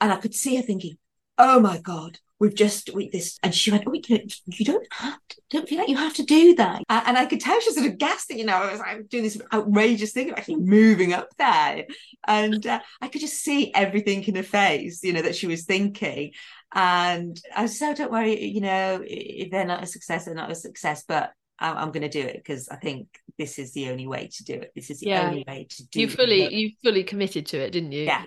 and 0.00 0.12
I 0.12 0.16
could 0.16 0.34
see 0.34 0.56
her 0.56 0.62
thinking, 0.62 0.98
oh 1.38 1.60
my 1.60 1.78
god 1.78 2.18
we've 2.40 2.54
just 2.54 2.92
we 2.94 3.08
this 3.10 3.38
and 3.42 3.54
she 3.54 3.70
went 3.70 3.84
oh 3.86 3.92
you, 3.92 4.20
you 4.46 4.64
don't 4.64 4.86
have 4.92 5.18
to 5.28 5.36
don't 5.50 5.68
feel 5.68 5.78
like 5.78 5.88
you 5.88 5.96
have 5.96 6.14
to 6.14 6.22
do 6.22 6.54
that 6.54 6.82
and 6.88 7.18
I 7.18 7.26
could 7.26 7.40
tell 7.40 7.58
she 7.60 7.68
was 7.68 7.76
sort 7.76 7.88
of 7.88 7.98
gassed 7.98 8.30
you 8.30 8.44
know 8.44 8.54
I 8.54 8.70
was 8.70 8.80
like 8.80 9.08
doing 9.08 9.24
this 9.24 9.40
outrageous 9.52 10.12
thing 10.12 10.30
of 10.30 10.38
actually 10.38 10.56
moving 10.56 11.12
up 11.12 11.28
there 11.36 11.86
and 12.26 12.64
uh, 12.66 12.80
I 13.00 13.08
could 13.08 13.20
just 13.20 13.42
see 13.42 13.72
everything 13.74 14.22
in 14.24 14.36
her 14.36 14.42
face 14.42 15.02
you 15.02 15.12
know 15.12 15.22
that 15.22 15.36
she 15.36 15.46
was 15.46 15.64
thinking 15.64 16.32
and 16.74 17.40
I 17.54 17.62
was 17.62 17.78
so 17.78 17.94
don't 17.94 18.12
worry 18.12 18.44
you 18.44 18.60
know 18.60 19.02
if 19.04 19.50
they're 19.50 19.64
not 19.64 19.82
a 19.82 19.86
success 19.86 20.24
they're 20.24 20.34
not 20.34 20.50
a 20.50 20.56
success 20.56 21.04
but 21.06 21.32
I'm, 21.58 21.76
I'm 21.76 21.90
going 21.90 22.02
to 22.02 22.08
do 22.08 22.20
it 22.20 22.36
because 22.36 22.68
I 22.68 22.76
think 22.76 23.08
this 23.36 23.58
is 23.58 23.72
the 23.72 23.90
only 23.90 24.06
way 24.06 24.30
to 24.32 24.44
do 24.44 24.54
it. 24.54 24.72
This 24.74 24.90
is 24.90 25.00
the 25.00 25.08
yeah. 25.08 25.26
only 25.26 25.44
way 25.46 25.66
to 25.68 25.86
do. 25.88 26.00
You 26.00 26.08
fully, 26.08 26.42
it. 26.42 26.52
you 26.52 26.70
fully 26.82 27.04
committed 27.04 27.46
to 27.46 27.58
it, 27.58 27.70
didn't 27.70 27.92
you? 27.92 28.04
Yeah, 28.04 28.22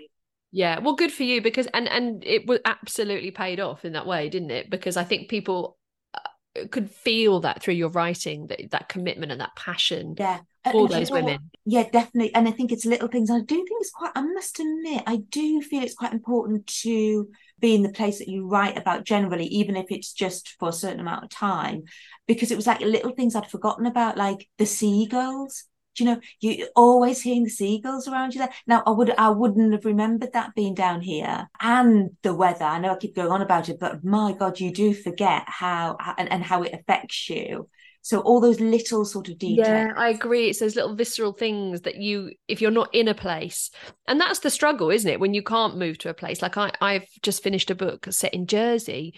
yeah, 0.52 0.80
well, 0.80 0.96
good 0.96 1.12
for 1.12 1.24
you 1.24 1.42
because 1.42 1.68
and 1.68 1.88
and 1.88 2.24
it 2.26 2.46
was 2.46 2.60
absolutely 2.66 3.32
paid 3.32 3.60
off 3.60 3.86
in 3.86 3.94
that 3.94 4.06
way, 4.06 4.30
didn't 4.30 4.52
it? 4.52 4.70
Because 4.70 4.98
I 4.98 5.04
think 5.04 5.30
people 5.30 5.78
uh, 6.14 6.68
could 6.70 6.92
feel 6.92 7.40
that 7.42 7.62
through 7.62 7.76
your 7.76 7.90
writing 7.90 8.48
that 8.48 8.60
that 8.72 8.90
commitment 8.90 9.32
and 9.32 9.40
that 9.42 9.56
passion 9.56 10.16
yeah 10.18 10.40
for 10.70 10.88
those 10.88 11.10
women. 11.10 11.50
Yeah 11.66 11.90
definitely 11.92 12.34
and 12.36 12.48
i 12.48 12.52
think 12.52 12.72
it's 12.72 12.86
little 12.86 13.08
things 13.08 13.32
i 13.32 13.40
do 13.40 13.56
think 13.56 13.70
it's 13.80 13.90
quite 13.90 14.12
i 14.16 14.22
must 14.22 14.60
admit 14.60 15.04
i 15.08 15.16
do 15.16 15.62
feel 15.62 15.82
it's 15.82 15.96
quite 15.96 16.14
important 16.14 16.68
to 16.68 17.30
be 17.60 17.74
in 17.74 17.82
the 17.82 17.90
place 17.90 18.20
that 18.20 18.28
you 18.28 18.48
write 18.48 18.78
about 18.78 19.04
generally 19.04 19.46
even 19.46 19.76
if 19.76 19.88
it's 19.90 20.14
just 20.14 20.56
for 20.60 20.70
a 20.70 20.74
certain 20.74 21.00
amount 21.00 21.24
of 21.24 21.30
time 21.30 21.84
because 22.28 22.52
it 22.52 22.56
was 22.56 22.68
like 22.68 22.80
little 22.82 23.12
things 23.12 23.36
i'd 23.36 23.50
forgotten 23.50 23.88
about 23.88 24.18
like 24.18 24.48
the 24.60 24.66
seagulls 24.66 25.64
do 25.96 26.04
you 26.04 26.10
know 26.10 26.20
you're 26.40 26.68
always 26.76 27.22
hearing 27.22 27.44
the 27.44 27.50
seagulls 27.50 28.08
around 28.08 28.34
you 28.34 28.40
there 28.40 28.54
now 28.68 28.84
i 28.86 28.92
would 28.92 29.12
i 29.18 29.30
wouldn't 29.30 29.74
have 29.74 29.86
remembered 29.86 30.34
that 30.34 30.56
being 30.56 30.74
down 30.74 31.02
here 31.02 31.50
and 31.62 32.12
the 32.22 32.34
weather 32.34 32.66
i 32.66 32.80
know 32.80 32.94
i 32.94 32.98
keep 32.98 33.16
going 33.16 33.32
on 33.32 33.42
about 33.42 33.70
it 33.70 33.80
but 33.80 34.04
my 34.04 34.34
god 34.34 34.60
you 34.60 34.72
do 34.72 34.94
forget 34.94 35.44
how 35.48 35.98
and, 36.18 36.32
and 36.32 36.44
how 36.44 36.64
it 36.64 36.74
affects 36.74 37.30
you 37.30 37.68
so 38.04 38.20
all 38.22 38.42
those 38.42 38.60
little 38.60 39.06
sort 39.06 39.30
of 39.30 39.38
details. 39.38 39.68
Yeah, 39.68 39.94
I 39.96 40.10
agree. 40.10 40.50
It's 40.50 40.60
those 40.60 40.76
little 40.76 40.96
visceral 40.96 41.34
things 41.34 41.82
that 41.82 41.98
you, 41.98 42.32
if 42.48 42.60
you're 42.60 42.72
not 42.72 42.94
in 42.94 43.08
a 43.08 43.14
place, 43.14 43.70
and 44.08 44.20
that's 44.20 44.40
the 44.40 44.50
struggle, 44.50 44.90
isn't 44.90 45.10
it? 45.10 45.20
When 45.20 45.36
you 45.36 45.44
can't 45.44 45.78
move 45.78 46.00
to 46.00 46.10
a 46.10 46.14
place. 46.14 46.42
Like 46.42 46.58
I, 46.58 46.72
I've 46.82 47.08
just 47.22 47.44
finished 47.44 47.70
a 47.70 47.76
book 47.76 48.08
set 48.10 48.34
in 48.34 48.48
Jersey, 48.48 49.14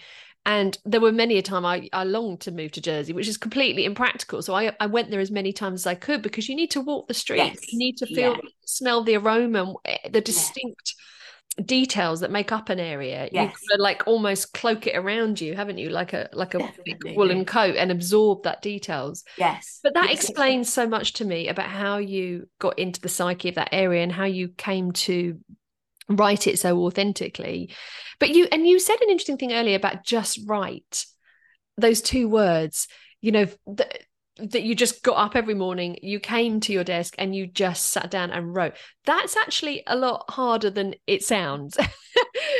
and 0.46 0.76
there 0.84 1.00
were 1.00 1.12
many 1.12 1.38
a 1.38 1.42
time 1.42 1.64
I, 1.64 1.88
I 1.92 2.04
longed 2.04 2.40
to 2.40 2.52
move 2.52 2.72
to 2.72 2.80
Jersey, 2.80 3.12
which 3.12 3.28
is 3.28 3.38
completely 3.38 3.84
impractical. 3.84 4.42
So 4.42 4.54
I, 4.54 4.72
I 4.78 4.86
went 4.86 5.10
there 5.10 5.20
as 5.20 5.30
many 5.30 5.52
times 5.52 5.82
as 5.82 5.86
I 5.86 5.94
could 5.94 6.20
because 6.20 6.48
you 6.48 6.54
need 6.54 6.70
to 6.72 6.82
walk 6.82 7.08
the 7.08 7.14
streets, 7.14 7.60
yes. 7.62 7.72
you 7.72 7.78
need 7.78 7.96
to 7.98 8.06
feel, 8.06 8.32
yeah. 8.32 8.40
smell 8.64 9.02
the 9.02 9.16
aroma, 9.16 9.72
eh, 9.86 9.96
the 10.10 10.20
distinct 10.20 10.94
yeah. 11.56 11.64
details 11.64 12.20
that 12.20 12.30
make 12.30 12.52
up 12.52 12.68
an 12.68 12.78
area. 12.78 13.26
Yes. 13.32 13.56
You 13.70 13.78
like 13.78 14.02
almost 14.06 14.52
cloak 14.52 14.86
it 14.86 14.96
around 14.96 15.40
you, 15.40 15.54
haven't 15.54 15.78
you? 15.78 15.88
Like 15.88 16.12
a 16.12 16.28
like 16.34 16.52
a 16.52 16.70
woolen 17.16 17.46
coat 17.46 17.76
and 17.76 17.90
absorb 17.90 18.42
that 18.42 18.60
details. 18.60 19.24
Yes. 19.38 19.80
But 19.82 19.94
that 19.94 20.10
yes. 20.10 20.24
explains 20.24 20.70
so 20.70 20.86
much 20.86 21.14
to 21.14 21.24
me 21.24 21.48
about 21.48 21.68
how 21.68 21.96
you 21.96 22.50
got 22.58 22.78
into 22.78 23.00
the 23.00 23.08
psyche 23.08 23.48
of 23.48 23.54
that 23.54 23.70
area 23.72 24.02
and 24.02 24.12
how 24.12 24.24
you 24.24 24.48
came 24.48 24.92
to 24.92 25.38
write 26.08 26.46
it 26.46 26.58
so 26.58 26.78
authentically 26.84 27.70
but 28.18 28.30
you 28.30 28.46
and 28.52 28.66
you 28.66 28.78
said 28.78 29.00
an 29.00 29.10
interesting 29.10 29.38
thing 29.38 29.52
earlier 29.52 29.76
about 29.76 30.04
just 30.04 30.38
right 30.46 31.06
those 31.76 32.00
two 32.00 32.28
words 32.28 32.88
you 33.20 33.32
know 33.32 33.46
that 33.66 34.02
that 34.38 34.64
you 34.64 34.74
just 34.74 35.02
got 35.02 35.16
up 35.16 35.36
every 35.36 35.54
morning 35.54 35.96
you 36.02 36.18
came 36.18 36.58
to 36.58 36.72
your 36.72 36.84
desk 36.84 37.14
and 37.18 37.36
you 37.36 37.46
just 37.46 37.90
sat 37.92 38.10
down 38.10 38.30
and 38.30 38.54
wrote 38.54 38.74
that's 39.04 39.36
actually 39.36 39.82
a 39.86 39.96
lot 39.96 40.24
harder 40.28 40.70
than 40.70 40.94
it 41.06 41.22
sounds 41.22 41.76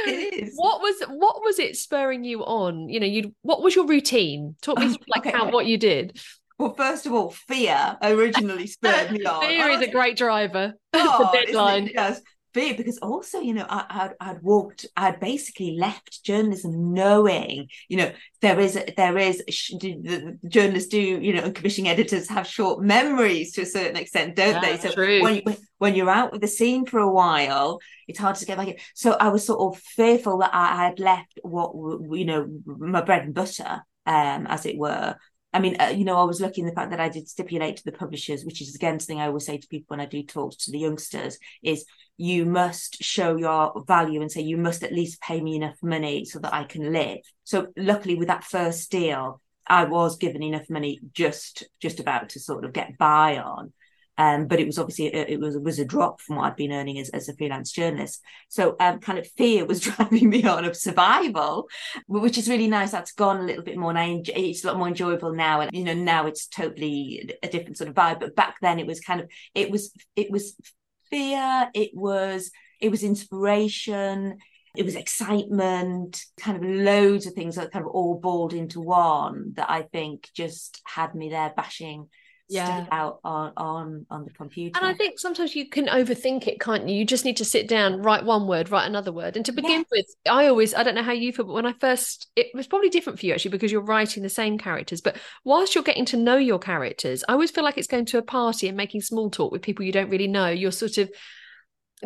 it 0.07 0.35
is. 0.35 0.53
what 0.57 0.81
was 0.81 1.03
what 1.09 1.43
was 1.43 1.59
it 1.59 1.77
spurring 1.77 2.25
you 2.25 2.45
on 2.45 2.89
you 2.89 3.01
know 3.01 3.07
you 3.07 3.35
what 3.43 3.63
was 3.63 3.75
your 3.75 3.87
routine 3.87 4.55
talk 4.63 4.79
me 4.79 4.87
oh, 4.87 4.89
through 4.91 5.05
like 5.09 5.27
okay. 5.27 5.37
how 5.37 5.51
what 5.51 5.67
you 5.67 5.77
did 5.77 6.19
well, 6.57 6.73
first 6.73 7.05
of 7.05 7.13
all, 7.13 7.31
fear 7.31 7.97
originally 8.01 8.69
spurred 8.69 9.11
me 9.11 9.25
on. 9.25 9.43
Fear 9.45 9.71
is 9.71 9.81
a 9.81 9.91
great 9.91 10.17
driver. 10.17 10.75
Oh, 10.97 11.29
deadline. 11.33 11.91
Yes 11.93 12.21
fear 12.55 12.75
because 12.75 12.99
also 12.99 13.41
you 13.41 13.53
know 13.53 13.67
I, 13.69 13.85
I'd, 13.91 14.15
I'd 14.21 14.43
walked 14.43 14.87
I'd 14.97 15.21
basically 15.21 15.77
left 15.77 16.25
journalism 16.25 16.95
knowing 16.95 17.69
you 17.89 17.97
know 17.97 18.13
there 18.41 18.59
is 18.61 18.79
there 18.97 19.19
is 19.19 19.43
the 19.47 20.39
journalists 20.49 20.89
do 20.89 21.01
you 21.01 21.35
know 21.35 21.43
and 21.43 21.55
commissioning 21.55 21.91
editors 21.91 22.29
have 22.29 22.47
short 22.47 22.83
memories 22.83 23.53
to 23.53 23.63
a 23.63 23.67
certain 23.67 23.97
extent 23.97 24.37
don't 24.37 24.63
they? 24.63 24.79
So 24.79 24.93
true. 24.93 25.23
when 25.23 25.35
you, 25.37 25.57
when 25.79 25.95
you're 25.95 26.11
out 26.11 26.33
with 26.33 26.41
the 26.41 26.49
scene 26.49 26.87
for 26.87 27.01
a 27.01 27.13
while 27.13 27.81
it's 28.07 28.19
hard 28.19 28.37
to 28.37 28.47
get 28.47 28.57
back 28.57 28.69
in. 28.69 28.77
So 28.95 29.13
I 29.13 29.29
was 29.29 29.47
sort 29.47 29.61
of 29.61 29.81
fearful 29.81 30.39
that 30.39 30.55
I 30.55 30.77
had 30.77 31.01
left 31.01 31.39
what 31.43 31.73
you 32.17 32.25
know 32.25 32.49
my 32.67 33.01
bread 33.01 33.25
and 33.25 33.35
butter 33.35 33.83
um 34.07 34.47
as 34.47 34.65
it 34.67 34.79
were. 34.79 35.17
I 35.53 35.61
mean, 35.61 35.77
uh, 35.81 35.87
you 35.97 36.05
know, 36.05 36.17
I 36.17 36.25
was 36.25 36.41
lucky 36.41 36.63
in 36.63 36.67
the 36.67 36.73
fact 36.73 36.91
that 36.91 36.99
I 36.99 37.09
did 37.09 37.29
stipulate 37.29 37.77
to 37.77 37.85
the 37.85 37.93
publishers, 37.93 38.45
which 38.45 38.61
is 38.61 38.75
again 38.75 38.99
something 38.99 39.21
I 39.21 39.29
always 39.29 39.47
say 39.47 39.57
to 39.57 39.69
people 39.69 39.87
when 39.87 40.01
I 40.01 40.07
do 40.07 40.25
talk 40.25 40.59
to 40.59 40.73
the 40.73 40.81
youngsters, 40.81 41.39
is 41.63 41.85
you 42.17 42.47
must 42.47 43.03
show 43.03 43.37
your 43.37 43.83
value 43.87 44.21
and 44.21 44.31
say 44.31 44.41
you 44.41 44.57
must 44.57 44.83
at 44.83 44.93
least 44.93 45.21
pay 45.21 45.41
me 45.41 45.57
enough 45.57 45.77
money 45.83 46.25
so 46.25 46.39
that 46.39 46.55
I 46.55 46.65
can 46.65 46.93
live. 46.93 47.19
So 47.43 47.69
luckily 47.77 48.15
with 48.15 48.29
that 48.29 48.45
first 48.45 48.91
deal, 48.91 49.41
I 49.67 49.85
was 49.85 50.17
given 50.17 50.43
enough 50.43 50.69
money 50.69 51.01
just 51.13 51.65
just 51.81 52.01
about 52.01 52.31
to 52.31 52.41
sort 52.41 52.65
of 52.65 52.73
get 52.73 52.99
by 52.99 53.39
on. 53.39 53.73
Um, 54.17 54.47
but 54.47 54.61
it 54.61 54.67
was 54.67 54.79
obviously 54.79 55.07
it 55.07 55.41
was 55.41 55.57
it 55.57 55.63
was 55.63 55.81
a 55.81 55.85
drop 55.85 56.21
from 56.21 56.37
what 56.37 56.45
I'd 56.45 56.57
been 56.57 56.71
earning 56.71 57.01
as, 57.01 57.09
as 57.11 57.29
a 57.29 57.35
freelance 57.35 57.73
journalist. 57.73 58.23
So 58.49 58.77
um, 58.79 59.01
kind 59.01 59.19
of 59.19 59.27
fear 59.33 59.65
was 59.65 59.81
driving 59.81 60.29
me 60.29 60.45
on 60.45 60.65
of 60.65 60.77
survival, 60.77 61.67
which 62.07 62.39
is 62.39 62.49
really 62.49 62.69
nice. 62.69 62.93
That's 62.93 63.13
gone 63.13 63.39
a 63.39 63.43
little 63.43 63.65
bit 63.65 63.77
more 63.77 63.93
now. 63.93 64.21
It's 64.25 64.63
a 64.63 64.69
lot 64.69 64.79
more 64.79 64.87
enjoyable 64.87 65.33
now, 65.33 65.63
and 65.63 65.73
you 65.75 65.83
know 65.83 65.95
now 65.95 66.27
it's 66.27 66.47
totally 66.47 67.29
a 67.43 67.49
different 67.49 67.77
sort 67.77 67.91
of 67.91 67.97
vibe. 67.97 68.21
But 68.21 68.37
back 68.37 68.57
then 68.63 68.79
it 68.79 68.87
was 68.87 69.01
kind 69.01 69.21
of 69.21 69.29
it 69.53 69.71
was 69.71 69.91
it 70.15 70.31
was 70.31 70.55
fear. 71.11 71.71
It 71.75 71.91
was 71.95 72.51
it 72.81 72.91
was 72.91 73.03
inspiration 73.03 74.39
it 74.77 74.85
was 74.85 74.97
excitement 74.97 76.25
kind 76.37 76.57
of 76.57 76.69
loads 76.69 77.27
of 77.27 77.33
things 77.33 77.57
that 77.57 77.71
kind 77.71 77.85
of 77.85 77.91
all 77.93 78.19
balled 78.19 78.53
into 78.53 78.81
one 78.81 79.53
that 79.55 79.71
i 79.71 79.83
think 79.83 80.29
just 80.35 80.83
had 80.85 81.15
me 81.15 81.31
there 81.31 81.53
bashing 81.57 82.09
yeah. 82.49 82.87
out 82.91 83.21
on 83.25 83.53
on 83.57 84.07
on 84.11 84.25
the 84.25 84.31
computer. 84.31 84.79
And 84.79 84.87
I 84.87 84.95
think 84.95 85.19
sometimes 85.19 85.55
you 85.55 85.69
can 85.69 85.87
overthink 85.87 86.47
it, 86.47 86.61
can't 86.61 86.89
you? 86.89 86.97
You 86.97 87.05
just 87.05 87.25
need 87.25 87.37
to 87.39 87.45
sit 87.45 87.69
down, 87.69 88.03
write 88.03 88.25
one 88.25 88.47
word, 88.47 88.71
write 88.71 88.87
another 88.87 89.13
word. 89.13 89.37
And 89.37 89.47
to 89.47 89.53
begin 89.53 89.85
with, 89.91 90.07
I 90.29 90.47
always 90.47 90.75
I 90.75 90.83
don't 90.83 90.95
know 90.95 91.03
how 91.03 91.13
you 91.13 91.33
feel, 91.33 91.47
but 91.47 91.55
when 91.55 91.67
I 91.67 91.73
first 91.73 92.31
it 92.37 92.49
was 92.55 92.67
probably 92.67 92.91
different 92.91 93.19
for 93.19 93.27
you 93.27 93.33
actually 93.33 93.53
because 93.53 93.73
you're 93.73 93.81
writing 93.81 94.23
the 94.23 94.29
same 94.29 94.59
characters. 94.59 95.01
But 95.01 95.17
whilst 95.45 95.75
you're 95.75 95.85
getting 95.85 96.07
to 96.07 96.17
know 96.17 96.37
your 96.37 96.59
characters, 96.59 97.25
I 97.29 97.33
always 97.33 97.51
feel 97.51 97.65
like 97.65 97.79
it's 97.79 97.89
going 97.89 98.07
to 98.07 98.19
a 98.19 98.23
party 98.23 98.69
and 98.69 98.77
making 98.77 99.01
small 99.01 99.31
talk 99.31 99.51
with 99.51 99.63
people 99.63 99.85
you 99.85 99.93
don't 99.93 100.11
really 100.11 100.29
know. 100.29 100.49
You're 100.49 100.73
sort 100.73 100.99
of 100.99 101.11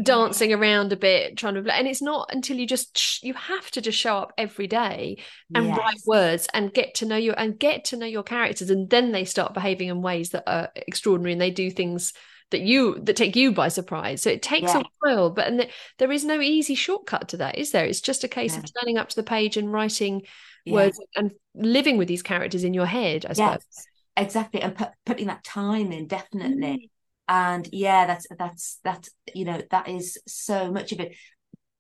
dancing 0.03 0.53
around 0.53 0.93
a 0.93 0.97
bit 0.97 1.37
trying 1.37 1.55
to 1.55 1.75
and 1.75 1.87
it's 1.87 2.03
not 2.03 2.31
until 2.33 2.57
you 2.57 2.67
just 2.67 3.23
you 3.23 3.35
have 3.35 3.71
to 3.71 3.81
just 3.81 3.99
show 3.99 4.17
up 4.17 4.33
every 4.37 4.67
day 4.67 5.17
and 5.55 5.67
yes. 5.67 5.79
write 5.79 6.01
words 6.07 6.49
and 6.55 6.73
get 6.75 6.95
to 6.95 7.07
know 7.07 7.17
you 7.17 7.33
and 7.33 7.59
get 7.59 7.85
to 7.85 7.97
know 7.97 8.07
your 8.07 8.23
characters 8.23 8.71
and 8.71 8.91
then 8.91 9.13
they 9.13 9.25
start 9.25 9.55
behaving 9.55 9.89
in 9.89 10.03
ways 10.03 10.31
that 10.31 10.45
are 10.47 10.71
extraordinary 10.75 11.33
and 11.33 11.41
they 11.41 11.51
do 11.51 11.71
things 11.71 12.13
that 12.51 12.61
you 12.61 12.99
that 13.01 13.17
take 13.17 13.37
you 13.37 13.53
by 13.53 13.69
surprise 13.69 14.23
so 14.23 14.31
it 14.31 14.43
takes 14.43 14.73
yeah. 14.75 14.81
a 14.81 14.85
while 15.01 15.31
but 15.31 15.47
and 15.47 15.61
the, 15.61 15.69
there 15.99 16.13
is 16.13 16.25
no 16.25 16.41
easy 16.41 16.75
shortcut 16.75 17.29
to 17.29 17.37
that 17.37 17.59
is 17.59 17.73
there 17.73 17.85
it's 17.85 18.01
just 18.01 18.25
a 18.25 18.29
case 18.29 18.55
yeah. 18.55 18.61
of 18.61 18.65
turning 18.81 18.99
up 18.99 19.09
to 19.09 19.17
the 19.17 19.23
page 19.23 19.57
and 19.57 19.73
writing 19.73 20.23
yeah. 20.65 20.75
words 20.75 21.01
and 21.17 21.33
living 21.55 21.99
with 21.99 22.09
these 22.09 22.23
characters 22.23 22.65
in 22.65 22.75
your 22.75 22.87
head 22.87 23.27
i 23.27 23.33
suppose 23.33 23.65
yes, 23.77 23.87
exactly 24.17 24.63
and 24.63 24.77
putting 25.05 25.27
that 25.27 25.45
time 25.45 25.93
in 25.93 26.07
definitely 26.07 26.57
mm 26.57 26.91
and 27.29 27.69
yeah 27.73 28.07
that's 28.07 28.27
that's 28.39 28.81
that's 28.85 29.11
you 29.35 29.45
know 29.45 29.61
that 29.71 29.89
is 29.89 30.19
so 30.27 30.71
much 30.73 30.93
of 30.93 31.01
it. 31.01 31.15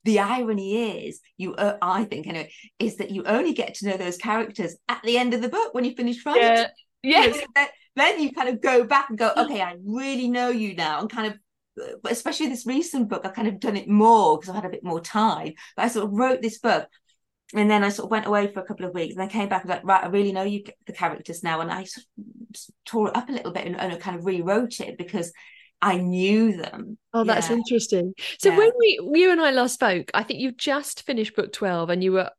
The 0.04 0.20
irony 0.20 1.06
is 1.06 1.20
you 1.36 1.54
uh, 1.54 1.76
i 1.82 2.04
think 2.04 2.26
anyway 2.26 2.50
is 2.78 2.96
that 2.96 3.10
you 3.10 3.24
only 3.24 3.52
get 3.52 3.74
to 3.74 3.88
know 3.88 3.96
those 3.96 4.16
characters 4.16 4.76
at 4.88 5.02
the 5.02 5.18
end 5.18 5.34
of 5.34 5.42
the 5.42 5.48
book 5.48 5.74
when 5.74 5.84
you 5.84 5.94
finish 5.94 6.24
writing. 6.24 6.42
Yeah, 6.42 6.66
yeah. 7.02 7.20
You 7.22 7.26
know, 7.26 7.36
so 7.36 7.44
then, 7.54 7.68
then 7.96 8.22
you 8.22 8.32
kind 8.32 8.48
of 8.48 8.62
go 8.62 8.84
back 8.84 9.10
and 9.10 9.18
go 9.18 9.32
okay 9.36 9.60
i 9.60 9.76
really 9.84 10.28
know 10.28 10.48
you 10.48 10.74
now 10.74 11.00
and 11.00 11.10
kind 11.10 11.26
of 11.26 11.38
but 12.02 12.12
especially 12.12 12.48
this 12.48 12.66
recent 12.66 13.08
book 13.08 13.22
i've 13.24 13.34
kind 13.34 13.48
of 13.48 13.60
done 13.60 13.76
it 13.76 13.88
more 13.88 14.38
because 14.38 14.48
i've 14.48 14.56
had 14.56 14.64
a 14.64 14.70
bit 14.70 14.84
more 14.84 15.00
time 15.00 15.52
but 15.76 15.84
i 15.84 15.88
sort 15.88 16.06
of 16.06 16.12
wrote 16.12 16.40
this 16.40 16.58
book 16.58 16.88
and 17.54 17.70
then 17.70 17.82
I 17.82 17.88
sort 17.88 18.06
of 18.06 18.10
went 18.10 18.26
away 18.26 18.52
for 18.52 18.60
a 18.60 18.64
couple 18.64 18.84
of 18.84 18.94
weeks 18.94 19.14
and 19.14 19.22
I 19.22 19.26
came 19.26 19.48
back 19.48 19.62
and 19.62 19.70
like, 19.70 19.84
right, 19.84 20.04
I 20.04 20.08
really 20.08 20.32
know 20.32 20.42
you 20.42 20.64
the 20.86 20.92
characters 20.92 21.42
now. 21.42 21.60
And 21.60 21.70
I 21.70 21.84
sort 21.84 22.04
of 22.18 22.60
tore 22.84 23.08
it 23.08 23.16
up 23.16 23.28
a 23.28 23.32
little 23.32 23.52
bit 23.52 23.66
and, 23.66 23.76
and 23.76 23.98
kind 24.00 24.18
of 24.18 24.26
rewrote 24.26 24.80
it 24.80 24.98
because 24.98 25.32
I 25.80 25.96
knew 25.96 26.56
them. 26.56 26.98
Oh, 27.14 27.24
that's 27.24 27.48
yeah. 27.48 27.56
interesting. 27.56 28.12
So 28.38 28.50
yeah. 28.50 28.58
when 28.58 28.70
we 28.78 29.00
you 29.14 29.30
and 29.30 29.40
I 29.40 29.50
last 29.50 29.74
spoke, 29.74 30.10
I 30.12 30.24
think 30.24 30.40
you 30.40 30.52
just 30.52 31.06
finished 31.06 31.36
book 31.36 31.52
12 31.52 31.88
and 31.88 32.04
you 32.04 32.12
were 32.12 32.30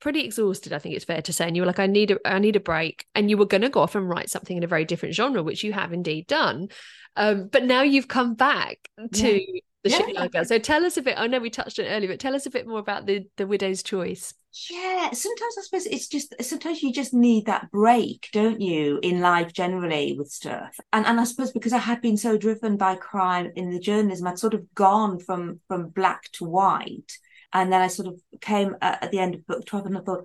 pretty 0.00 0.20
exhausted, 0.20 0.72
I 0.72 0.78
think 0.78 0.94
it's 0.94 1.04
fair 1.04 1.22
to 1.22 1.32
say. 1.32 1.46
And 1.46 1.56
you 1.56 1.62
were 1.62 1.66
like, 1.66 1.80
I 1.80 1.88
need 1.88 2.12
a 2.12 2.18
I 2.24 2.38
need 2.38 2.54
a 2.54 2.60
break. 2.60 3.04
And 3.16 3.28
you 3.28 3.38
were 3.38 3.46
gonna 3.46 3.68
go 3.68 3.80
off 3.80 3.96
and 3.96 4.08
write 4.08 4.30
something 4.30 4.56
in 4.56 4.62
a 4.62 4.68
very 4.68 4.84
different 4.84 5.16
genre, 5.16 5.42
which 5.42 5.64
you 5.64 5.72
have 5.72 5.92
indeed 5.92 6.28
done. 6.28 6.68
Um, 7.16 7.48
but 7.48 7.64
now 7.64 7.82
you've 7.82 8.08
come 8.08 8.34
back 8.34 8.78
to 9.14 9.40
yeah 9.40 9.60
the 9.82 10.28
yeah. 10.32 10.42
So 10.42 10.58
tell 10.58 10.84
us 10.84 10.96
a 10.96 11.02
bit. 11.02 11.14
I 11.18 11.26
know 11.26 11.40
we 11.40 11.50
touched 11.50 11.78
on 11.78 11.86
it 11.86 11.90
earlier, 11.90 12.10
but 12.10 12.20
tell 12.20 12.34
us 12.34 12.46
a 12.46 12.50
bit 12.50 12.66
more 12.66 12.78
about 12.78 13.06
the 13.06 13.26
the 13.36 13.46
widow's 13.46 13.82
choice. 13.82 14.34
Yeah, 14.70 15.10
sometimes 15.12 15.54
I 15.58 15.62
suppose 15.62 15.86
it's 15.86 16.08
just 16.08 16.34
sometimes 16.42 16.82
you 16.82 16.92
just 16.92 17.14
need 17.14 17.46
that 17.46 17.70
break, 17.70 18.28
don't 18.32 18.60
you, 18.60 19.00
in 19.02 19.20
life 19.20 19.52
generally 19.52 20.14
with 20.16 20.30
stuff. 20.30 20.78
And 20.92 21.06
and 21.06 21.18
I 21.18 21.24
suppose 21.24 21.52
because 21.52 21.72
I 21.72 21.78
had 21.78 22.00
been 22.00 22.16
so 22.16 22.36
driven 22.36 22.76
by 22.76 22.96
crime 22.96 23.50
in 23.56 23.70
the 23.70 23.80
journalism, 23.80 24.26
I'd 24.26 24.38
sort 24.38 24.54
of 24.54 24.72
gone 24.74 25.18
from 25.18 25.60
from 25.68 25.88
black 25.88 26.30
to 26.32 26.44
white. 26.44 27.12
And 27.54 27.72
then 27.72 27.80
I 27.82 27.88
sort 27.88 28.08
of 28.08 28.20
came 28.40 28.76
at, 28.80 29.04
at 29.04 29.10
the 29.10 29.18
end 29.18 29.34
of 29.34 29.46
book 29.46 29.66
12 29.66 29.86
and 29.86 29.98
I 29.98 30.00
thought, 30.00 30.24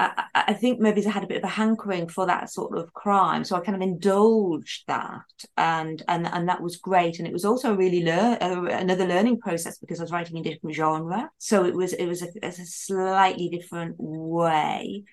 I, 0.00 0.24
I, 0.34 0.54
think 0.54 0.80
maybe 0.80 1.06
I 1.06 1.10
had 1.10 1.24
a 1.24 1.26
bit 1.26 1.36
of 1.36 1.44
a 1.44 1.48
hankering 1.48 2.08
for 2.08 2.24
that 2.26 2.50
sort 2.50 2.76
of 2.76 2.92
crime, 2.94 3.44
so 3.44 3.54
I 3.54 3.60
kind 3.60 3.76
of 3.76 3.82
indulged 3.82 4.84
that, 4.86 5.20
and 5.58 6.02
and 6.08 6.26
and 6.26 6.48
that 6.48 6.62
was 6.62 6.78
great. 6.78 7.18
And 7.18 7.28
it 7.28 7.34
was 7.34 7.44
also 7.44 7.74
really 7.74 8.02
learn 8.02 8.38
uh, 8.40 8.62
another 8.70 9.06
learning 9.06 9.40
process 9.40 9.76
because 9.78 10.00
I 10.00 10.04
was 10.04 10.10
writing 10.10 10.38
in 10.38 10.42
different 10.42 10.74
genre, 10.74 11.30
so 11.36 11.66
it 11.66 11.74
was 11.74 11.92
it 11.92 12.06
was 12.06 12.22
a, 12.22 12.28
a 12.42 12.52
slightly 12.52 13.50
different 13.50 13.96
way. 13.98 15.04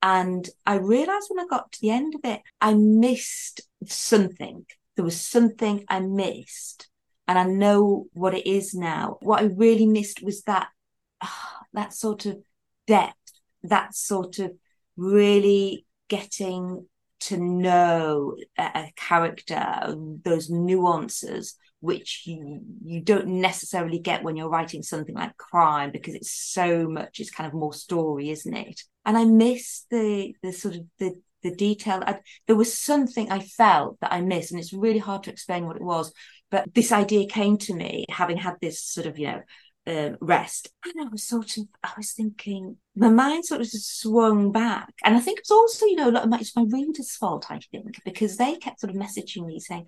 And 0.00 0.48
I 0.64 0.76
realized 0.76 1.26
when 1.28 1.44
I 1.44 1.48
got 1.48 1.72
to 1.72 1.80
the 1.80 1.90
end 1.90 2.14
of 2.14 2.20
it, 2.22 2.40
I 2.60 2.74
missed 2.74 3.62
something. 3.86 4.64
There 4.94 5.04
was 5.04 5.20
something 5.20 5.84
I 5.88 5.98
missed, 5.98 6.88
and 7.26 7.36
I 7.36 7.44
know 7.44 8.06
what 8.12 8.34
it 8.34 8.48
is 8.48 8.74
now. 8.74 9.18
What 9.22 9.42
I 9.42 9.46
really 9.46 9.86
missed 9.86 10.22
was 10.22 10.42
that 10.42 10.68
uh, 11.20 11.26
that 11.72 11.92
sort 11.94 12.26
of 12.26 12.38
depth 12.86 13.25
that 13.68 13.94
sort 13.94 14.38
of 14.38 14.52
really 14.96 15.86
getting 16.08 16.86
to 17.18 17.36
know 17.36 18.36
a, 18.58 18.92
character, 18.96 19.94
those 20.24 20.50
nuances 20.50 21.56
which 21.80 22.22
you 22.26 22.60
you 22.84 23.00
don't 23.02 23.26
necessarily 23.26 23.98
get 23.98 24.22
when 24.22 24.34
you're 24.34 24.48
writing 24.48 24.82
something 24.82 25.14
like 25.14 25.36
crime 25.36 25.90
because 25.92 26.14
it's 26.14 26.32
so 26.32 26.88
much 26.88 27.20
it's 27.20 27.30
kind 27.30 27.46
of 27.46 27.52
more 27.52 27.72
story 27.74 28.30
isn't 28.30 28.56
it? 28.56 28.82
And 29.04 29.16
i 29.16 29.24
miss 29.24 29.84
the 29.90 30.34
the 30.42 30.52
sort 30.52 30.76
of 30.76 30.82
the 30.98 31.12
the 31.42 31.54
detail. 31.54 32.02
I, 32.04 32.18
there 32.46 32.56
was 32.56 32.76
something 32.76 33.30
i 33.30 33.40
felt 33.40 34.00
that 34.00 34.12
i 34.12 34.20
missed 34.20 34.50
and 34.50 34.58
it's 34.58 34.72
really 34.72 34.98
hard 34.98 35.22
to 35.24 35.30
explain 35.30 35.66
what 35.66 35.76
it 35.76 35.82
was 35.82 36.12
but 36.50 36.74
this 36.74 36.92
idea 36.92 37.28
came 37.28 37.58
to 37.58 37.74
me 37.74 38.06
having 38.08 38.38
had 38.38 38.54
this 38.60 38.82
sort 38.82 39.06
of 39.06 39.18
you 39.18 39.26
know 39.28 39.42
um, 39.86 40.16
rest. 40.20 40.68
And 40.84 41.06
I 41.06 41.08
was 41.10 41.22
sort 41.22 41.56
of, 41.56 41.64
I 41.82 41.92
was 41.96 42.12
thinking, 42.12 42.76
my 42.94 43.08
mind 43.08 43.44
sort 43.44 43.60
of 43.60 43.70
just 43.70 44.00
swung 44.00 44.52
back. 44.52 44.92
And 45.04 45.16
I 45.16 45.20
think 45.20 45.38
it's 45.38 45.50
also, 45.50 45.86
you 45.86 45.96
know, 45.96 46.10
a 46.10 46.12
lot 46.12 46.24
of 46.24 46.30
my, 46.30 46.38
it's 46.38 46.56
my 46.56 46.64
reader's 46.68 47.16
fault, 47.16 47.46
I 47.50 47.60
think, 47.70 48.02
because 48.04 48.36
they 48.36 48.56
kept 48.56 48.80
sort 48.80 48.94
of 48.94 49.00
messaging 49.00 49.46
me 49.46 49.60
saying, 49.60 49.86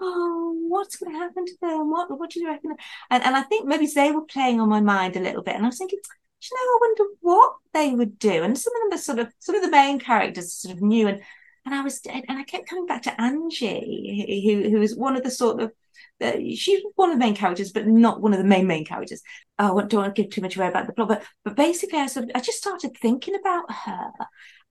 oh, 0.00 0.56
what's 0.68 0.96
going 0.96 1.12
to 1.12 1.18
happen 1.18 1.44
to 1.46 1.54
them? 1.60 1.90
What, 1.90 2.10
what 2.18 2.30
do 2.30 2.40
you 2.40 2.48
reckon? 2.48 2.74
And, 3.10 3.22
and 3.22 3.36
I 3.36 3.42
think 3.42 3.66
maybe 3.66 3.86
they 3.86 4.10
were 4.10 4.24
playing 4.24 4.60
on 4.60 4.68
my 4.68 4.80
mind 4.80 5.16
a 5.16 5.20
little 5.20 5.42
bit. 5.42 5.54
And 5.54 5.64
I 5.64 5.68
was 5.68 5.78
thinking, 5.78 5.98
you 6.42 6.56
know, 6.56 6.60
I 6.60 6.78
wonder 6.80 7.14
what 7.20 7.54
they 7.72 7.94
would 7.94 8.18
do. 8.18 8.42
And 8.42 8.58
some 8.58 8.74
of 8.74 8.82
them 8.82 8.98
are 8.98 9.02
sort 9.02 9.18
of, 9.18 9.32
some 9.38 9.54
of 9.54 9.62
the 9.62 9.70
main 9.70 9.98
characters 9.98 10.52
sort 10.52 10.74
of 10.74 10.82
new. 10.82 11.08
And, 11.08 11.22
and 11.64 11.74
I 11.74 11.82
was, 11.82 12.00
and 12.06 12.24
I 12.28 12.44
kept 12.44 12.68
coming 12.68 12.86
back 12.86 13.02
to 13.02 13.20
Angie, 13.20 14.42
who, 14.46 14.70
who 14.70 14.78
was 14.78 14.94
one 14.94 15.16
of 15.16 15.22
the 15.22 15.30
sort 15.30 15.62
of, 15.62 15.72
uh, 16.20 16.38
she's 16.54 16.80
one 16.94 17.10
of 17.10 17.16
the 17.16 17.24
main 17.24 17.34
characters, 17.34 17.72
but 17.72 17.86
not 17.86 18.20
one 18.20 18.32
of 18.32 18.38
the 18.38 18.44
main 18.44 18.66
main 18.66 18.84
characters. 18.84 19.22
I 19.58 19.66
don't 19.66 19.94
want 19.94 20.14
to 20.14 20.22
give 20.22 20.30
too 20.30 20.40
much 20.40 20.56
away 20.56 20.68
about 20.68 20.86
the 20.86 20.92
plot, 20.92 21.08
but 21.08 21.24
but 21.44 21.56
basically, 21.56 21.98
I 21.98 22.06
sort 22.06 22.24
of 22.24 22.30
I 22.34 22.40
just 22.40 22.58
started 22.58 22.96
thinking 22.96 23.34
about 23.34 23.70
her, 23.70 24.10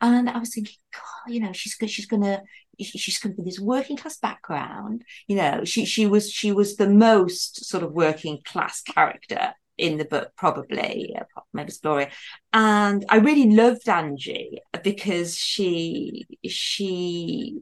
and 0.02 0.30
I 0.30 0.38
was 0.40 0.54
thinking, 0.54 0.76
God, 0.94 1.34
you 1.34 1.40
know, 1.42 1.54
she's 1.54 1.76
she's 1.88 2.06
gonna 2.06 2.44
she's 2.80 3.20
to 3.20 3.30
be 3.30 3.44
this 3.44 3.60
working 3.60 3.98
class 3.98 4.18
background. 4.18 5.04
You 5.28 5.36
know, 5.36 5.66
she 5.66 5.86
she 5.86 6.06
was 6.06 6.32
she 6.32 6.52
was 6.52 6.76
the 6.76 6.90
most 6.90 7.66
sort 7.66 7.84
of 7.84 7.92
working 7.92 8.40
class 8.46 8.82
character 8.82 9.54
in 9.78 9.98
the 9.98 10.06
book, 10.06 10.32
probably, 10.38 11.16
maybe 11.52 11.74
Gloria. 11.82 12.10
And 12.52 13.04
I 13.10 13.18
really 13.18 13.52
loved 13.52 13.90
Angie 13.90 14.60
because 14.84 15.38
she 15.38 16.26
she 16.48 17.60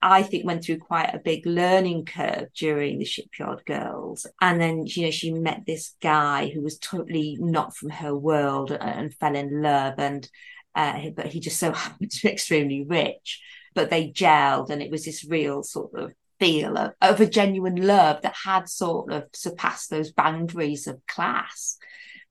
I 0.00 0.22
think 0.22 0.46
went 0.46 0.64
through 0.64 0.78
quite 0.78 1.12
a 1.12 1.18
big 1.18 1.44
learning 1.44 2.04
curve 2.04 2.48
during 2.54 2.98
the 2.98 3.04
Shipyard 3.04 3.64
Girls. 3.66 4.26
And 4.40 4.60
then, 4.60 4.84
you 4.86 5.04
know, 5.04 5.10
she 5.10 5.32
met 5.32 5.62
this 5.66 5.94
guy 6.00 6.50
who 6.50 6.62
was 6.62 6.78
totally 6.78 7.36
not 7.40 7.76
from 7.76 7.90
her 7.90 8.14
world 8.14 8.70
and, 8.70 9.12
fell 9.14 9.34
in 9.34 9.60
love. 9.60 9.94
And, 9.98 10.28
uh, 10.74 11.10
but 11.16 11.26
he 11.26 11.40
just 11.40 11.58
so 11.58 11.72
happened 11.72 12.12
to 12.12 12.26
be 12.26 12.32
extremely 12.32 12.84
rich. 12.84 13.40
But 13.74 13.90
they 13.90 14.10
gelled 14.10 14.70
and 14.70 14.82
it 14.82 14.90
was 14.90 15.04
this 15.04 15.24
real 15.24 15.62
sort 15.62 15.94
of 15.94 16.12
feel 16.38 16.76
of, 16.76 16.92
of 17.00 17.20
a 17.20 17.26
genuine 17.26 17.76
love 17.76 18.22
that 18.22 18.36
had 18.44 18.68
sort 18.68 19.12
of 19.12 19.24
surpassed 19.32 19.90
those 19.90 20.12
boundaries 20.12 20.86
of 20.86 21.04
class 21.06 21.76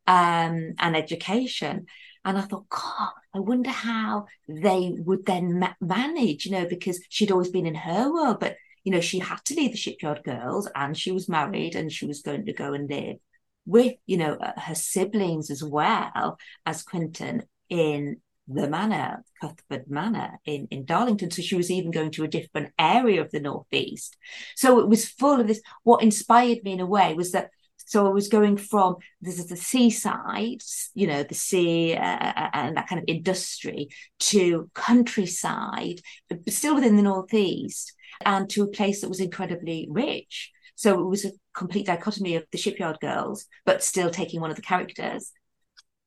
um, 0.08 0.74
and 0.80 0.96
education. 0.96 1.86
And 2.26 2.38
I 2.38 2.42
thought, 2.42 2.70
God, 2.70 3.12
I 3.34 3.40
wonder 3.40 3.70
how 3.70 4.26
they 4.48 4.96
would 4.98 5.26
then 5.26 5.60
ma- 5.60 5.74
manage, 5.82 6.46
you 6.46 6.52
know, 6.52 6.66
because 6.66 7.00
she'd 7.10 7.32
always 7.32 7.50
been 7.50 7.66
in 7.66 7.76
her 7.76 8.12
world, 8.12 8.40
but, 8.40 8.56
you 8.84 8.92
know, 8.92 9.02
she 9.02 9.20
had 9.20 9.44
to 9.46 9.56
leave 9.56 9.72
the 9.72 9.78
shipyard 9.78 10.24
girls 10.24 10.70
and 10.76 10.98
she 10.98 11.12
was 11.12 11.30
married 11.30 11.76
and 11.76 11.92
she 11.92 12.06
was 12.06 12.22
going 12.22 12.46
to 12.46 12.54
go 12.54 12.74
and 12.74 12.90
live 12.90 13.18
with, 13.66 13.94
you 14.06 14.18
know, 14.18 14.34
uh, 14.36 14.60
her 14.60 14.76
siblings 14.76 15.50
as 15.50 15.64
well 15.64 16.38
as 16.66 16.84
Quentin 16.84 17.44
in 17.70 18.22
the 18.48 18.68
manor, 18.68 19.24
Cuthbert 19.42 19.90
Manor 19.90 20.40
in, 20.46 20.68
in 20.72 20.86
Darlington. 20.86 21.32
So 21.32 21.42
she 21.42 21.56
was 21.56 21.70
even 21.70 21.92
going 21.92 22.12
to 22.12 22.24
a 22.24 22.30
different 22.30 22.72
area 22.80 23.22
of 23.22 23.32
the 23.32 23.42
Northeast. 23.42 24.16
So 24.56 24.80
it 24.80 24.88
was 24.88 25.08
full 25.08 25.42
of 25.42 25.48
this. 25.48 25.62
What 25.84 26.02
inspired 26.02 26.64
me 26.64 26.72
in 26.74 26.80
a 26.80 26.86
way 26.86 27.14
was 27.14 27.34
that 27.34 27.52
so 27.88 28.06
I 28.06 28.10
was 28.10 28.28
going 28.28 28.58
from 28.58 28.98
this 29.22 29.40
is 29.40 29.48
the 29.48 29.56
seaside, 29.56 30.62
you 30.94 31.08
know, 31.08 31.24
the 31.24 31.34
sea 31.34 31.96
uh, 31.96 32.04
uh, 32.04 32.34
uh, 32.36 32.50
and 32.52 32.76
that 32.76 32.90
kind 32.90 33.00
of 33.00 33.06
industry 33.08 33.88
to 34.20 34.70
countryside, 34.74 36.02
but 36.28 36.52
still 36.52 36.76
within 36.76 36.98
the 36.98 37.02
northeast, 37.02 37.94
and 38.26 38.50
to 38.50 38.64
a 38.64 38.68
place 38.68 39.00
that 39.00 39.10
was 39.10 39.22
incredibly 39.22 39.88
rich. 39.90 40.52
So 40.76 41.00
it 41.00 41.08
was 41.08 41.24
a 41.24 41.32
complete 41.54 41.86
dichotomy 41.86 42.36
of 42.36 42.44
the 42.52 42.58
shipyard 42.58 42.98
girls, 43.00 43.46
but 43.66 43.82
still 43.82 44.10
taking 44.10 44.42
one 44.42 44.50
of 44.50 44.58
the 44.58 44.62
characters. 44.62 45.32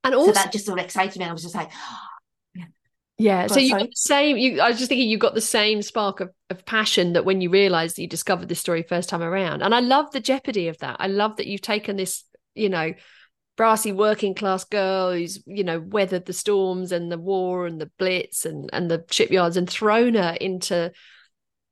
And 0.05 0.15
also, 0.15 0.33
so 0.33 0.35
that 0.35 0.53
just 0.53 0.67
sort 0.67 0.79
of 0.79 0.85
excited 0.85 1.19
me. 1.19 1.25
I 1.25 1.33
was 1.33 1.43
just 1.43 1.55
like, 1.55 1.71
yeah. 3.21 3.47
so 3.47 3.59
you 3.59 3.71
got 3.71 3.89
the 3.89 3.97
same. 3.97 4.37
You, 4.37 4.61
I 4.61 4.71
was 4.71 4.79
just 4.79 4.89
thinking, 4.89 5.09
you 5.09 5.19
got 5.19 5.35
the 5.35 5.41
same 5.41 5.83
spark 5.83 6.21
of, 6.21 6.31
of 6.49 6.65
passion 6.65 7.13
that 7.13 7.25
when 7.25 7.41
you 7.41 7.51
realised 7.51 7.97
that 7.97 8.03
you 8.03 8.09
discovered 8.09 8.49
this 8.49 8.61
story 8.61 8.83
first 8.83 9.09
time 9.09 9.23
around. 9.23 9.63
And 9.63 9.75
I 9.75 9.81
love 9.81 10.11
the 10.11 10.21
jeopardy 10.21 10.69
of 10.69 10.79
that. 10.79 10.97
I 10.99 11.07
love 11.07 11.37
that 11.37 11.47
you've 11.47 11.61
taken 11.61 11.97
this, 11.97 12.25
you 12.55 12.69
know, 12.69 12.95
brassy 13.61 13.93
working 13.93 14.35
class 14.35 14.65
girl 14.65 15.13
who's 15.13 15.43
you 15.47 15.63
know 15.63 15.81
weathered 15.81 16.25
the 16.25 16.33
storms 16.33 16.93
and 16.93 17.13
the 17.13 17.19
war 17.19 17.67
and 17.67 17.79
the 17.79 17.91
blitz 17.99 18.47
and 18.47 18.71
and 18.73 18.91
the 18.91 19.05
shipyards 19.11 19.59
and 19.59 19.69
thrown 19.69 20.15
her 20.15 20.35
into 20.41 20.91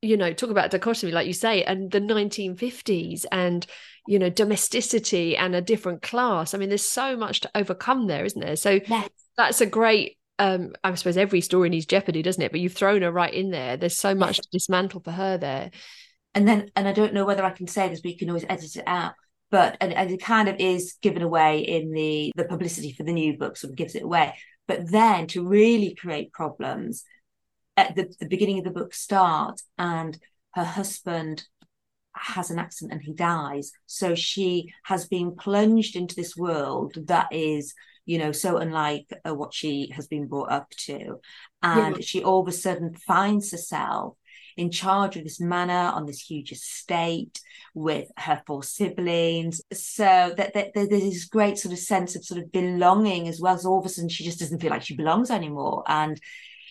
you 0.03 0.15
know 0.19 0.35
talk 0.35 0.51
about 0.51 0.71
dichotomy 0.71 1.13
like 1.13 1.27
you 1.27 1.33
say 1.33 1.65
and 1.65 1.91
the 1.91 1.99
1950s 1.99 3.25
and 3.33 3.67
you 4.07 4.19
know 4.19 4.29
domesticity 4.29 5.35
and 5.35 5.55
a 5.55 5.63
different 5.63 6.03
class 6.03 6.53
i 6.53 6.59
mean 6.59 6.69
there's 6.69 6.87
so 6.87 7.17
much 7.17 7.41
to 7.41 7.51
overcome 7.55 8.07
there 8.07 8.27
isn't 8.27 8.43
there 8.43 8.57
so 8.57 8.79
yes. 8.87 9.09
that's 9.39 9.63
a 9.63 9.67
great 9.67 10.18
um 10.39 10.73
i 10.85 10.95
suppose 10.95 11.17
every 11.17 11.41
story 11.41 11.69
needs 11.69 11.87
jeopardy 11.87 12.23
doesn't 12.23 12.43
it? 12.43 12.51
But 12.53 12.61
you've 12.61 12.75
thrown 12.75 13.03
her 13.03 13.13
right 13.13 13.33
in 13.33 13.51
there. 13.51 13.77
There's 13.77 13.99
so 13.99 14.15
much 14.15 14.39
to 14.39 14.49
dismantle 14.53 15.01
for 15.01 15.11
her 15.11 15.39
there. 15.39 15.71
And 16.35 16.47
then 16.47 16.71
and 16.77 16.87
i 16.87 16.93
don't 16.93 17.15
know 17.15 17.25
whether 17.25 17.45
i 17.45 17.51
can 17.51 17.67
say 17.67 17.89
this 17.89 18.01
but 18.01 18.13
you 18.13 18.19
can 18.19 18.29
always 18.31 18.47
edit 18.49 18.77
it 18.77 18.85
out. 18.87 19.15
But 19.51 19.79
and, 19.81 19.95
and 19.95 20.11
it 20.11 20.21
kind 20.21 20.49
of 20.49 20.57
is 20.59 20.97
given 21.01 21.23
away 21.23 21.61
in 21.61 21.93
the 21.93 22.33
the 22.37 22.45
publicity 22.45 22.93
for 22.93 23.03
the 23.03 23.13
new 23.13 23.37
book 23.37 23.57
sort 23.57 23.71
of 23.71 23.77
gives 23.77 23.95
it 23.95 24.03
away. 24.03 24.35
But 24.67 24.91
then 24.91 25.27
to 25.29 25.47
really 25.47 25.95
create 25.95 26.33
problems 26.33 27.05
at 27.79 27.95
the, 27.95 28.13
the 28.21 28.29
beginning 28.29 28.59
of 28.59 28.65
the 28.65 28.71
book 28.71 28.93
start 28.93 29.63
and 29.79 30.19
her 30.55 30.65
husband 30.65 31.45
has 32.13 32.51
an 32.51 32.59
accident 32.59 32.93
and 32.93 33.03
he 33.03 33.13
dies. 33.13 33.73
So 33.87 34.15
she 34.15 34.73
has 34.85 35.07
been 35.07 35.37
plunged 35.37 35.97
into 35.97 36.15
this 36.15 36.37
world 36.37 36.95
that 37.07 37.29
is 37.31 37.75
you 38.09 38.19
know 38.19 38.33
so 38.33 38.57
unlike 38.57 39.07
uh, 39.27 39.35
what 39.35 39.53
she 39.53 39.93
has 39.95 40.07
been 40.07 40.27
brought 40.27 40.51
up 40.51 40.71
to 40.71 41.21
and 41.63 41.97
yeah. 41.97 42.03
she 42.03 42.25
all 42.25 42.41
of 42.41 42.49
a 42.49 42.53
sudden 42.53 42.95
finds 42.95 43.53
herself 43.53 44.15
in 44.57 44.71
charge 44.73 45.17
of 45.17 45.23
this 45.23 45.41
manor 45.41 45.93
on 45.95 46.05
this 46.05 46.21
huge 46.21 46.51
estate 46.51 47.41
with 47.75 48.09
her 48.17 48.43
four 48.45 48.65
siblings. 48.65 49.61
So 49.73 50.35
that, 50.37 50.53
that, 50.55 50.75
that, 50.75 50.91
there's 50.91 51.03
this 51.05 51.27
great 51.27 51.59
sort 51.59 51.73
of 51.73 51.79
sense 51.79 52.17
of 52.17 52.25
sort 52.25 52.43
of 52.43 52.51
belonging 52.51 53.29
as 53.29 53.41
well. 53.41 53.57
So 53.57 53.71
all 53.71 53.79
of 53.79 53.87
a 53.87 53.89
sudden 53.89 54.09
she 54.09 54.25
just 54.25 54.41
doesn't 54.41 54.61
feel 54.61 54.71
like 54.71 54.83
she 54.83 54.97
belongs 54.97 55.31
anymore. 55.31 55.85
And 55.87 56.21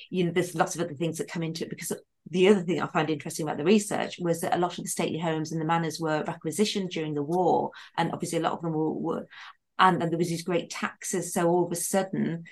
you 0.09 0.25
know, 0.25 0.31
there's 0.31 0.53
lots 0.53 0.75
of 0.75 0.81
other 0.81 0.95
things 0.95 1.17
that 1.17 1.31
come 1.31 1.43
into 1.43 1.63
it 1.63 1.69
because 1.69 1.93
the 2.29 2.49
other 2.49 2.61
thing 2.61 2.81
I 2.81 2.87
find 2.87 3.09
interesting 3.09 3.45
about 3.45 3.57
the 3.57 3.63
research 3.63 4.17
was 4.19 4.41
that 4.41 4.55
a 4.55 4.59
lot 4.59 4.77
of 4.77 4.83
the 4.83 4.89
stately 4.89 5.19
homes 5.19 5.51
and 5.51 5.61
the 5.61 5.65
manors 5.65 5.99
were 5.99 6.23
requisitioned 6.27 6.89
during 6.89 7.13
the 7.13 7.23
war, 7.23 7.71
and 7.97 8.11
obviously 8.11 8.39
a 8.39 8.41
lot 8.41 8.53
of 8.53 8.61
them 8.61 8.73
were, 8.73 8.91
were 8.91 9.27
and, 9.79 10.01
and 10.01 10.11
there 10.11 10.17
was 10.17 10.29
these 10.29 10.43
great 10.43 10.69
taxes. 10.69 11.33
So 11.33 11.47
all 11.47 11.65
of 11.65 11.71
a 11.71 11.75
sudden, 11.75 12.45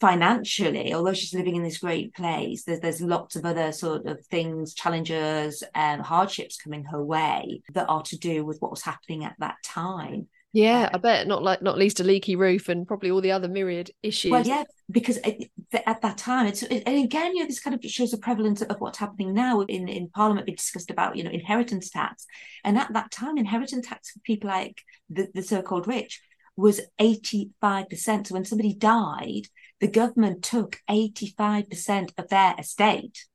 financially, 0.00 0.94
although 0.94 1.12
she's 1.12 1.34
living 1.34 1.56
in 1.56 1.62
this 1.62 1.78
great 1.78 2.14
place, 2.14 2.64
there's, 2.64 2.80
there's 2.80 3.00
lots 3.02 3.36
of 3.36 3.44
other 3.44 3.72
sort 3.72 4.06
of 4.06 4.24
things, 4.26 4.74
challenges 4.74 5.62
and 5.74 6.00
um, 6.00 6.06
hardships 6.06 6.56
coming 6.56 6.84
her 6.84 7.04
way 7.04 7.62
that 7.74 7.88
are 7.88 8.02
to 8.02 8.18
do 8.18 8.44
with 8.44 8.60
what 8.60 8.70
was 8.70 8.82
happening 8.82 9.24
at 9.24 9.36
that 9.38 9.56
time. 9.64 10.28
Yeah, 10.52 10.88
I 10.92 10.96
um, 10.96 11.00
bet 11.00 11.28
not 11.28 11.42
like 11.44 11.62
not 11.62 11.78
least 11.78 12.00
a 12.00 12.04
leaky 12.04 12.34
roof 12.34 12.68
and 12.68 12.86
probably 12.86 13.10
all 13.10 13.20
the 13.20 13.30
other 13.30 13.48
myriad 13.48 13.92
issues. 14.02 14.32
Well, 14.32 14.46
yeah, 14.46 14.64
because 14.90 15.18
at 15.18 16.02
that 16.02 16.18
time, 16.18 16.46
it's 16.46 16.62
and 16.64 17.04
again, 17.04 17.36
you 17.36 17.42
know, 17.42 17.46
this 17.46 17.60
kind 17.60 17.74
of 17.74 17.88
shows 17.88 18.10
the 18.10 18.18
prevalence 18.18 18.60
of 18.60 18.80
what's 18.80 18.98
happening 18.98 19.32
now 19.32 19.60
in 19.60 19.88
in 19.88 20.08
Parliament. 20.08 20.48
We 20.48 20.56
discussed 20.56 20.90
about 20.90 21.16
you 21.16 21.22
know 21.22 21.30
inheritance 21.30 21.90
tax, 21.90 22.26
and 22.64 22.76
at 22.76 22.92
that 22.92 23.12
time, 23.12 23.38
inheritance 23.38 23.86
tax 23.86 24.10
for 24.10 24.18
people 24.20 24.50
like 24.50 24.82
the, 25.08 25.28
the 25.32 25.42
so-called 25.42 25.86
rich 25.86 26.20
was 26.56 26.80
85%. 27.00 28.26
So 28.26 28.34
when 28.34 28.44
somebody 28.44 28.74
died, 28.74 29.48
the 29.80 29.88
government 29.88 30.44
took 30.44 30.78
85% 30.88 32.12
of 32.18 32.28
their 32.28 32.54
estate. 32.58 33.26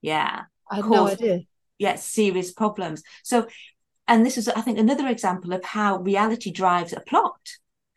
Yeah. 0.00 0.42
I 0.70 0.76
had 0.76 0.84
no 0.86 1.08
idea. 1.08 1.40
Yeah, 1.78 1.96
serious 1.96 2.52
problems. 2.52 3.02
So, 3.24 3.46
and 4.12 4.26
this 4.26 4.36
is, 4.36 4.46
I 4.46 4.60
think, 4.60 4.78
another 4.78 5.08
example 5.08 5.54
of 5.54 5.64
how 5.64 5.96
reality 5.96 6.50
drives 6.50 6.92
a 6.92 7.00
plot 7.00 7.40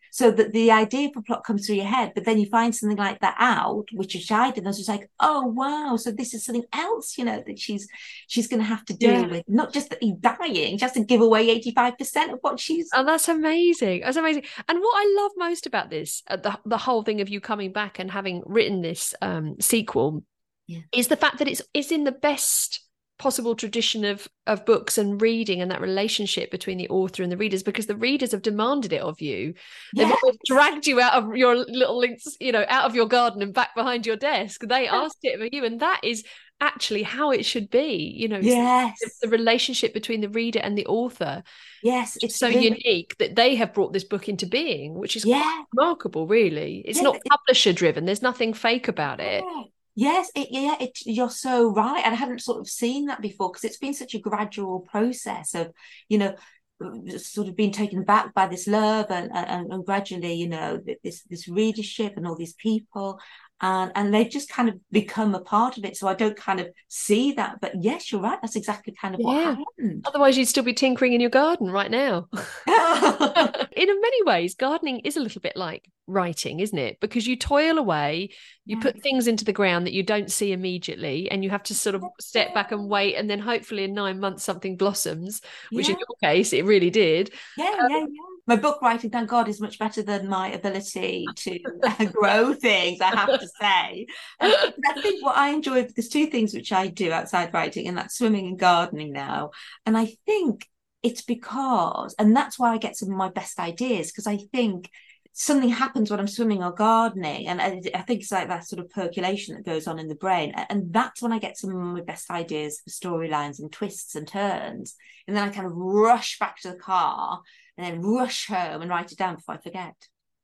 so 0.09 0.31
that 0.31 0.53
the 0.53 0.71
idea 0.71 1.09
of 1.09 1.17
a 1.17 1.21
plot 1.21 1.43
comes 1.43 1.67
through 1.67 1.75
your 1.75 1.85
head, 1.87 2.13
but 2.15 2.23
then 2.23 2.39
you 2.39 2.45
find 2.45 2.73
something 2.73 2.97
like 2.97 3.19
that 3.19 3.35
out, 3.37 3.83
which 3.91 4.15
is 4.15 4.31
I 4.31 4.47
did. 4.47 4.59
And 4.59 4.67
I 4.67 4.69
was 4.69 4.77
just 4.77 4.87
like, 4.87 5.09
oh 5.19 5.47
wow, 5.47 5.97
so 5.97 6.09
this 6.09 6.33
is 6.33 6.45
something 6.45 6.63
else, 6.71 7.17
you 7.17 7.25
know, 7.25 7.43
that 7.45 7.59
she's 7.59 7.89
she's 8.27 8.47
going 8.47 8.61
to 8.61 8.65
have 8.65 8.85
to 8.85 8.93
deal 8.93 9.23
yeah. 9.23 9.27
with. 9.27 9.43
Not 9.49 9.73
just 9.73 9.89
that 9.89 10.01
he's 10.01 10.15
dying, 10.15 10.77
just 10.77 10.93
to 10.93 11.03
give 11.03 11.19
away 11.19 11.49
eighty 11.49 11.73
five 11.73 11.97
percent 11.97 12.31
of 12.31 12.39
what 12.39 12.61
she's. 12.61 12.87
Oh, 12.93 13.03
that's 13.03 13.27
amazing! 13.27 14.03
That's 14.05 14.15
amazing. 14.15 14.45
And 14.69 14.79
what 14.79 14.95
I 14.95 15.21
love 15.21 15.31
most 15.35 15.65
about 15.65 15.89
this, 15.89 16.23
uh, 16.29 16.37
the 16.37 16.57
the 16.65 16.77
whole 16.77 17.03
thing 17.03 17.19
of 17.19 17.27
you 17.27 17.41
coming 17.41 17.73
back 17.73 17.99
and 17.99 18.09
having 18.09 18.41
written 18.45 18.81
this 18.81 19.13
um, 19.21 19.57
sequel, 19.59 20.23
yeah. 20.65 20.79
is 20.93 21.09
the 21.09 21.17
fact 21.17 21.39
that 21.39 21.49
it's 21.49 21.61
it's 21.73 21.91
in 21.91 22.05
the 22.05 22.13
best 22.13 22.84
possible 23.17 23.55
tradition 23.55 24.03
of 24.03 24.27
of 24.45 24.65
books 24.65 24.97
and 24.97 25.21
reading 25.21 25.61
and 25.61 25.71
that 25.71 25.81
relationship 25.81 26.51
between 26.51 26.77
the 26.77 26.89
author 26.89 27.23
and 27.23 27.31
the 27.31 27.37
readers 27.37 27.63
because 27.63 27.85
the 27.85 27.95
readers 27.95 28.31
have 28.31 28.41
demanded 28.41 28.91
it 28.91 29.01
of 29.01 29.21
you. 29.21 29.53
They've 29.95 30.07
yes. 30.07 30.35
dragged 30.45 30.85
you 30.85 30.99
out 30.99 31.13
of 31.13 31.35
your 31.35 31.55
little 31.55 31.97
links 31.97 32.35
you 32.39 32.51
know 32.51 32.65
out 32.67 32.85
of 32.85 32.95
your 32.95 33.07
garden 33.07 33.41
and 33.41 33.53
back 33.53 33.73
behind 33.75 34.05
your 34.05 34.17
desk. 34.17 34.61
They 34.67 34.87
asked 34.87 35.19
it 35.23 35.39
of 35.39 35.47
you 35.51 35.63
and 35.63 35.79
that 35.79 36.01
is 36.03 36.23
actually 36.61 37.03
how 37.03 37.31
it 37.31 37.45
should 37.45 37.69
be 37.69 38.13
you 38.15 38.29
know 38.29 38.39
yes. 38.39 38.97
the, 39.01 39.11
the 39.23 39.29
relationship 39.29 39.93
between 39.93 40.21
the 40.21 40.29
reader 40.29 40.59
and 40.59 40.77
the 40.77 40.85
author. 40.85 41.41
Yes 41.83 42.17
it's 42.21 42.37
so 42.37 42.49
really... 42.49 42.63
unique 42.63 43.15
that 43.19 43.35
they 43.35 43.55
have 43.55 43.73
brought 43.73 43.93
this 43.93 44.03
book 44.03 44.27
into 44.27 44.45
being 44.45 44.93
which 44.93 45.15
is 45.15 45.25
yeah. 45.25 45.63
remarkable 45.73 46.27
really. 46.27 46.83
It's 46.85 46.97
yeah, 46.97 47.03
not 47.03 47.17
publisher 47.29 47.71
driven 47.71 48.05
there's 48.05 48.21
nothing 48.21 48.53
fake 48.53 48.89
about 48.89 49.21
it. 49.21 49.43
Yeah 49.45 49.63
Yes, 49.95 50.29
it, 50.35 50.49
yeah, 50.51 50.75
it, 50.79 50.99
you're 51.05 51.29
so 51.29 51.71
right. 51.73 52.01
And 52.03 52.13
I 52.13 52.17
hadn't 52.17 52.41
sort 52.41 52.59
of 52.59 52.67
seen 52.67 53.05
that 53.05 53.21
before 53.21 53.49
because 53.49 53.63
it's 53.63 53.77
been 53.77 53.93
such 53.93 54.13
a 54.13 54.19
gradual 54.19 54.81
process 54.81 55.55
of, 55.55 55.71
you 56.09 56.17
know, 56.17 56.35
uh, 56.83 57.17
sort 57.17 57.47
of 57.47 57.55
being 57.55 57.71
taken 57.71 58.03
back 58.03 58.33
by 58.33 58.47
this 58.47 58.67
love 58.67 59.05
and, 59.09 59.31
and, 59.33 59.71
and 59.71 59.85
gradually, 59.85 60.33
you 60.33 60.49
know, 60.49 60.81
this 61.03 61.23
this 61.23 61.47
readership 61.47 62.17
and 62.17 62.27
all 62.27 62.35
these 62.35 62.55
people 62.55 63.19
and 63.61 63.91
and 63.95 64.13
they've 64.13 64.29
just 64.29 64.49
kind 64.49 64.67
of 64.67 64.75
become 64.91 65.33
a 65.33 65.39
part 65.39 65.77
of 65.77 65.85
it. 65.85 65.95
So 65.95 66.07
i 66.07 66.13
don't 66.13 66.35
kind 66.35 66.59
of 66.59 66.67
see 66.87 67.33
that 67.33 67.59
but 67.61 67.73
yes 67.81 68.11
you're 68.11 68.21
right. 68.21 68.39
That's 68.41 68.55
exactly 68.55 68.93
kind 68.99 69.15
of 69.15 69.21
yeah. 69.21 69.27
what 69.27 69.57
happened. 69.57 70.05
Otherwise 70.05 70.37
you'd 70.37 70.47
still 70.47 70.63
be 70.63 70.73
tinkering 70.73 71.13
in 71.13 71.21
your 71.21 71.29
garden 71.29 71.71
right 71.71 71.91
now. 71.91 72.27
In 73.75 73.87
many 73.87 74.23
ways 74.23 74.55
gardening 74.55 74.99
is 74.99 75.17
a 75.17 75.21
little 75.21 75.41
bit 75.41 75.55
like 75.55 75.89
writing 76.07 76.59
isn't 76.59 76.77
it? 76.77 76.99
Because 76.99 77.25
you 77.25 77.35
toil 77.35 77.77
away 77.77 78.29
you 78.65 78.77
yeah. 78.77 78.83
put 78.83 79.01
things 79.01 79.27
into 79.27 79.45
the 79.45 79.53
ground 79.53 79.85
that 79.85 79.93
you 79.93 80.03
don't 80.03 80.31
see 80.31 80.51
immediately 80.51 81.29
and 81.31 81.43
you 81.43 81.49
have 81.49 81.63
to 81.63 81.75
sort 81.75 81.95
of 81.95 82.03
step 82.19 82.53
back 82.53 82.71
and 82.71 82.89
wait 82.89 83.15
and 83.15 83.29
then 83.29 83.39
hopefully 83.39 83.83
in 83.83 83.93
nine 83.93 84.19
months 84.19 84.43
something 84.43 84.75
blossoms 84.75 85.41
which 85.71 85.87
yeah. 85.87 85.93
in 85.93 85.99
your 85.99 86.31
case 86.31 86.51
it 86.53 86.65
really 86.65 86.89
did. 86.89 87.31
Yeah 87.57 87.75
um, 87.81 87.89
yeah 87.89 87.99
yeah 87.99 88.34
my 88.47 88.55
book 88.55 88.81
writing, 88.81 89.09
thank 89.09 89.29
God, 89.29 89.47
is 89.47 89.59
much 89.59 89.79
better 89.79 90.03
than 90.03 90.27
my 90.27 90.51
ability 90.51 91.25
to 91.35 91.59
uh, 91.83 92.05
grow 92.13 92.53
things, 92.53 93.01
I 93.01 93.15
have 93.15 93.39
to 93.39 93.47
say. 93.59 94.07
I 94.39 94.71
think 95.01 95.23
what 95.23 95.37
I 95.37 95.49
enjoy, 95.49 95.87
there's 95.95 96.09
two 96.09 96.27
things 96.27 96.53
which 96.53 96.71
I 96.71 96.87
do 96.87 97.11
outside 97.11 97.53
writing, 97.53 97.87
and 97.87 97.97
that's 97.97 98.17
swimming 98.17 98.47
and 98.47 98.59
gardening 98.59 99.11
now. 99.11 99.51
And 99.85 99.97
I 99.97 100.15
think 100.25 100.67
it's 101.01 101.21
because, 101.23 102.13
and 102.19 102.35
that's 102.35 102.59
why 102.59 102.71
I 102.71 102.77
get 102.77 102.95
some 102.95 103.09
of 103.09 103.17
my 103.17 103.29
best 103.29 103.59
ideas, 103.59 104.11
because 104.11 104.27
I 104.27 104.37
think 104.37 104.89
something 105.37 105.69
happens 105.69 106.09
when 106.09 106.19
I'm 106.19 106.27
swimming 106.27 106.63
or 106.63 106.71
gardening. 106.71 107.47
And 107.47 107.61
I, 107.61 107.81
I, 107.93 108.01
think 108.03 108.21
it's 108.21 108.31
like 108.31 108.47
that 108.47 108.65
sort 108.65 108.79
of 108.79 108.89
percolation 108.89 109.55
that 109.55 109.65
goes 109.65 109.85
on 109.85 109.99
in 109.99 110.07
the 110.07 110.15
brain. 110.15 110.53
And 110.69 110.93
that's 110.93 111.21
when 111.21 111.33
I 111.33 111.39
get 111.39 111.57
some 111.57 111.71
of 111.71 111.75
my 111.75 112.01
best 112.01 112.31
ideas 112.31 112.79
for 112.79 112.89
storylines 112.89 113.59
and 113.59 113.69
twists 113.69 114.15
and 114.15 114.25
turns. 114.25 114.95
And 115.27 115.35
then 115.35 115.43
I 115.43 115.51
kind 115.51 115.67
of 115.67 115.73
rush 115.75 116.39
back 116.39 116.61
to 116.61 116.69
the 116.69 116.77
car 116.77 117.41
and 117.77 117.85
then 117.85 118.01
rush 118.01 118.47
home 118.47 118.81
and 118.81 118.89
write 118.89 119.11
it 119.11 119.17
down 119.17 119.35
before 119.35 119.55
I 119.55 119.57
forget. 119.59 119.95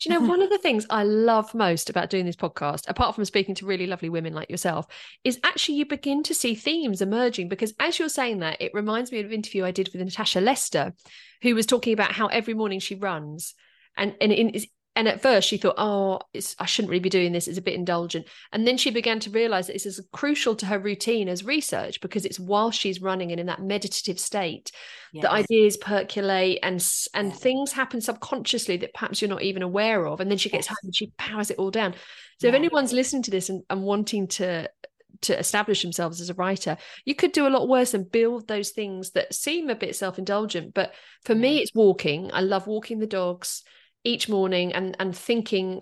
Do 0.01 0.09
you 0.09 0.19
know 0.19 0.25
one 0.27 0.41
of 0.41 0.49
the 0.49 0.57
things 0.57 0.86
I 0.89 1.03
love 1.03 1.53
most 1.53 1.89
about 1.89 2.09
doing 2.09 2.25
this 2.25 2.36
podcast, 2.36 2.89
apart 2.89 3.15
from 3.15 3.25
speaking 3.25 3.55
to 3.55 3.65
really 3.65 3.88
lovely 3.88 4.09
women 4.09 4.34
like 4.34 4.49
yourself, 4.49 4.88
is 5.23 5.39
actually 5.43 5.75
you 5.75 5.86
begin 5.86 6.23
to 6.23 6.34
see 6.34 6.55
themes 6.55 7.01
emerging 7.01 7.49
because 7.49 7.73
as 7.79 7.99
you're 7.99 8.09
saying 8.09 8.39
that, 8.39 8.61
it 8.61 8.73
reminds 8.73 9.11
me 9.11 9.19
of 9.19 9.27
an 9.27 9.34
interview 9.34 9.63
I 9.63 9.71
did 9.71 9.89
with 9.93 10.01
Natasha 10.01 10.41
Lester, 10.41 10.93
who 11.41 11.55
was 11.55 11.65
talking 11.65 11.93
about 11.93 12.11
how 12.11 12.27
every 12.27 12.53
morning 12.53 12.79
she 12.79 12.95
runs. 12.95 13.53
And, 13.97 14.15
and 14.21 14.32
in, 14.32 14.61
and 14.96 15.08
at 15.08 15.22
first 15.22 15.48
she 15.48 15.58
thought 15.58 15.76
oh 15.78 16.20
i 16.60 16.66
shouldn't 16.66 16.89
really 16.89 17.00
be 17.00 17.10
doing 17.10 17.32
this 17.32 17.48
it's 17.48 17.58
a 17.58 17.62
bit 17.62 17.76
indulgent. 17.76 18.28
And 18.52 18.68
then 18.68 18.78
she 18.78 18.92
began 18.92 19.20
to 19.22 19.30
realize 19.30 19.68
that 19.68 19.74
this 19.74 19.86
is 19.86 20.02
crucial 20.12 20.56
to 20.56 20.66
her 20.66 20.80
routine 20.80 21.30
as 21.30 21.44
research 21.44 22.02
because 22.02 22.26
it's 22.26 22.39
while 22.39 22.72
she's 22.72 23.02
running 23.02 23.32
and 23.32 23.39
in 23.39 23.48
that 23.48 23.62
meditative 23.62 24.20
state 24.20 24.72
yes. 25.14 25.24
the 25.24 25.32
ideas 25.32 25.78
percolate 25.78 26.60
and 26.64 26.86
and 27.14 27.36
things 27.36 27.72
happen 27.72 28.02
subconsciously 28.02 28.78
that 28.78 28.94
perhaps 28.94 29.22
you're 29.22 29.30
not 29.30 29.44
even 29.44 29.62
aware 29.62 30.06
of 30.06 30.20
and 30.20 30.30
then 30.30 30.38
she 30.38 30.50
gets 30.50 30.68
yes. 30.68 30.70
home 30.70 30.86
and 30.86 30.96
she 30.96 31.12
powers 31.18 31.52
it 31.52 31.58
all 31.58 31.72
down. 31.72 31.94
So 32.39 32.48
if 32.48 32.56
anyone's 32.56 32.94
listening 32.94 33.22
to 33.24 33.32
this 33.32 33.50
and, 33.50 33.64
and 33.70 33.84
wanting 33.84 34.28
to 34.30 34.70
to 35.22 35.38
establish 35.38 35.84
themselves 35.84 36.20
as 36.20 36.32
a 36.32 36.34
writer 36.34 36.78
you 37.06 37.14
could 37.14 37.32
do 37.32 37.46
a 37.46 37.50
lot 37.50 37.68
worse 37.68 37.94
and 37.94 38.12
build 38.12 38.48
those 38.48 38.72
things 38.72 39.12
that 39.12 39.36
seem 39.36 39.70
a 39.70 39.76
bit 39.76 39.96
self-indulgent 39.96 40.74
but 40.74 40.94
for 41.24 41.36
me 41.36 41.60
it's 41.60 41.76
walking. 41.76 42.32
I 42.34 42.42
love 42.42 42.66
walking 42.66 42.98
the 42.98 43.06
dogs 43.06 43.64
each 44.04 44.28
morning 44.30 44.74
and 44.74 44.95
and 44.99 45.16
thinking 45.16 45.82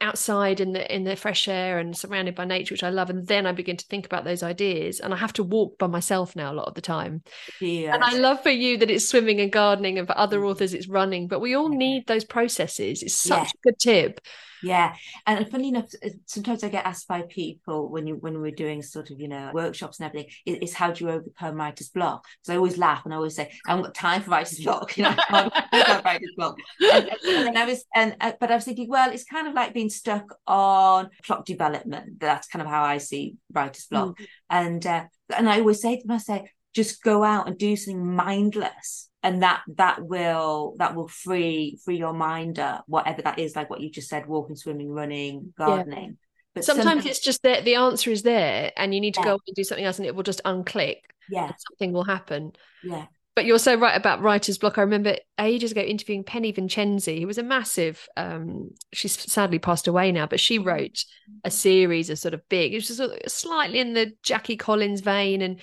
outside 0.00 0.60
in 0.60 0.72
the 0.72 0.94
in 0.94 1.04
the 1.04 1.16
fresh 1.16 1.48
air 1.48 1.78
and 1.78 1.96
surrounded 1.96 2.34
by 2.34 2.44
nature 2.44 2.74
which 2.74 2.82
i 2.82 2.90
love. 2.90 3.10
And 3.10 3.26
then 3.26 3.46
i 3.46 3.52
begin 3.52 3.76
to 3.76 3.86
think 3.86 4.04
about 4.04 4.24
those 4.24 4.42
ideas 4.42 5.00
and 5.00 5.14
i 5.14 5.16
have 5.16 5.32
to 5.34 5.42
walk 5.42 5.78
by 5.78 5.86
myself 5.86 6.36
now 6.36 6.52
a 6.52 6.54
lot 6.54 6.68
of 6.68 6.74
the 6.74 6.80
time. 6.80 7.22
Yes. 7.60 7.94
and 7.94 8.04
i 8.04 8.14
love 8.18 8.42
for 8.42 8.50
you 8.50 8.76
that 8.78 8.90
it's 8.90 9.08
swimming 9.08 9.40
and 9.40 9.52
gardening 9.52 9.98
and 9.98 10.06
for 10.06 10.18
other 10.18 10.40
mm. 10.40 10.50
authors 10.50 10.74
it's 10.74 10.88
running 10.88 11.28
but 11.28 11.40
we 11.40 11.54
all 11.54 11.68
need 11.68 12.06
those 12.06 12.24
processes. 12.24 13.02
It's 13.02 13.14
such 13.14 13.52
a 13.54 13.58
good 13.62 13.78
tip 13.78 14.20
yeah, 14.64 14.94
and 15.26 15.48
funny 15.50 15.68
enough, 15.68 15.90
uh, 16.04 16.10
sometimes 16.26 16.64
I 16.64 16.68
get 16.68 16.86
asked 16.86 17.06
by 17.06 17.22
people 17.22 17.88
when 17.88 18.06
you 18.06 18.16
when 18.16 18.40
we're 18.40 18.50
doing 18.50 18.82
sort 18.82 19.10
of 19.10 19.20
you 19.20 19.28
know 19.28 19.50
workshops 19.52 20.00
and 20.00 20.06
everything, 20.06 20.30
is, 20.46 20.74
how 20.74 20.90
do 20.90 21.04
you 21.04 21.10
overcome 21.10 21.56
writer's 21.56 21.90
block? 21.90 22.26
Because 22.40 22.54
I 22.54 22.56
always 22.56 22.78
laugh 22.78 23.04
and 23.04 23.12
I 23.12 23.16
always 23.16 23.36
say 23.36 23.50
I 23.66 23.70
haven't 23.70 23.84
got 23.84 23.94
time 23.94 24.22
for 24.22 24.30
writer's 24.30 24.60
block. 24.60 24.96
You 24.96 25.04
know, 25.04 25.14
I 25.30 25.64
can't 25.72 26.04
writer's 26.04 26.34
block. 26.36 26.56
And, 26.80 27.10
and 27.26 27.58
I 27.58 27.64
was 27.64 27.84
and 27.94 28.16
uh, 28.20 28.32
but 28.40 28.50
I 28.50 28.54
was 28.54 28.64
thinking, 28.64 28.88
well, 28.88 29.12
it's 29.12 29.24
kind 29.24 29.46
of 29.46 29.54
like 29.54 29.74
being 29.74 29.90
stuck 29.90 30.34
on 30.46 31.10
plot 31.24 31.46
development. 31.46 32.20
That's 32.20 32.48
kind 32.48 32.62
of 32.62 32.68
how 32.68 32.82
I 32.82 32.98
see 32.98 33.36
writer's 33.52 33.86
block. 33.86 34.18
Mm. 34.18 34.26
And 34.50 34.86
uh, 34.86 35.04
and 35.36 35.48
I 35.48 35.60
always 35.60 35.80
say 35.80 35.98
to 35.98 36.06
myself, 36.06 36.48
just 36.74 37.02
go 37.02 37.24
out 37.24 37.46
and 37.46 37.56
do 37.56 37.76
something 37.76 38.14
mindless 38.14 39.08
and 39.22 39.42
that 39.42 39.62
that 39.76 40.04
will 40.04 40.74
that 40.78 40.94
will 40.94 41.08
free 41.08 41.78
free 41.84 41.96
your 41.96 42.12
mind 42.12 42.58
up 42.58 42.84
whatever 42.86 43.22
that 43.22 43.38
is 43.38 43.56
like 43.56 43.70
what 43.70 43.80
you 43.80 43.90
just 43.90 44.08
said 44.08 44.26
walking 44.26 44.56
swimming 44.56 44.90
running 44.90 45.52
gardening 45.56 46.10
yeah. 46.10 46.16
but 46.54 46.64
sometimes, 46.64 46.88
sometimes, 46.88 47.06
it's 47.06 47.20
just 47.20 47.42
that 47.42 47.64
the 47.64 47.74
answer 47.74 48.10
is 48.10 48.22
there 48.22 48.70
and 48.76 48.94
you 48.94 49.00
need 49.00 49.14
to 49.14 49.20
yeah. 49.20 49.26
go 49.26 49.40
and 49.46 49.56
do 49.56 49.64
something 49.64 49.84
else 49.84 49.98
and 49.98 50.06
it 50.06 50.14
will 50.14 50.22
just 50.22 50.42
unclick 50.44 50.98
yeah 51.30 51.50
something 51.70 51.92
will 51.92 52.04
happen 52.04 52.52
yeah 52.82 53.06
but 53.34 53.46
you're 53.46 53.58
so 53.58 53.74
right 53.74 53.96
about 53.96 54.22
writer's 54.22 54.58
block. 54.58 54.78
I 54.78 54.82
remember 54.82 55.16
ages 55.40 55.72
ago 55.72 55.80
interviewing 55.80 56.22
Penny 56.22 56.52
Vincenzi, 56.52 57.20
who 57.20 57.26
was 57.26 57.38
a 57.38 57.42
massive. 57.42 58.08
Um, 58.16 58.70
she's 58.92 59.20
sadly 59.20 59.58
passed 59.58 59.88
away 59.88 60.12
now, 60.12 60.26
but 60.26 60.38
she 60.38 60.60
wrote 60.60 61.04
a 61.42 61.50
series 61.50 62.10
of 62.10 62.18
sort 62.20 62.34
of 62.34 62.48
big. 62.48 62.72
It 62.72 62.76
was 62.76 62.86
just 62.86 63.28
slightly 63.28 63.80
in 63.80 63.94
the 63.94 64.12
Jackie 64.22 64.56
Collins 64.56 65.00
vein, 65.00 65.42
and 65.42 65.60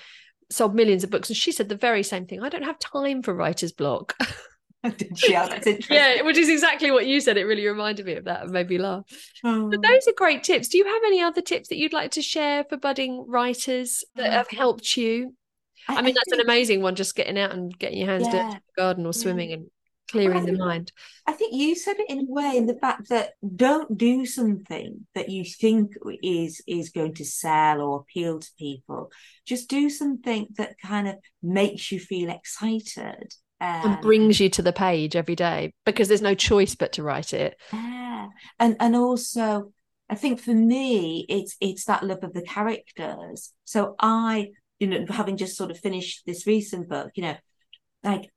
sold 0.51 0.75
millions 0.75 1.03
of 1.03 1.09
books 1.09 1.29
and 1.29 1.37
she 1.37 1.51
said 1.51 1.69
the 1.69 1.75
very 1.75 2.03
same 2.03 2.25
thing 2.25 2.41
i 2.41 2.49
don't 2.49 2.63
have 2.63 2.79
time 2.79 3.21
for 3.21 3.33
writer's 3.33 3.71
block 3.71 4.15
Did 4.83 5.17
she? 5.17 5.35
Oh, 5.35 5.47
that's 5.47 5.67
interesting. 5.67 5.95
yeah, 5.95 6.23
which 6.23 6.37
is 6.37 6.49
exactly 6.49 6.89
what 6.91 7.05
you 7.05 7.21
said. 7.21 7.37
It 7.37 7.45
really 7.45 7.67
reminded 7.67 8.05
me 8.05 8.15
of 8.15 8.25
that 8.25 8.43
and 8.43 8.51
made 8.51 8.69
me 8.69 8.79
laugh. 8.79 9.03
Oh. 9.43 9.69
But 9.69 9.81
those 9.83 10.07
are 10.07 10.13
great 10.15 10.43
tips. 10.43 10.69
Do 10.69 10.77
you 10.77 10.85
have 10.85 11.01
any 11.05 11.21
other 11.21 11.41
tips 11.41 11.69
that 11.69 11.77
you'd 11.77 11.93
like 11.93 12.11
to 12.11 12.21
share 12.21 12.63
for 12.63 12.77
budding 12.77 13.25
writers 13.27 14.03
that 14.15 14.31
mm. 14.31 14.33
have 14.33 14.49
helped 14.49 14.97
you? 14.97 15.35
I, 15.87 15.97
I 15.97 16.01
mean, 16.01 16.13
I 16.15 16.19
that's 16.19 16.31
think, 16.31 16.41
an 16.41 16.47
amazing 16.47 16.81
one, 16.81 16.95
just 16.95 17.15
getting 17.15 17.37
out 17.37 17.51
and 17.51 17.77
getting 17.77 17.99
your 17.99 18.07
hands 18.07 18.25
yeah, 18.25 18.31
dirty 18.31 18.45
in 18.45 18.53
the 18.53 18.81
garden 18.81 19.05
or 19.05 19.13
swimming 19.13 19.49
yeah. 19.49 19.57
and 19.57 19.67
clearing 20.11 20.43
well, 20.43 20.45
the 20.45 20.57
mind. 20.57 20.91
I 21.25 21.33
think 21.33 21.53
you 21.53 21.75
said 21.75 21.97
it 21.99 22.09
in 22.09 22.19
a 22.19 22.31
way 22.31 22.57
in 22.57 22.65
the 22.65 22.75
fact 22.75 23.09
that 23.09 23.31
don't 23.55 23.97
do 23.97 24.25
something 24.25 25.07
that 25.15 25.29
you 25.29 25.43
think 25.45 25.93
is 26.21 26.61
is 26.67 26.89
going 26.89 27.15
to 27.15 27.25
sell 27.25 27.81
or 27.81 28.01
appeal 28.01 28.39
to 28.39 28.49
people. 28.59 29.11
Just 29.45 29.69
do 29.69 29.89
something 29.89 30.47
that 30.57 30.75
kind 30.83 31.07
of 31.07 31.15
makes 31.41 31.91
you 31.91 31.99
feel 31.99 32.29
excited. 32.29 33.33
Um, 33.59 33.91
and 33.91 34.01
brings 34.01 34.39
you 34.39 34.49
to 34.49 34.63
the 34.63 34.73
page 34.73 35.15
every 35.15 35.35
day 35.35 35.73
because 35.85 36.07
there's 36.07 36.21
no 36.21 36.33
choice 36.33 36.75
but 36.75 36.93
to 36.93 37.03
write 37.03 37.33
it. 37.33 37.55
Yeah. 37.71 38.27
And 38.59 38.75
and 38.79 38.95
also 38.95 39.71
I 40.09 40.15
think 40.15 40.41
for 40.41 40.53
me 40.53 41.25
it's 41.29 41.55
it's 41.61 41.85
that 41.85 42.03
love 42.03 42.23
of 42.23 42.33
the 42.33 42.41
characters. 42.41 43.53
So 43.63 43.95
I, 43.99 44.49
you 44.79 44.87
know, 44.87 45.05
having 45.07 45.37
just 45.37 45.55
sort 45.55 45.71
of 45.71 45.79
finished 45.79 46.23
this 46.25 46.45
recent 46.45 46.89
book, 46.89 47.11
you 47.15 47.23
know, 47.23 47.37
like 48.03 48.29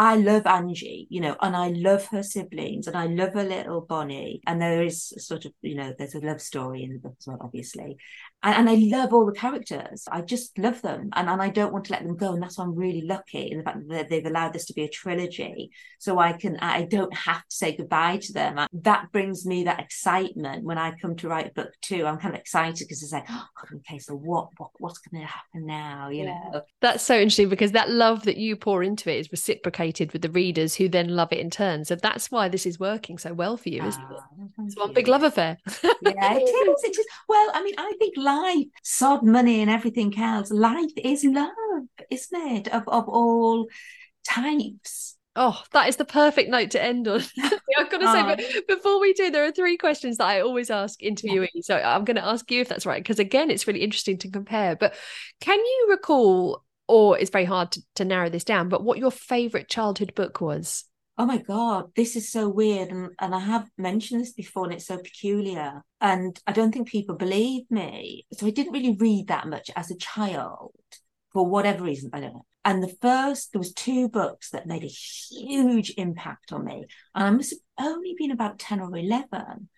I 0.00 0.14
love 0.14 0.46
Angie, 0.46 1.08
you 1.10 1.20
know, 1.20 1.34
and 1.42 1.56
I 1.56 1.70
love 1.70 2.06
her 2.12 2.22
siblings 2.22 2.86
and 2.86 2.96
I 2.96 3.06
love 3.06 3.34
her 3.34 3.42
little 3.42 3.80
Bonnie. 3.80 4.40
And 4.46 4.62
there 4.62 4.84
is 4.84 5.12
sort 5.18 5.44
of, 5.44 5.52
you 5.60 5.74
know, 5.74 5.92
there's 5.98 6.14
a 6.14 6.20
love 6.20 6.40
story 6.40 6.84
in 6.84 6.92
the 6.92 7.00
book 7.00 7.16
as 7.18 7.26
well, 7.26 7.38
obviously. 7.40 7.96
And, 8.42 8.68
and 8.68 8.70
I 8.70 8.96
love 8.96 9.12
all 9.12 9.26
the 9.26 9.32
characters. 9.32 10.04
I 10.10 10.20
just 10.22 10.58
love 10.58 10.80
them. 10.82 11.10
And, 11.14 11.28
and 11.28 11.42
I 11.42 11.48
don't 11.48 11.72
want 11.72 11.86
to 11.86 11.92
let 11.92 12.04
them 12.04 12.16
go. 12.16 12.32
And 12.32 12.42
that's 12.42 12.58
why 12.58 12.64
I'm 12.64 12.74
really 12.74 13.02
lucky 13.02 13.50
in 13.50 13.58
the 13.58 13.64
fact 13.64 13.88
that 13.88 14.08
they've 14.08 14.24
allowed 14.24 14.52
this 14.52 14.66
to 14.66 14.74
be 14.74 14.84
a 14.84 14.88
trilogy. 14.88 15.70
So 15.98 16.18
I 16.18 16.32
can, 16.32 16.56
I 16.58 16.84
don't 16.84 17.14
have 17.14 17.46
to 17.48 17.56
say 17.56 17.76
goodbye 17.76 18.18
to 18.18 18.32
them. 18.32 18.66
That 18.72 19.10
brings 19.12 19.44
me 19.44 19.64
that 19.64 19.80
excitement 19.80 20.64
when 20.64 20.78
I 20.78 20.92
come 21.00 21.16
to 21.16 21.28
write 21.28 21.54
book 21.54 21.72
two. 21.80 22.06
I'm 22.06 22.18
kind 22.18 22.34
of 22.34 22.40
excited 22.40 22.86
because 22.86 23.02
it's 23.02 23.12
like, 23.12 23.26
oh, 23.28 23.46
okay, 23.76 23.98
so 23.98 24.14
what, 24.14 24.48
what 24.56 24.70
what's 24.78 24.98
going 24.98 25.22
to 25.22 25.26
happen 25.26 25.66
now? 25.66 26.08
You 26.08 26.26
know, 26.26 26.62
that's 26.80 27.02
so 27.02 27.14
interesting 27.14 27.48
because 27.48 27.72
that 27.72 27.90
love 27.90 28.24
that 28.24 28.36
you 28.36 28.56
pour 28.56 28.82
into 28.82 29.10
it 29.10 29.18
is 29.18 29.32
reciprocated 29.32 30.12
with 30.12 30.22
the 30.22 30.30
readers 30.30 30.74
who 30.74 30.88
then 30.88 31.08
love 31.08 31.32
it 31.32 31.38
in 31.38 31.50
turn. 31.50 31.84
So 31.84 31.94
that's 31.96 32.30
why 32.30 32.48
this 32.48 32.66
is 32.66 32.78
working 32.78 33.18
so 33.18 33.34
well 33.34 33.56
for 33.56 33.68
you, 33.68 33.82
isn't 33.82 34.02
it? 34.02 34.08
Ah, 34.10 34.64
it's 34.64 34.76
one 34.76 34.92
big 34.92 35.08
love 35.08 35.22
affair. 35.22 35.58
yeah, 35.82 36.34
it 36.34 36.42
is. 36.42 36.84
It 36.84 36.98
is. 36.98 37.06
Well, 37.28 37.50
I 37.54 37.62
mean, 37.62 37.74
I 37.78 37.92
think 37.98 38.14
life, 38.28 38.66
sod 38.82 39.22
money 39.22 39.60
and 39.60 39.70
everything 39.70 40.12
else, 40.18 40.50
life 40.50 40.90
is 40.96 41.24
love, 41.24 41.50
isn't 42.10 42.46
it? 42.52 42.68
Of, 42.68 42.82
of 42.88 43.08
all 43.08 43.66
types. 44.24 45.16
Oh, 45.36 45.62
that 45.72 45.88
is 45.88 45.96
the 45.96 46.04
perfect 46.04 46.50
note 46.50 46.72
to 46.72 46.82
end 46.82 47.06
on. 47.06 47.20
I've 47.78 47.90
got 47.90 48.00
to 48.00 48.12
say, 48.12 48.22
but 48.22 48.66
before 48.66 49.00
we 49.00 49.12
do, 49.12 49.30
there 49.30 49.44
are 49.44 49.52
three 49.52 49.76
questions 49.76 50.16
that 50.16 50.26
I 50.26 50.40
always 50.40 50.68
ask 50.68 51.00
interviewees. 51.00 51.48
Yeah. 51.54 51.62
So 51.62 51.76
I'm 51.76 52.04
going 52.04 52.16
to 52.16 52.26
ask 52.26 52.50
you 52.50 52.60
if 52.60 52.68
that's 52.68 52.86
right, 52.86 53.02
because 53.02 53.18
again, 53.18 53.50
it's 53.50 53.66
really 53.66 53.82
interesting 53.82 54.18
to 54.18 54.30
compare. 54.30 54.74
But 54.74 54.94
can 55.40 55.58
you 55.58 55.86
recall, 55.90 56.64
or 56.88 57.18
it's 57.18 57.30
very 57.30 57.44
hard 57.44 57.72
to, 57.72 57.82
to 57.96 58.04
narrow 58.04 58.28
this 58.30 58.44
down, 58.44 58.68
but 58.68 58.82
what 58.82 58.98
your 58.98 59.12
favorite 59.12 59.68
childhood 59.68 60.14
book 60.14 60.40
was? 60.40 60.84
Oh 61.18 61.26
my 61.26 61.38
god 61.38 61.90
this 61.96 62.14
is 62.14 62.30
so 62.30 62.48
weird 62.48 62.90
and, 62.90 63.10
and 63.18 63.34
i 63.34 63.40
have 63.40 63.68
mentioned 63.76 64.20
this 64.20 64.32
before 64.32 64.64
and 64.64 64.74
it's 64.74 64.86
so 64.86 64.96
peculiar 64.96 65.82
and 66.00 66.40
i 66.46 66.52
don't 66.52 66.72
think 66.72 66.88
people 66.88 67.16
believe 67.16 67.64
me 67.70 68.24
so 68.32 68.46
i 68.46 68.50
didn't 68.50 68.72
really 68.72 68.96
read 68.98 69.26
that 69.26 69.48
much 69.48 69.70
as 69.76 69.90
a 69.90 69.98
child 69.98 70.72
for 71.32 71.44
whatever 71.44 71.84
reason 71.84 72.10
i 72.12 72.20
don't 72.20 72.34
know 72.34 72.46
and 72.64 72.82
the 72.82 72.96
first 73.02 73.52
there 73.52 73.58
was 73.58 73.72
two 73.72 74.08
books 74.08 74.50
that 74.50 74.66
made 74.66 74.84
a 74.84 74.86
huge 74.86 75.92
impact 75.96 76.52
on 76.52 76.64
me 76.64 76.84
and 77.14 77.24
i 77.24 77.30
must 77.30 77.54
have 77.76 77.88
only 77.88 78.14
been 78.16 78.30
about 78.30 78.58
10 78.58 78.80
or 78.80 78.96
11 78.96 79.68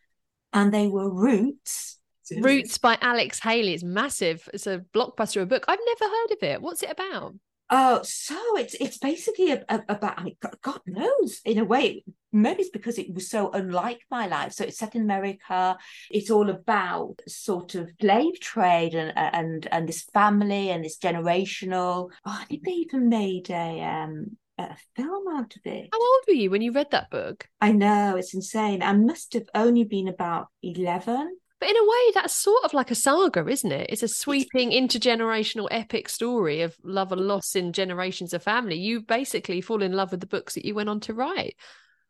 and 0.52 0.74
they 0.74 0.86
were 0.86 1.10
roots 1.10 1.96
Roots 2.38 2.78
by 2.78 2.96
Alex 3.00 3.40
Haley 3.40 3.74
is 3.74 3.82
massive. 3.82 4.48
It's 4.54 4.68
a 4.68 4.84
blockbuster, 4.94 5.42
a 5.42 5.46
book. 5.46 5.64
I've 5.66 5.80
never 5.84 6.04
heard 6.04 6.30
of 6.30 6.42
it. 6.42 6.62
What's 6.62 6.82
it 6.84 6.90
about? 6.90 7.34
Oh, 7.70 8.00
so 8.02 8.36
it's 8.56 8.74
it's 8.74 8.98
basically 8.98 9.52
a, 9.52 9.64
a, 9.68 9.82
about 9.88 10.18
I 10.18 10.24
mean, 10.24 10.36
God 10.60 10.80
knows 10.86 11.40
in 11.44 11.58
a 11.58 11.64
way 11.64 12.04
maybe 12.32 12.62
it's 12.62 12.70
because 12.70 12.98
it 12.98 13.12
was 13.14 13.28
so 13.28 13.50
unlike 13.50 14.00
my 14.10 14.26
life. 14.26 14.52
So 14.52 14.64
it's 14.64 14.78
set 14.78 14.94
in 14.94 15.02
America. 15.02 15.78
It's 16.10 16.30
all 16.30 16.50
about 16.50 17.16
sort 17.28 17.74
of 17.74 17.90
slave 18.00 18.40
trade 18.40 18.94
and 18.94 19.12
and 19.16 19.66
and 19.70 19.88
this 19.88 20.02
family 20.12 20.70
and 20.70 20.84
this 20.84 20.98
generational. 20.98 22.10
Oh, 22.24 22.38
I 22.40 22.44
think 22.44 22.64
they 22.64 22.72
even 22.72 23.08
made 23.08 23.50
a 23.50 23.82
um 23.82 24.36
a 24.58 24.76
film 24.96 25.36
out 25.36 25.56
of 25.56 25.62
it. 25.64 25.88
How 25.92 26.00
old 26.00 26.24
were 26.28 26.34
you 26.34 26.50
when 26.50 26.62
you 26.62 26.72
read 26.72 26.90
that 26.90 27.10
book? 27.10 27.48
I 27.60 27.72
know 27.72 28.16
it's 28.16 28.34
insane. 28.34 28.82
I 28.82 28.92
must 28.92 29.32
have 29.34 29.48
only 29.54 29.84
been 29.84 30.08
about 30.08 30.48
eleven. 30.62 31.36
But 31.60 31.68
in 31.68 31.76
a 31.76 31.82
way, 31.82 32.12
that's 32.14 32.34
sort 32.34 32.64
of 32.64 32.72
like 32.72 32.90
a 32.90 32.94
saga, 32.94 33.46
isn't 33.46 33.70
it? 33.70 33.90
It's 33.90 34.02
a 34.02 34.08
sweeping 34.08 34.70
intergenerational 34.70 35.68
epic 35.70 36.08
story 36.08 36.62
of 36.62 36.74
love 36.82 37.12
and 37.12 37.20
loss 37.20 37.54
in 37.54 37.74
generations 37.74 38.32
of 38.32 38.42
family. 38.42 38.76
You 38.76 39.02
basically 39.02 39.60
fall 39.60 39.82
in 39.82 39.92
love 39.92 40.10
with 40.10 40.20
the 40.20 40.26
books 40.26 40.54
that 40.54 40.64
you 40.64 40.74
went 40.74 40.88
on 40.88 41.00
to 41.00 41.14
write. 41.14 41.56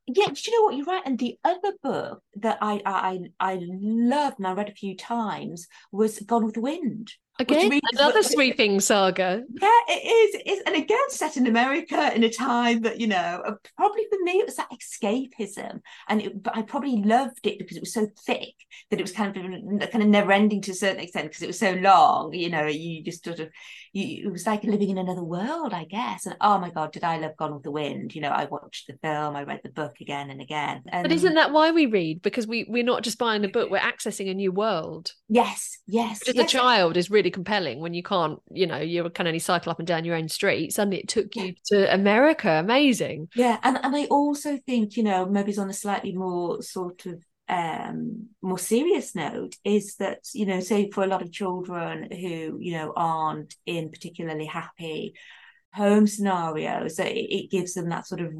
Yeah, 0.07 0.27
do 0.27 0.41
you 0.47 0.57
know 0.57 0.65
what 0.65 0.77
you're 0.77 0.87
right? 0.87 1.03
And 1.05 1.19
the 1.19 1.37
other 1.45 1.73
book 1.83 2.23
that 2.37 2.59
I 2.61 2.81
I 2.87 3.19
I 3.39 3.59
loved 3.61 4.39
and 4.39 4.47
I 4.47 4.53
read 4.53 4.69
a 4.69 4.75
few 4.75 4.97
times 4.97 5.67
was 5.93 6.21
Gone 6.21 6.45
with 6.45 6.55
the 6.55 6.61
Wind. 6.61 7.13
Again, 7.41 7.81
another 7.93 8.23
sweeping 8.23 8.81
saga. 8.81 9.43
Yeah, 9.61 9.69
it 9.89 10.07
is. 10.07 10.35
It 10.35 10.51
is. 10.51 10.63
And 10.67 10.77
again, 10.77 10.99
set 11.09 11.37
in 11.37 11.47
America 11.47 12.15
in 12.15 12.23
a 12.23 12.31
time 12.31 12.83
that, 12.83 13.01
you 13.01 13.07
know, 13.07 13.43
uh, 13.47 13.55
probably 13.77 14.05
for 14.11 14.19
me, 14.23 14.33
it 14.33 14.47
was 14.47 14.57
that 14.57 14.71
escapism. 14.71 15.81
And 16.09 16.21
it, 16.23 16.43
but 16.43 16.57
I 16.57 16.63
probably 16.63 16.97
loved 16.97 17.47
it 17.47 17.59
because 17.59 17.77
it 17.77 17.83
was 17.83 17.95
so 17.95 18.09
thick 18.27 18.55
that 18.91 19.01
it 19.01 19.03
was 19.03 19.13
kind 19.13 19.37
of 19.37 19.91
kind 19.91 20.03
of 20.03 20.09
never 20.09 20.33
ending 20.33 20.61
to 20.63 20.73
a 20.73 20.75
certain 20.75 21.01
extent 21.01 21.29
because 21.29 21.43
it 21.43 21.47
was 21.47 21.59
so 21.59 21.73
long. 21.73 22.33
You 22.35 22.51
know, 22.51 22.67
you 22.67 23.03
just 23.03 23.25
sort 23.25 23.41
of, 23.41 23.49
you, 23.93 24.27
it 24.27 24.33
was 24.33 24.47
like 24.47 24.63
living 24.65 24.91
in 24.91 24.99
another 24.99 25.25
world, 25.25 25.73
I 25.73 25.85
guess. 25.85 26.27
And 26.27 26.37
oh 26.41 26.59
my 26.59 26.71
God, 26.71 26.93
did 26.93 27.05
I 27.05 27.19
love 27.19 27.37
Gone 27.37 27.55
with 27.55 27.63
the 27.63 27.71
Wind? 27.71 28.15
You 28.15 28.21
know, 28.21 28.31
I 28.31 28.45
watched 28.45 28.87
the 28.87 28.99
film, 29.03 29.35
I 29.35 29.45
read 29.45 29.61
the 29.63 29.71
book 29.71 29.95
again 30.01 30.31
and 30.31 30.41
again. 30.41 30.83
And, 30.89 31.05
but 31.05 31.13
isn't 31.13 31.35
that 31.35 31.53
why 31.53 31.71
we 31.71 31.87
read? 31.87 32.23
Because 32.23 32.47
we, 32.47 32.67
we're 32.69 32.85
not 32.85 33.03
just 33.03 33.19
buying 33.19 33.45
a 33.45 33.49
book, 33.49 33.71
we're 33.71 33.79
accessing 33.79 34.31
a 34.31 34.35
new 34.35 34.53
world. 34.53 35.13
Yes, 35.29 35.79
yes. 35.87 36.21
Just 36.25 36.37
yes. 36.37 36.53
a 36.53 36.59
child 36.59 36.97
is 36.97 37.11
really 37.11 37.30
compelling 37.31 37.81
when 37.81 37.95
you 37.95 38.03
can't, 38.03 38.39
you 38.51 38.67
know, 38.67 38.79
you 38.79 39.09
can 39.11 39.27
only 39.27 39.39
cycle 39.39 39.71
up 39.71 39.79
and 39.79 39.89
down 39.89 40.05
your 40.05 40.17
own 40.17 40.29
street. 40.29 40.73
Suddenly 40.73 41.01
it 41.01 41.09
took 41.09 41.35
you 41.37 41.55
to 41.67 41.93
America. 41.93 42.51
Amazing. 42.51 43.29
Yeah. 43.35 43.59
And, 43.63 43.79
and 43.83 43.95
I 43.95 44.07
also 44.07 44.59
think, 44.67 44.97
you 44.97 45.03
know, 45.03 45.27
maybe 45.27 45.51
it's 45.51 45.59
on 45.59 45.71
a 45.71 45.75
slightly 45.75 46.15
more 46.15 46.63
sort 46.63 47.07
of 47.07 47.23
um, 47.51 48.29
more 48.43 48.59
serious 48.59 49.17
note 49.17 49.57
is 49.65 49.97
that 49.97 50.21
you 50.33 50.47
know 50.47 50.61
say 50.61 50.89
for 50.89 51.03
a 51.03 51.09
lot 51.09 51.21
of 51.21 51.33
children 51.33 52.09
who 52.13 52.59
you 52.61 52.73
know 52.75 52.93
aren't 52.95 53.57
in 53.67 53.91
particularly 53.91 54.47
happy 54.47 55.15
home 55.75 56.07
scenarios 56.07 56.95
that 56.97 57.11
it, 57.11 57.35
it 57.35 57.51
gives 57.51 57.75
them 57.75 57.89
that 57.89 58.07
sort 58.07 58.21
of 58.21 58.31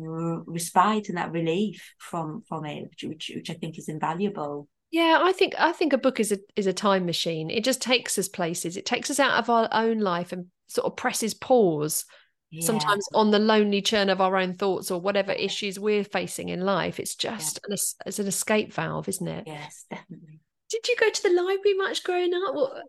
respite 0.47 1.09
and 1.09 1.19
that 1.19 1.33
relief 1.33 1.93
from 1.99 2.43
from 2.49 2.65
it 2.65 2.85
which, 2.85 3.03
which, 3.03 3.33
which 3.35 3.51
i 3.51 3.55
think 3.55 3.79
is 3.79 3.89
invaluable 3.89 4.69
yeah, 4.91 5.21
I 5.23 5.33
think 5.33 5.55
I 5.59 5.73
think 5.73 5.93
a 5.93 5.99
book 5.99 6.21
is 6.21 6.33
a 6.33 6.39
is 6.57 6.67
a 6.67 6.73
time 6.73 7.07
machine. 7.07 7.51
It 7.51 7.65
just 7.65 7.81
takes 7.81 8.19
us 8.19 8.29
places. 8.29 8.77
It 8.77 8.87
takes 8.87 9.11
us 9.11 9.21
out 9.21 9.39
of 9.39 9.49
our 9.49 9.69
own 9.73 10.01
life 10.01 10.33
and 10.33 10.47
sort 10.67 10.87
of 10.87 10.97
presses 10.97 11.35
pause 11.35 12.05
yeah. 12.51 12.65
sometimes 12.65 13.07
on 13.15 13.31
the 13.31 13.39
lonely 13.39 13.83
churn 13.83 14.09
of 14.09 14.21
our 14.21 14.37
own 14.37 14.55
thoughts 14.55 14.91
or 14.91 15.01
whatever 15.01 15.33
issues 15.33 15.79
we're 15.79 16.05
facing 16.05 16.49
in 16.49 16.61
life. 16.61 16.99
It's 16.99 17.15
just 17.15 17.61
yeah. 17.69 17.73
an, 17.73 17.79
it's 18.07 18.19
an 18.19 18.27
escape 18.27 18.73
valve, 18.73 19.09
isn't 19.09 19.29
it? 19.29 19.45
Yes, 19.47 19.85
definitely. 19.89 20.41
Did 20.71 20.89
you 20.89 20.97
go 20.99 21.11
to 21.11 21.23
the 21.23 21.31
library 21.31 21.75
much 21.77 22.03
growing 22.03 22.33
up? 22.35 22.55
What, 22.55 22.83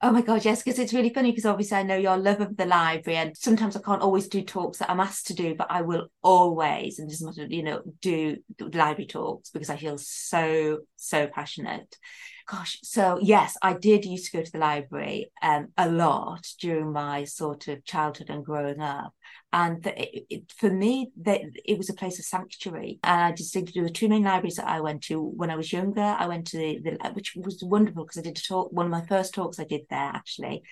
Oh 0.00 0.12
my 0.12 0.22
God, 0.22 0.44
yes, 0.44 0.62
because 0.62 0.78
it's 0.78 0.94
really 0.94 1.12
funny 1.12 1.32
because 1.32 1.44
obviously 1.44 1.76
I 1.76 1.82
know 1.82 1.96
your 1.96 2.16
love 2.16 2.40
of 2.40 2.56
the 2.56 2.66
library 2.66 3.16
and 3.16 3.36
sometimes 3.36 3.74
I 3.74 3.80
can't 3.80 4.00
always 4.00 4.28
do 4.28 4.42
talks 4.42 4.78
that 4.78 4.88
I'm 4.88 5.00
asked 5.00 5.26
to 5.26 5.34
do, 5.34 5.56
but 5.56 5.66
I 5.70 5.82
will 5.82 6.06
always, 6.22 7.00
and 7.00 7.10
just 7.10 7.24
you 7.48 7.64
know, 7.64 7.82
do 8.00 8.36
library 8.60 9.06
talks 9.06 9.50
because 9.50 9.70
I 9.70 9.76
feel 9.76 9.98
so, 9.98 10.78
so 10.94 11.26
passionate. 11.26 11.96
Gosh, 12.48 12.78
so 12.84 13.18
yes, 13.20 13.56
I 13.60 13.72
did 13.72 14.04
used 14.04 14.30
to 14.30 14.38
go 14.38 14.44
to 14.44 14.52
the 14.52 14.58
library 14.58 15.32
um, 15.42 15.68
a 15.76 15.90
lot 15.90 16.46
during 16.60 16.92
my 16.92 17.24
sort 17.24 17.66
of 17.66 17.84
childhood 17.84 18.30
and 18.30 18.44
growing 18.44 18.80
up 18.80 19.12
and 19.52 19.86
it, 19.86 20.26
it, 20.28 20.52
for 20.56 20.70
me 20.70 21.10
that 21.16 21.40
it 21.64 21.78
was 21.78 21.88
a 21.88 21.94
place 21.94 22.18
of 22.18 22.24
sanctuary 22.24 22.98
and 23.02 23.22
i 23.22 23.32
distinctly 23.32 23.72
there 23.74 23.82
were 23.82 23.88
two 23.88 24.08
main 24.08 24.24
libraries 24.24 24.56
that 24.56 24.68
i 24.68 24.80
went 24.80 25.02
to 25.02 25.22
when 25.22 25.50
i 25.50 25.56
was 25.56 25.72
younger 25.72 26.00
i 26.18 26.26
went 26.26 26.46
to 26.46 26.58
the, 26.58 26.78
the 26.80 27.10
which 27.14 27.34
was 27.36 27.62
wonderful 27.64 28.04
because 28.04 28.18
i 28.18 28.22
did 28.22 28.36
a 28.36 28.40
talk 28.40 28.70
one 28.72 28.86
of 28.86 28.92
my 28.92 29.04
first 29.06 29.34
talks 29.34 29.58
i 29.58 29.64
did 29.64 29.82
there 29.88 29.98
actually 29.98 30.62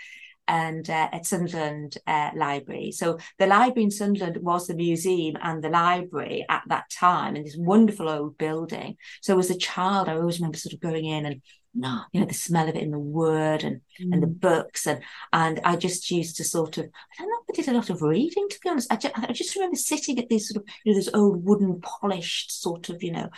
and 0.49 0.89
uh, 0.89 1.09
at 1.13 1.27
Sunderland 1.27 1.99
uh, 2.07 2.31
Library. 2.37 2.93
So 2.93 3.19
the 3.39 3.47
library 3.47 3.85
in 3.85 3.91
Sunderland 3.91 4.39
was 4.39 4.67
the 4.67 4.75
museum 4.75 5.37
and 5.43 5.63
the 5.63 5.69
library 5.69 6.45
at 6.49 6.63
that 6.69 6.89
time 6.91 7.37
in 7.37 7.43
this 7.43 7.57
wonderful 7.59 8.09
old 8.09 8.39
building. 8.39 8.97
So 9.23 9.39
as 9.39 9.51
a 9.51 9.59
child, 9.59 10.09
I 10.09 10.15
always 10.15 10.39
remember 10.39 10.59
sort 10.59 10.75
of 10.75 10.81
going 10.81 11.05
in 11.05 11.27
and 11.27 11.43
no, 11.77 12.01
you 12.13 12.21
know, 12.21 12.27
the 12.27 12.35
smell 12.35 12.69
of 12.69 12.75
it 12.75 12.83
in 12.83 12.91
the 12.91 12.99
wood 12.99 13.63
and 13.63 13.83
mm. 14.01 14.13
and 14.13 14.23
the 14.23 14.27
mm. 14.27 14.41
books 14.41 14.87
and 14.87 15.03
and 15.33 15.61
I 15.63 15.77
just 15.77 16.11
used 16.11 16.37
to 16.37 16.45
sort 16.45 16.79
of 16.79 16.87
I 16.87 17.23
don't 17.23 17.29
know 17.29 17.37
if 17.49 17.59
I 17.59 17.63
did 17.63 17.69
a 17.69 17.77
lot 17.77 17.91
of 17.91 18.03
reading 18.03 18.49
to 18.49 18.59
be 18.63 18.71
honest. 18.71 18.91
I 18.91 18.97
just, 18.97 19.19
I 19.19 19.33
just 19.33 19.55
remember 19.55 19.77
sitting 19.77 20.19
at 20.19 20.29
these 20.29 20.49
sort 20.49 20.63
of 20.63 20.69
you 20.85 20.93
know 20.93 20.99
those 20.99 21.15
old 21.15 21.45
wooden 21.45 21.81
polished 21.81 22.61
sort 22.61 22.89
of 22.89 23.03
you 23.03 23.13
know. 23.13 23.29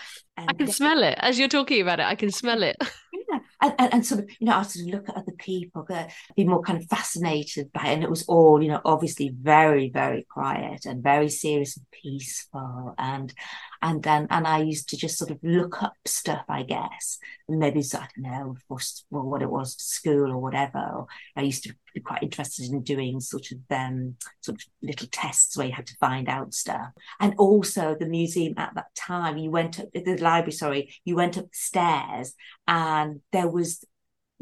I 0.46 0.52
can 0.52 0.68
smell 0.68 1.02
it 1.02 1.16
as 1.18 1.38
you're 1.38 1.48
talking 1.48 1.80
about 1.80 2.00
it. 2.00 2.06
I 2.06 2.14
can 2.14 2.30
smell 2.30 2.62
it. 2.62 2.76
Yeah, 3.30 3.40
and, 3.60 3.74
and, 3.78 3.94
and 3.94 4.06
sort 4.06 4.22
of 4.22 4.30
you 4.38 4.46
know 4.46 4.56
I 4.56 4.62
sort 4.62 4.86
of 4.86 4.94
look 4.94 5.08
at 5.08 5.16
other 5.16 5.32
people, 5.38 5.86
be 6.34 6.44
more 6.44 6.62
kind 6.62 6.80
of 6.80 6.88
fascinated 6.88 7.70
by 7.72 7.88
it, 7.88 7.94
and 7.94 8.02
it 8.02 8.08
was 8.08 8.22
all 8.26 8.62
you 8.62 8.68
know 8.68 8.80
obviously 8.86 9.34
very 9.34 9.90
very 9.90 10.26
quiet 10.30 10.86
and 10.86 11.02
very 11.02 11.28
serious 11.28 11.76
and 11.76 11.84
peaceful 11.90 12.94
and 12.96 13.34
and 13.82 14.02
then 14.02 14.26
and 14.30 14.46
I 14.46 14.62
used 14.62 14.88
to 14.90 14.96
just 14.96 15.18
sort 15.18 15.30
of 15.30 15.38
look 15.42 15.82
up 15.82 15.94
stuff, 16.06 16.44
I 16.48 16.62
guess, 16.62 17.18
and 17.48 17.58
maybe 17.58 17.80
I 17.80 17.98
don't 17.98 18.10
know 18.18 18.56
for 18.66 18.78
well, 19.10 19.24
what 19.24 19.42
it 19.42 19.50
was, 19.50 19.74
school 19.76 20.30
or 20.32 20.38
whatever. 20.38 20.78
Or 20.78 21.06
I 21.36 21.42
used 21.42 21.64
to 21.64 21.74
quite 22.04 22.22
interested 22.22 22.70
in 22.70 22.82
doing 22.82 23.20
sort 23.20 23.50
of 23.52 23.58
um 23.70 24.16
sort 24.40 24.60
of 24.60 24.66
little 24.82 25.08
tests 25.10 25.56
where 25.56 25.66
you 25.66 25.72
had 25.72 25.86
to 25.86 25.96
find 25.96 26.28
out 26.28 26.54
stuff, 26.54 26.88
and 27.20 27.34
also 27.38 27.96
the 27.98 28.06
museum 28.06 28.54
at 28.56 28.74
that 28.74 28.94
time. 28.94 29.36
You 29.36 29.50
went 29.50 29.80
up 29.80 29.88
the 29.92 30.16
library, 30.16 30.52
sorry, 30.52 30.94
you 31.04 31.16
went 31.16 31.36
upstairs, 31.36 32.34
and 32.66 33.20
there 33.32 33.48
was 33.48 33.84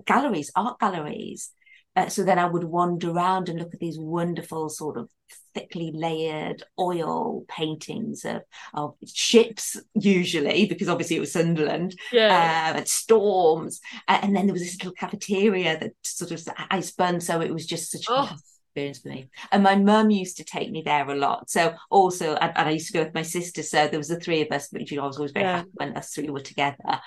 galleries, 0.05 0.51
art 0.55 0.79
galleries. 0.79 1.51
Uh, 1.97 2.09
so 2.09 2.23
then 2.23 2.39
I 2.39 2.47
would 2.47 2.65
wander 2.65 3.11
around 3.11 3.49
and 3.49 3.59
look 3.59 3.75
at 3.75 3.81
these 3.81 3.99
wonderful 3.99 4.69
sort 4.69 4.97
of 4.97 5.09
thickly 5.55 5.91
layered 5.95 6.63
oil 6.79 7.45
paintings 7.49 8.25
of, 8.25 8.43
of 8.75 8.95
ships, 9.07 9.81
usually, 9.95 10.67
because 10.67 10.89
obviously 10.89 11.17
it 11.17 11.21
was 11.21 11.33
Sunderland, 11.33 11.99
yeah. 12.13 12.73
uh, 12.75 12.79
and 12.79 12.89
storms. 12.89 13.81
Uh, 14.07 14.19
and 14.23 14.37
then 14.37 14.47
there 14.47 14.53
was 14.53 14.63
this 14.63 14.77
little 14.77 14.93
cafeteria 14.93 15.79
that 15.79 15.93
sort 16.03 16.33
of 16.33 16.47
I 16.71 16.81
spun, 16.81 17.21
so 17.21 17.41
it 17.41 17.53
was 17.53 17.67
just 17.67 17.91
such 17.91 18.05
oh. 18.09 18.29
a 18.31 18.37
experience 18.77 18.99
for 18.99 19.09
me. 19.09 19.31
And 19.53 19.63
my 19.63 19.77
mum 19.77 20.11
used 20.11 20.37
to 20.37 20.45
take 20.45 20.71
me 20.71 20.83
there 20.83 21.09
a 21.09 21.15
lot. 21.15 21.51
So 21.51 21.75
also, 21.91 22.35
and, 22.35 22.53
and, 22.57 22.69
I 22.69 22.73
used 22.73 22.89
to 22.89 22.93
go 22.93 23.05
with 23.05 23.15
my 23.15 23.23
sister. 23.23 23.63
So 23.63 23.89
there 23.89 23.99
was 23.99 24.09
the 24.09 24.21
three 24.21 24.43
of 24.43 24.53
us, 24.53 24.69
which 24.71 24.91
you 24.91 24.99
know, 24.99 25.05
I 25.05 25.07
was 25.07 25.17
always 25.17 25.33
very 25.33 25.47
yeah. 25.47 25.57
happy 25.59 25.71
when 25.75 25.97
us 25.97 26.15
three 26.15 26.29
were 26.29 26.41
together. 26.41 27.01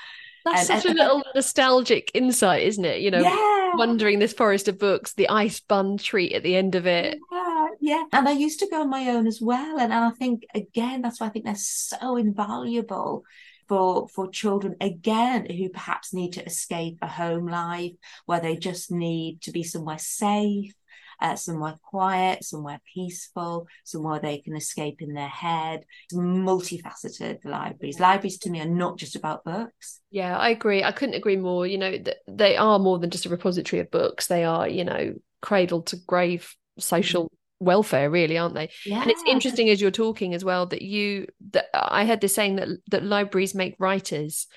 That's 0.45 0.69
and, 0.69 0.81
such 0.81 0.89
and, 0.89 0.99
a 0.99 1.03
little 1.03 1.23
nostalgic 1.35 2.11
insight, 2.13 2.63
isn't 2.63 2.85
it? 2.85 3.01
You 3.01 3.11
know, 3.11 3.21
yeah. 3.21 3.75
wandering 3.75 4.19
this 4.19 4.33
forest 4.33 4.67
of 4.67 4.79
books, 4.79 5.13
the 5.13 5.29
ice 5.29 5.59
bun 5.59 5.97
treat 5.97 6.33
at 6.33 6.43
the 6.43 6.55
end 6.55 6.75
of 6.75 6.85
it. 6.85 7.19
Yeah 7.31 7.49
yeah. 7.79 8.03
And 8.13 8.27
I 8.27 8.33
used 8.33 8.59
to 8.59 8.67
go 8.67 8.81
on 8.81 8.89
my 8.89 9.09
own 9.09 9.25
as 9.25 9.41
well. 9.41 9.79
And, 9.79 9.91
and 9.91 10.05
I 10.05 10.11
think, 10.11 10.45
again, 10.53 11.01
that's 11.01 11.19
why 11.19 11.27
I 11.27 11.29
think 11.29 11.45
they're 11.45 11.55
so 11.55 12.17
invaluable 12.17 13.23
for 13.67 14.07
for 14.07 14.27
children 14.29 14.75
again 14.81 15.45
who 15.45 15.69
perhaps 15.69 16.11
need 16.11 16.33
to 16.33 16.45
escape 16.45 16.97
a 17.01 17.07
home 17.07 17.47
life 17.47 17.91
where 18.25 18.39
they 18.39 18.55
just 18.55 18.91
need 18.91 19.41
to 19.41 19.51
be 19.51 19.61
somewhere 19.61 19.99
safe 19.99 20.73
uh, 21.21 21.35
somewhere 21.35 21.77
quiet 21.83 22.43
somewhere 22.43 22.79
peaceful 22.93 23.67
somewhere 23.83 24.19
they 24.19 24.39
can 24.39 24.55
escape 24.55 25.01
in 25.01 25.13
their 25.13 25.27
head. 25.27 25.83
It's 26.05 26.15
multifaceted 26.15 27.41
the 27.41 27.49
libraries. 27.49 27.99
Libraries 27.99 28.37
to 28.39 28.49
me 28.49 28.61
are 28.61 28.65
not 28.65 28.97
just 28.97 29.15
about 29.15 29.43
books. 29.43 29.99
Yeah 30.11 30.37
i 30.37 30.49
agree. 30.49 30.83
I 30.83 30.91
couldn't 30.91 31.15
agree 31.15 31.37
more. 31.37 31.67
You 31.67 31.77
know 31.77 31.97
they 32.27 32.57
are 32.57 32.79
more 32.79 32.99
than 32.99 33.09
just 33.09 33.25
a 33.25 33.29
repository 33.29 33.79
of 33.81 33.91
books. 33.91 34.27
They 34.27 34.43
are 34.43 34.67
you 34.67 34.83
know 34.83 35.13
cradle 35.41 35.81
to 35.83 35.95
grave 35.95 36.53
social 36.77 37.31
welfare 37.59 38.09
really 38.09 38.37
aren't 38.37 38.55
they? 38.55 38.69
Yeah. 38.85 39.01
and 39.01 39.11
it's 39.11 39.23
interesting 39.27 39.69
as 39.69 39.81
you're 39.81 39.91
talking 39.91 40.33
as 40.33 40.45
well 40.45 40.65
that 40.67 40.81
you 40.81 41.27
that 41.51 41.65
i 41.73 42.05
heard 42.05 42.21
this 42.21 42.33
saying 42.33 42.55
that 42.55 42.69
that 42.91 43.03
libraries 43.03 43.53
make 43.53 43.75
writers. 43.79 44.47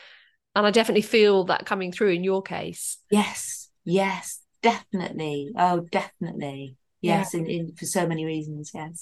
And 0.54 0.66
i 0.66 0.70
definitely 0.70 1.02
feel 1.02 1.44
that 1.44 1.66
coming 1.66 1.90
through 1.92 2.10
in 2.10 2.22
your 2.24 2.42
case. 2.42 2.98
Yes 3.10 3.70
yes 3.84 4.41
definitely 4.62 5.50
oh 5.56 5.80
definitely 5.90 6.76
yes 7.00 7.34
yeah. 7.34 7.40
in, 7.40 7.46
in 7.46 7.74
for 7.74 7.86
so 7.86 8.06
many 8.06 8.24
reasons 8.24 8.70
yes 8.74 9.00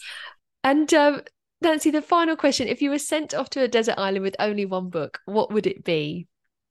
and 0.64 0.92
um 0.94 1.20
nancy 1.60 1.90
the 1.90 2.02
final 2.02 2.36
question 2.36 2.68
if 2.68 2.80
you 2.80 2.90
were 2.90 2.98
sent 2.98 3.34
off 3.34 3.50
to 3.50 3.62
a 3.62 3.68
desert 3.68 3.98
island 3.98 4.22
with 4.22 4.36
only 4.38 4.64
one 4.64 4.88
book 4.88 5.18
what 5.26 5.52
would 5.52 5.66
it 5.66 5.84
be 5.84 6.26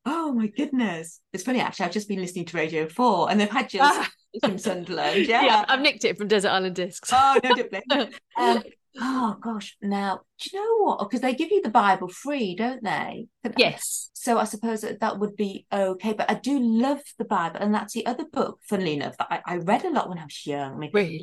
oh 0.06 0.32
my 0.34 0.48
goodness 0.48 1.20
it's 1.34 1.44
funny 1.44 1.60
actually 1.60 1.86
i've 1.86 1.92
just 1.92 2.08
been 2.08 2.20
listening 2.20 2.46
to 2.46 2.58
radio 2.58 2.88
4 2.88 3.32
and 3.32 3.40
they've 3.40 3.50
had 3.50 3.70
just 3.70 4.10
from 4.44 4.58
Sunderland. 4.58 5.28
Yeah. 5.28 5.44
yeah, 5.44 5.66
I've 5.68 5.82
nicked 5.82 6.06
it 6.06 6.18
from 6.18 6.28
Desert 6.28 6.50
Island 6.50 6.76
Discs. 6.76 7.10
Oh 7.12 7.40
no, 7.44 7.56
don't 7.56 7.72
blame. 7.72 8.10
um, 8.38 8.64
oh 8.98 9.38
gosh, 9.42 9.78
now 9.82 10.22
do 10.40 10.50
you 10.52 10.60
know 10.60 10.86
what? 10.86 11.00
Because 11.00 11.22
they 11.22 11.34
give 11.34 11.52
you 11.52 11.62
the 11.62 11.70
Bible 11.70 12.08
free, 12.08 12.56
don't 12.56 12.84
they? 12.84 13.28
Yes. 13.58 14.10
So 14.14 14.38
I 14.38 14.44
suppose 14.44 14.82
that 14.82 15.00
that 15.00 15.20
would 15.20 15.36
be 15.36 15.66
okay. 15.72 16.14
But 16.14 16.30
I 16.30 16.36
do 16.36 16.60
love 16.60 17.02
the 17.18 17.26
Bible, 17.26 17.60
and 17.60 17.74
that's 17.74 17.94
the 17.94 18.06
other 18.06 18.26
book, 18.26 18.60
funnily 18.68 18.94
enough, 18.96 19.18
that 19.18 19.28
I, 19.30 19.42
I 19.46 19.58
read 19.58 19.86
a 19.86 19.90
lot 19.90 20.10
when 20.10 20.18
I 20.18 20.24
was 20.24 20.46
young. 20.46 20.74
I 20.74 20.78
mean, 20.78 20.92
really? 20.94 21.22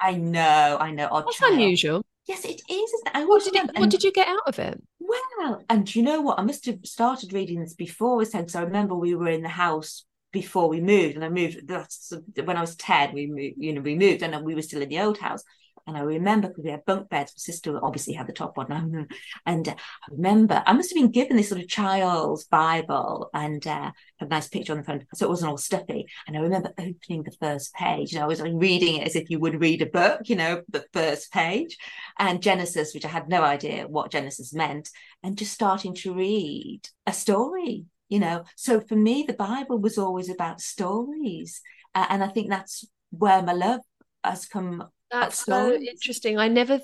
I 0.00 0.12
know, 0.14 0.76
I 0.80 0.90
know. 0.90 1.08
Odd 1.10 1.26
that's 1.26 1.38
child. 1.38 1.54
unusual. 1.54 2.02
Yes, 2.26 2.44
it 2.44 2.60
is. 2.70 2.90
It? 2.92 3.10
I 3.14 3.24
what 3.24 3.44
did, 3.44 3.56
it, 3.56 3.78
what 3.78 3.90
did 3.90 4.04
you 4.04 4.12
get 4.12 4.28
out 4.28 4.46
of 4.46 4.58
it? 4.58 4.80
Well, 5.00 5.62
and 5.68 5.92
you 5.94 6.02
know 6.02 6.20
what? 6.20 6.38
I 6.38 6.42
must 6.42 6.66
have 6.66 6.78
started 6.84 7.32
reading 7.32 7.60
this 7.60 7.74
before 7.74 8.16
we 8.16 8.24
said. 8.24 8.42
because 8.42 8.54
I 8.54 8.62
remember 8.62 8.94
we 8.94 9.14
were 9.14 9.28
in 9.28 9.42
the 9.42 9.48
house 9.48 10.04
before 10.32 10.68
we 10.68 10.80
moved 10.80 11.16
and 11.16 11.24
I 11.24 11.28
moved 11.28 11.66
that's 11.66 12.12
when 12.44 12.56
I 12.56 12.60
was 12.60 12.76
10 12.76 13.12
we 13.14 13.26
moved 13.26 13.56
you 13.58 13.72
know 13.72 13.80
we 13.80 13.96
moved 13.96 14.22
and 14.22 14.44
we 14.44 14.54
were 14.54 14.62
still 14.62 14.82
in 14.82 14.88
the 14.88 15.00
old 15.00 15.18
house 15.18 15.42
and 15.86 15.96
I 15.96 16.00
remember 16.00 16.48
because 16.48 16.64
we 16.64 16.70
had 16.70 16.84
bunk 16.84 17.08
beds 17.08 17.32
my 17.32 17.40
sister 17.40 17.78
obviously 17.82 18.14
had 18.14 18.26
the 18.26 18.32
top 18.32 18.56
one 18.56 19.08
and 19.46 19.68
uh, 19.68 19.72
I 19.72 20.12
remember 20.12 20.62
I 20.66 20.72
must 20.72 20.90
have 20.90 20.96
been 20.96 21.10
given 21.10 21.36
this 21.36 21.48
sort 21.48 21.60
of 21.60 21.68
child's 21.68 22.44
Bible 22.44 23.30
and 23.34 23.66
uh, 23.66 23.90
a 24.20 24.26
nice 24.26 24.48
picture 24.48 24.72
on 24.72 24.78
the 24.78 24.84
front 24.84 25.04
so 25.14 25.26
it 25.26 25.30
wasn't 25.30 25.50
all 25.50 25.58
stuffy. 25.58 26.06
And 26.26 26.36
I 26.36 26.40
remember 26.40 26.72
opening 26.78 27.22
the 27.22 27.36
first 27.40 27.74
page 27.74 28.14
know 28.14 28.22
I 28.22 28.26
was 28.26 28.40
like 28.40 28.52
reading 28.54 28.96
it 28.96 29.06
as 29.06 29.16
if 29.16 29.30
you 29.30 29.38
would 29.38 29.60
read 29.60 29.82
a 29.82 29.86
book 29.86 30.22
you 30.24 30.36
know 30.36 30.62
the 30.68 30.84
first 30.92 31.32
page 31.32 31.76
and 32.18 32.42
Genesis 32.42 32.94
which 32.94 33.04
I 33.04 33.08
had 33.08 33.28
no 33.28 33.42
idea 33.42 33.86
what 33.88 34.12
Genesis 34.12 34.52
meant 34.52 34.88
and 35.22 35.38
just 35.38 35.52
starting 35.52 35.94
to 35.96 36.14
read 36.14 36.80
a 37.06 37.12
story 37.12 37.86
you 38.08 38.18
know. 38.18 38.44
So 38.56 38.80
for 38.80 38.96
me 38.96 39.24
the 39.26 39.34
bible 39.34 39.78
was 39.78 39.98
always 39.98 40.28
about 40.28 40.60
stories 40.60 41.60
uh, 41.94 42.06
and 42.08 42.22
i 42.22 42.28
think 42.28 42.48
that's 42.48 42.84
where 43.10 43.42
my 43.42 43.52
love 43.52 43.80
has 44.24 44.46
come 44.46 44.88
that's 45.10 45.44
so 45.44 45.74
interesting. 45.74 46.38
I 46.38 46.48
never 46.48 46.80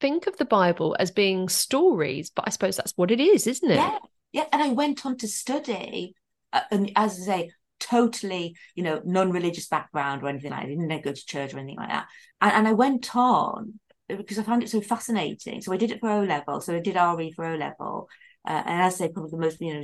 think 0.00 0.26
of 0.26 0.36
the 0.36 0.44
bible 0.44 0.94
as 0.98 1.10
being 1.10 1.48
stories 1.48 2.30
but 2.30 2.44
i 2.46 2.50
suppose 2.50 2.76
that's 2.76 2.92
what 2.96 3.10
it 3.10 3.20
is 3.20 3.46
isn't 3.46 3.70
it? 3.70 3.76
Yeah. 3.76 3.98
Yeah 4.32 4.44
and 4.52 4.62
i 4.62 4.68
went 4.68 5.06
on 5.06 5.16
to 5.18 5.28
study 5.28 6.14
uh, 6.52 6.60
and 6.70 6.92
as 6.96 7.20
i 7.22 7.24
say 7.24 7.50
totally 7.78 8.56
you 8.74 8.82
know 8.82 9.00
non-religious 9.04 9.68
background 9.68 10.22
or 10.22 10.28
anything 10.28 10.50
like 10.50 10.60
that. 10.60 10.66
i 10.66 10.68
didn't 10.68 11.04
go 11.04 11.12
to 11.12 11.26
church 11.26 11.54
or 11.54 11.58
anything 11.58 11.76
like 11.76 11.90
that. 11.90 12.06
And, 12.40 12.52
and 12.52 12.68
i 12.68 12.72
went 12.72 13.14
on 13.14 13.78
because 14.08 14.38
i 14.38 14.42
found 14.42 14.62
it 14.62 14.70
so 14.70 14.80
fascinating. 14.80 15.60
So 15.62 15.72
i 15.72 15.76
did 15.76 15.90
it 15.90 16.00
for 16.00 16.10
o 16.10 16.22
level. 16.22 16.60
So 16.60 16.74
i 16.74 16.80
did 16.80 16.96
re 16.96 17.32
for 17.32 17.44
o 17.46 17.56
level. 17.56 18.08
Uh, 18.46 18.62
and 18.64 18.82
as 18.82 18.94
i 18.94 18.96
say 19.06 19.12
probably 19.12 19.30
the 19.30 19.38
most 19.38 19.60
you 19.60 19.74
know 19.74 19.82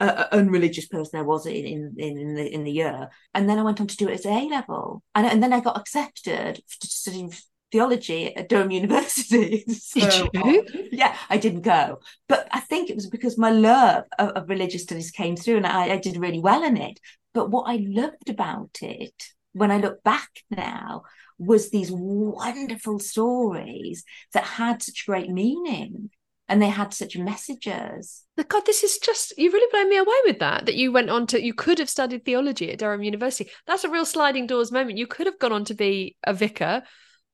uh, 0.00 0.24
unreligious 0.32 0.86
person 0.86 1.18
I 1.18 1.22
was 1.22 1.46
in 1.46 1.94
in 1.96 2.18
in 2.18 2.34
the 2.34 2.54
in 2.54 2.64
the 2.64 2.72
year, 2.72 3.08
and 3.34 3.48
then 3.48 3.58
I 3.58 3.62
went 3.62 3.80
on 3.80 3.86
to 3.86 3.96
do 3.96 4.08
it 4.08 4.14
as 4.14 4.26
A 4.26 4.48
level, 4.48 5.02
and 5.14 5.26
and 5.26 5.42
then 5.42 5.52
I 5.52 5.60
got 5.60 5.78
accepted 5.78 6.62
to 6.80 6.86
study 6.86 7.28
theology 7.72 8.34
at 8.36 8.48
Durham 8.48 8.70
University. 8.82 9.64
so, 9.72 10.28
Did 10.28 10.46
you? 10.46 10.88
Yeah, 10.92 11.16
I 11.28 11.38
didn't 11.38 11.62
go, 11.62 12.00
but 12.28 12.48
I 12.52 12.60
think 12.60 12.90
it 12.90 12.96
was 12.96 13.06
because 13.06 13.38
my 13.38 13.50
love 13.50 14.04
of, 14.18 14.30
of 14.30 14.48
religious 14.48 14.82
studies 14.82 15.10
came 15.10 15.36
through, 15.36 15.58
and 15.58 15.66
I, 15.66 15.94
I 15.94 15.96
did 15.98 16.16
really 16.16 16.40
well 16.40 16.62
in 16.62 16.76
it. 16.76 17.00
But 17.32 17.50
what 17.50 17.64
I 17.68 17.76
loved 17.76 18.30
about 18.30 18.78
it, 18.82 19.14
when 19.52 19.70
I 19.70 19.78
look 19.78 20.02
back 20.02 20.30
now, 20.50 21.02
was 21.38 21.70
these 21.70 21.90
wonderful 21.90 22.98
stories 22.98 24.04
that 24.32 24.44
had 24.44 24.82
such 24.82 25.06
great 25.06 25.28
meaning 25.30 26.10
and 26.48 26.62
they 26.62 26.68
had 26.68 26.94
such 26.94 27.16
messages. 27.16 28.24
God, 28.48 28.66
this 28.66 28.84
is 28.84 28.98
just 28.98 29.36
you 29.36 29.50
really 29.50 29.70
blow 29.72 29.84
me 29.88 29.96
away 29.96 30.16
with 30.26 30.38
that. 30.38 30.66
That 30.66 30.76
you 30.76 30.92
went 30.92 31.10
on 31.10 31.26
to 31.28 31.42
you 31.42 31.54
could 31.54 31.78
have 31.78 31.90
studied 31.90 32.24
theology 32.24 32.70
at 32.70 32.78
Durham 32.78 33.02
University. 33.02 33.50
That's 33.66 33.84
a 33.84 33.90
real 33.90 34.04
sliding 34.04 34.46
doors 34.46 34.70
moment. 34.70 34.98
You 34.98 35.06
could 35.06 35.26
have 35.26 35.38
gone 35.38 35.52
on 35.52 35.64
to 35.66 35.74
be 35.74 36.16
a 36.24 36.32
vicar 36.32 36.82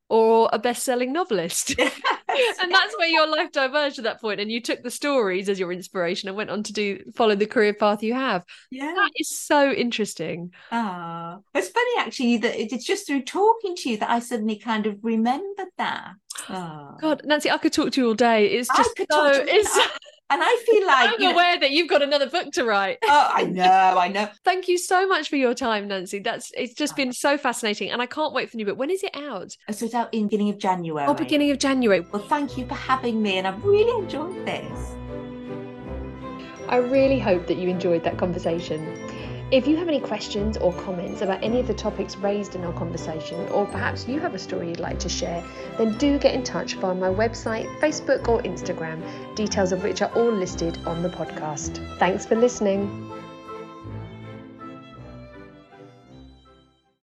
or 0.09 0.49
a 0.53 0.59
best-selling 0.59 1.13
novelist 1.13 1.75
and 2.63 2.73
that's 2.73 2.97
where 2.97 3.09
your 3.09 3.27
life 3.27 3.53
diverged 3.53 3.99
at 3.99 4.05
that 4.05 4.21
point 4.21 4.41
and 4.41 4.51
you 4.51 4.61
took 4.61 4.83
the 4.83 4.91
stories 4.91 5.49
as 5.49 5.59
your 5.59 5.73
inspiration 5.73 6.29
and 6.29 6.37
went 6.37 6.51
on 6.51 6.63
to 6.63 6.73
do 6.73 7.03
follow 7.15 7.35
the 7.35 7.47
career 7.47 7.75
path 7.75 8.03
you 8.03 8.15
have. 8.15 8.45
Yeah. 8.71 8.93
That 8.95 9.11
is 9.17 9.29
so 9.29 9.71
interesting. 9.71 10.53
Ah 10.71 11.39
it's 11.55 11.69
funny 11.69 11.91
actually 11.99 12.37
that 12.39 12.59
it's 12.59 12.85
just 12.85 13.07
through 13.07 13.23
talking 13.23 13.75
to 13.77 13.91
you 13.91 13.97
that 13.97 14.11
i 14.11 14.19
suddenly 14.19 14.57
kind 14.57 14.87
of 14.87 14.99
remembered 15.03 15.69
that. 15.79 16.13
Oh. 16.49 16.97
god 17.01 17.23
nancy 17.25 17.51
i 17.51 17.59
could 17.59 17.73
talk 17.73 17.93
to 17.93 18.01
you 18.01 18.09
all 18.09 18.15
day. 18.15 18.47
It's 18.47 18.69
just 18.69 18.97
so 19.11 19.31
it's 19.33 19.79
and 20.31 20.41
I 20.43 20.63
feel 20.67 20.87
like 20.87 21.11
I'm 21.15 21.33
aware 21.33 21.55
know, 21.55 21.61
that 21.61 21.71
you've 21.73 21.89
got 21.89 22.03
another 22.03 22.29
book 22.29 22.53
to 22.53 22.65
write. 22.65 22.99
Oh, 23.05 23.31
I 23.33 23.45
know, 23.45 23.65
I 23.65 24.09
know. 24.09 24.29
Thank 24.45 24.69
you 24.69 24.79
so 24.79 25.07
much 25.07 25.29
for 25.29 25.37
your 25.37 25.55
time, 25.55 25.89
Nancy. 25.89 26.21
That's 26.21 26.51
it's 26.57 26.75
just 26.75 26.95
uh, 26.95 26.97
been 26.97 27.13
so 27.13 27.37
fascinating, 27.37 27.91
and 27.91 28.01
I 28.01 28.07
can't 28.07 28.33
wait 28.33 28.51
for 28.51 28.57
new 28.57 28.65
book. 28.65 28.79
When 28.79 28.91
is 28.91 29.03
it 29.03 29.15
out? 29.15 29.57
So 29.71 29.87
it's 29.87 29.95
out 29.95 30.13
in 30.15 30.25
beginning 30.25 30.51
of 30.51 30.59
January. 30.59 31.07
Oh, 31.07 31.15
beginning 31.15 31.51
of 31.51 31.59
January. 31.59 32.01
Well, 32.01 32.23
thank 32.23 32.57
you 32.57 32.67
for 32.67 32.75
having 32.75 33.23
me, 33.23 33.39
and 33.39 33.47
I've 33.47 33.63
really 33.65 34.03
enjoyed 34.03 34.47
this. 34.47 34.95
I 36.69 36.77
really 36.77 37.19
hope 37.19 37.47
that 37.49 37.59
you 37.59 37.69
enjoyed 37.69 38.03
that 38.05 38.17
conversation. 38.17 38.97
If 39.53 39.69
you 39.69 39.77
have 39.77 39.87
any 39.87 40.01
questions 40.01 40.57
or 40.57 40.73
comments 40.73 41.21
about 41.21 41.45
any 41.45 41.61
of 41.61 41.67
the 41.67 41.75
topics 41.75 42.17
raised 42.17 42.55
in 42.55 42.65
our 42.65 42.73
conversation, 42.73 43.39
or 43.51 43.67
perhaps 43.67 44.09
you 44.09 44.19
have 44.19 44.33
a 44.33 44.39
story 44.39 44.69
you'd 44.69 44.81
like 44.81 44.99
to 45.01 45.11
share, 45.11 45.45
then 45.77 45.99
do 45.99 46.19
get 46.19 46.33
in 46.35 46.43
touch 46.43 46.77
via 46.77 46.95
my 46.95 47.09
website, 47.09 47.67
Facebook, 47.79 48.29
or 48.29 48.41
Instagram, 48.45 49.03
details 49.35 49.71
of 49.73 49.83
which 49.83 50.01
are 50.01 50.11
all 50.15 50.33
listed 50.33 50.79
on 50.87 51.03
the 51.03 51.11
podcast. 51.11 51.87
Thanks 51.99 52.25
for 52.25 52.35
listening. 52.35 53.13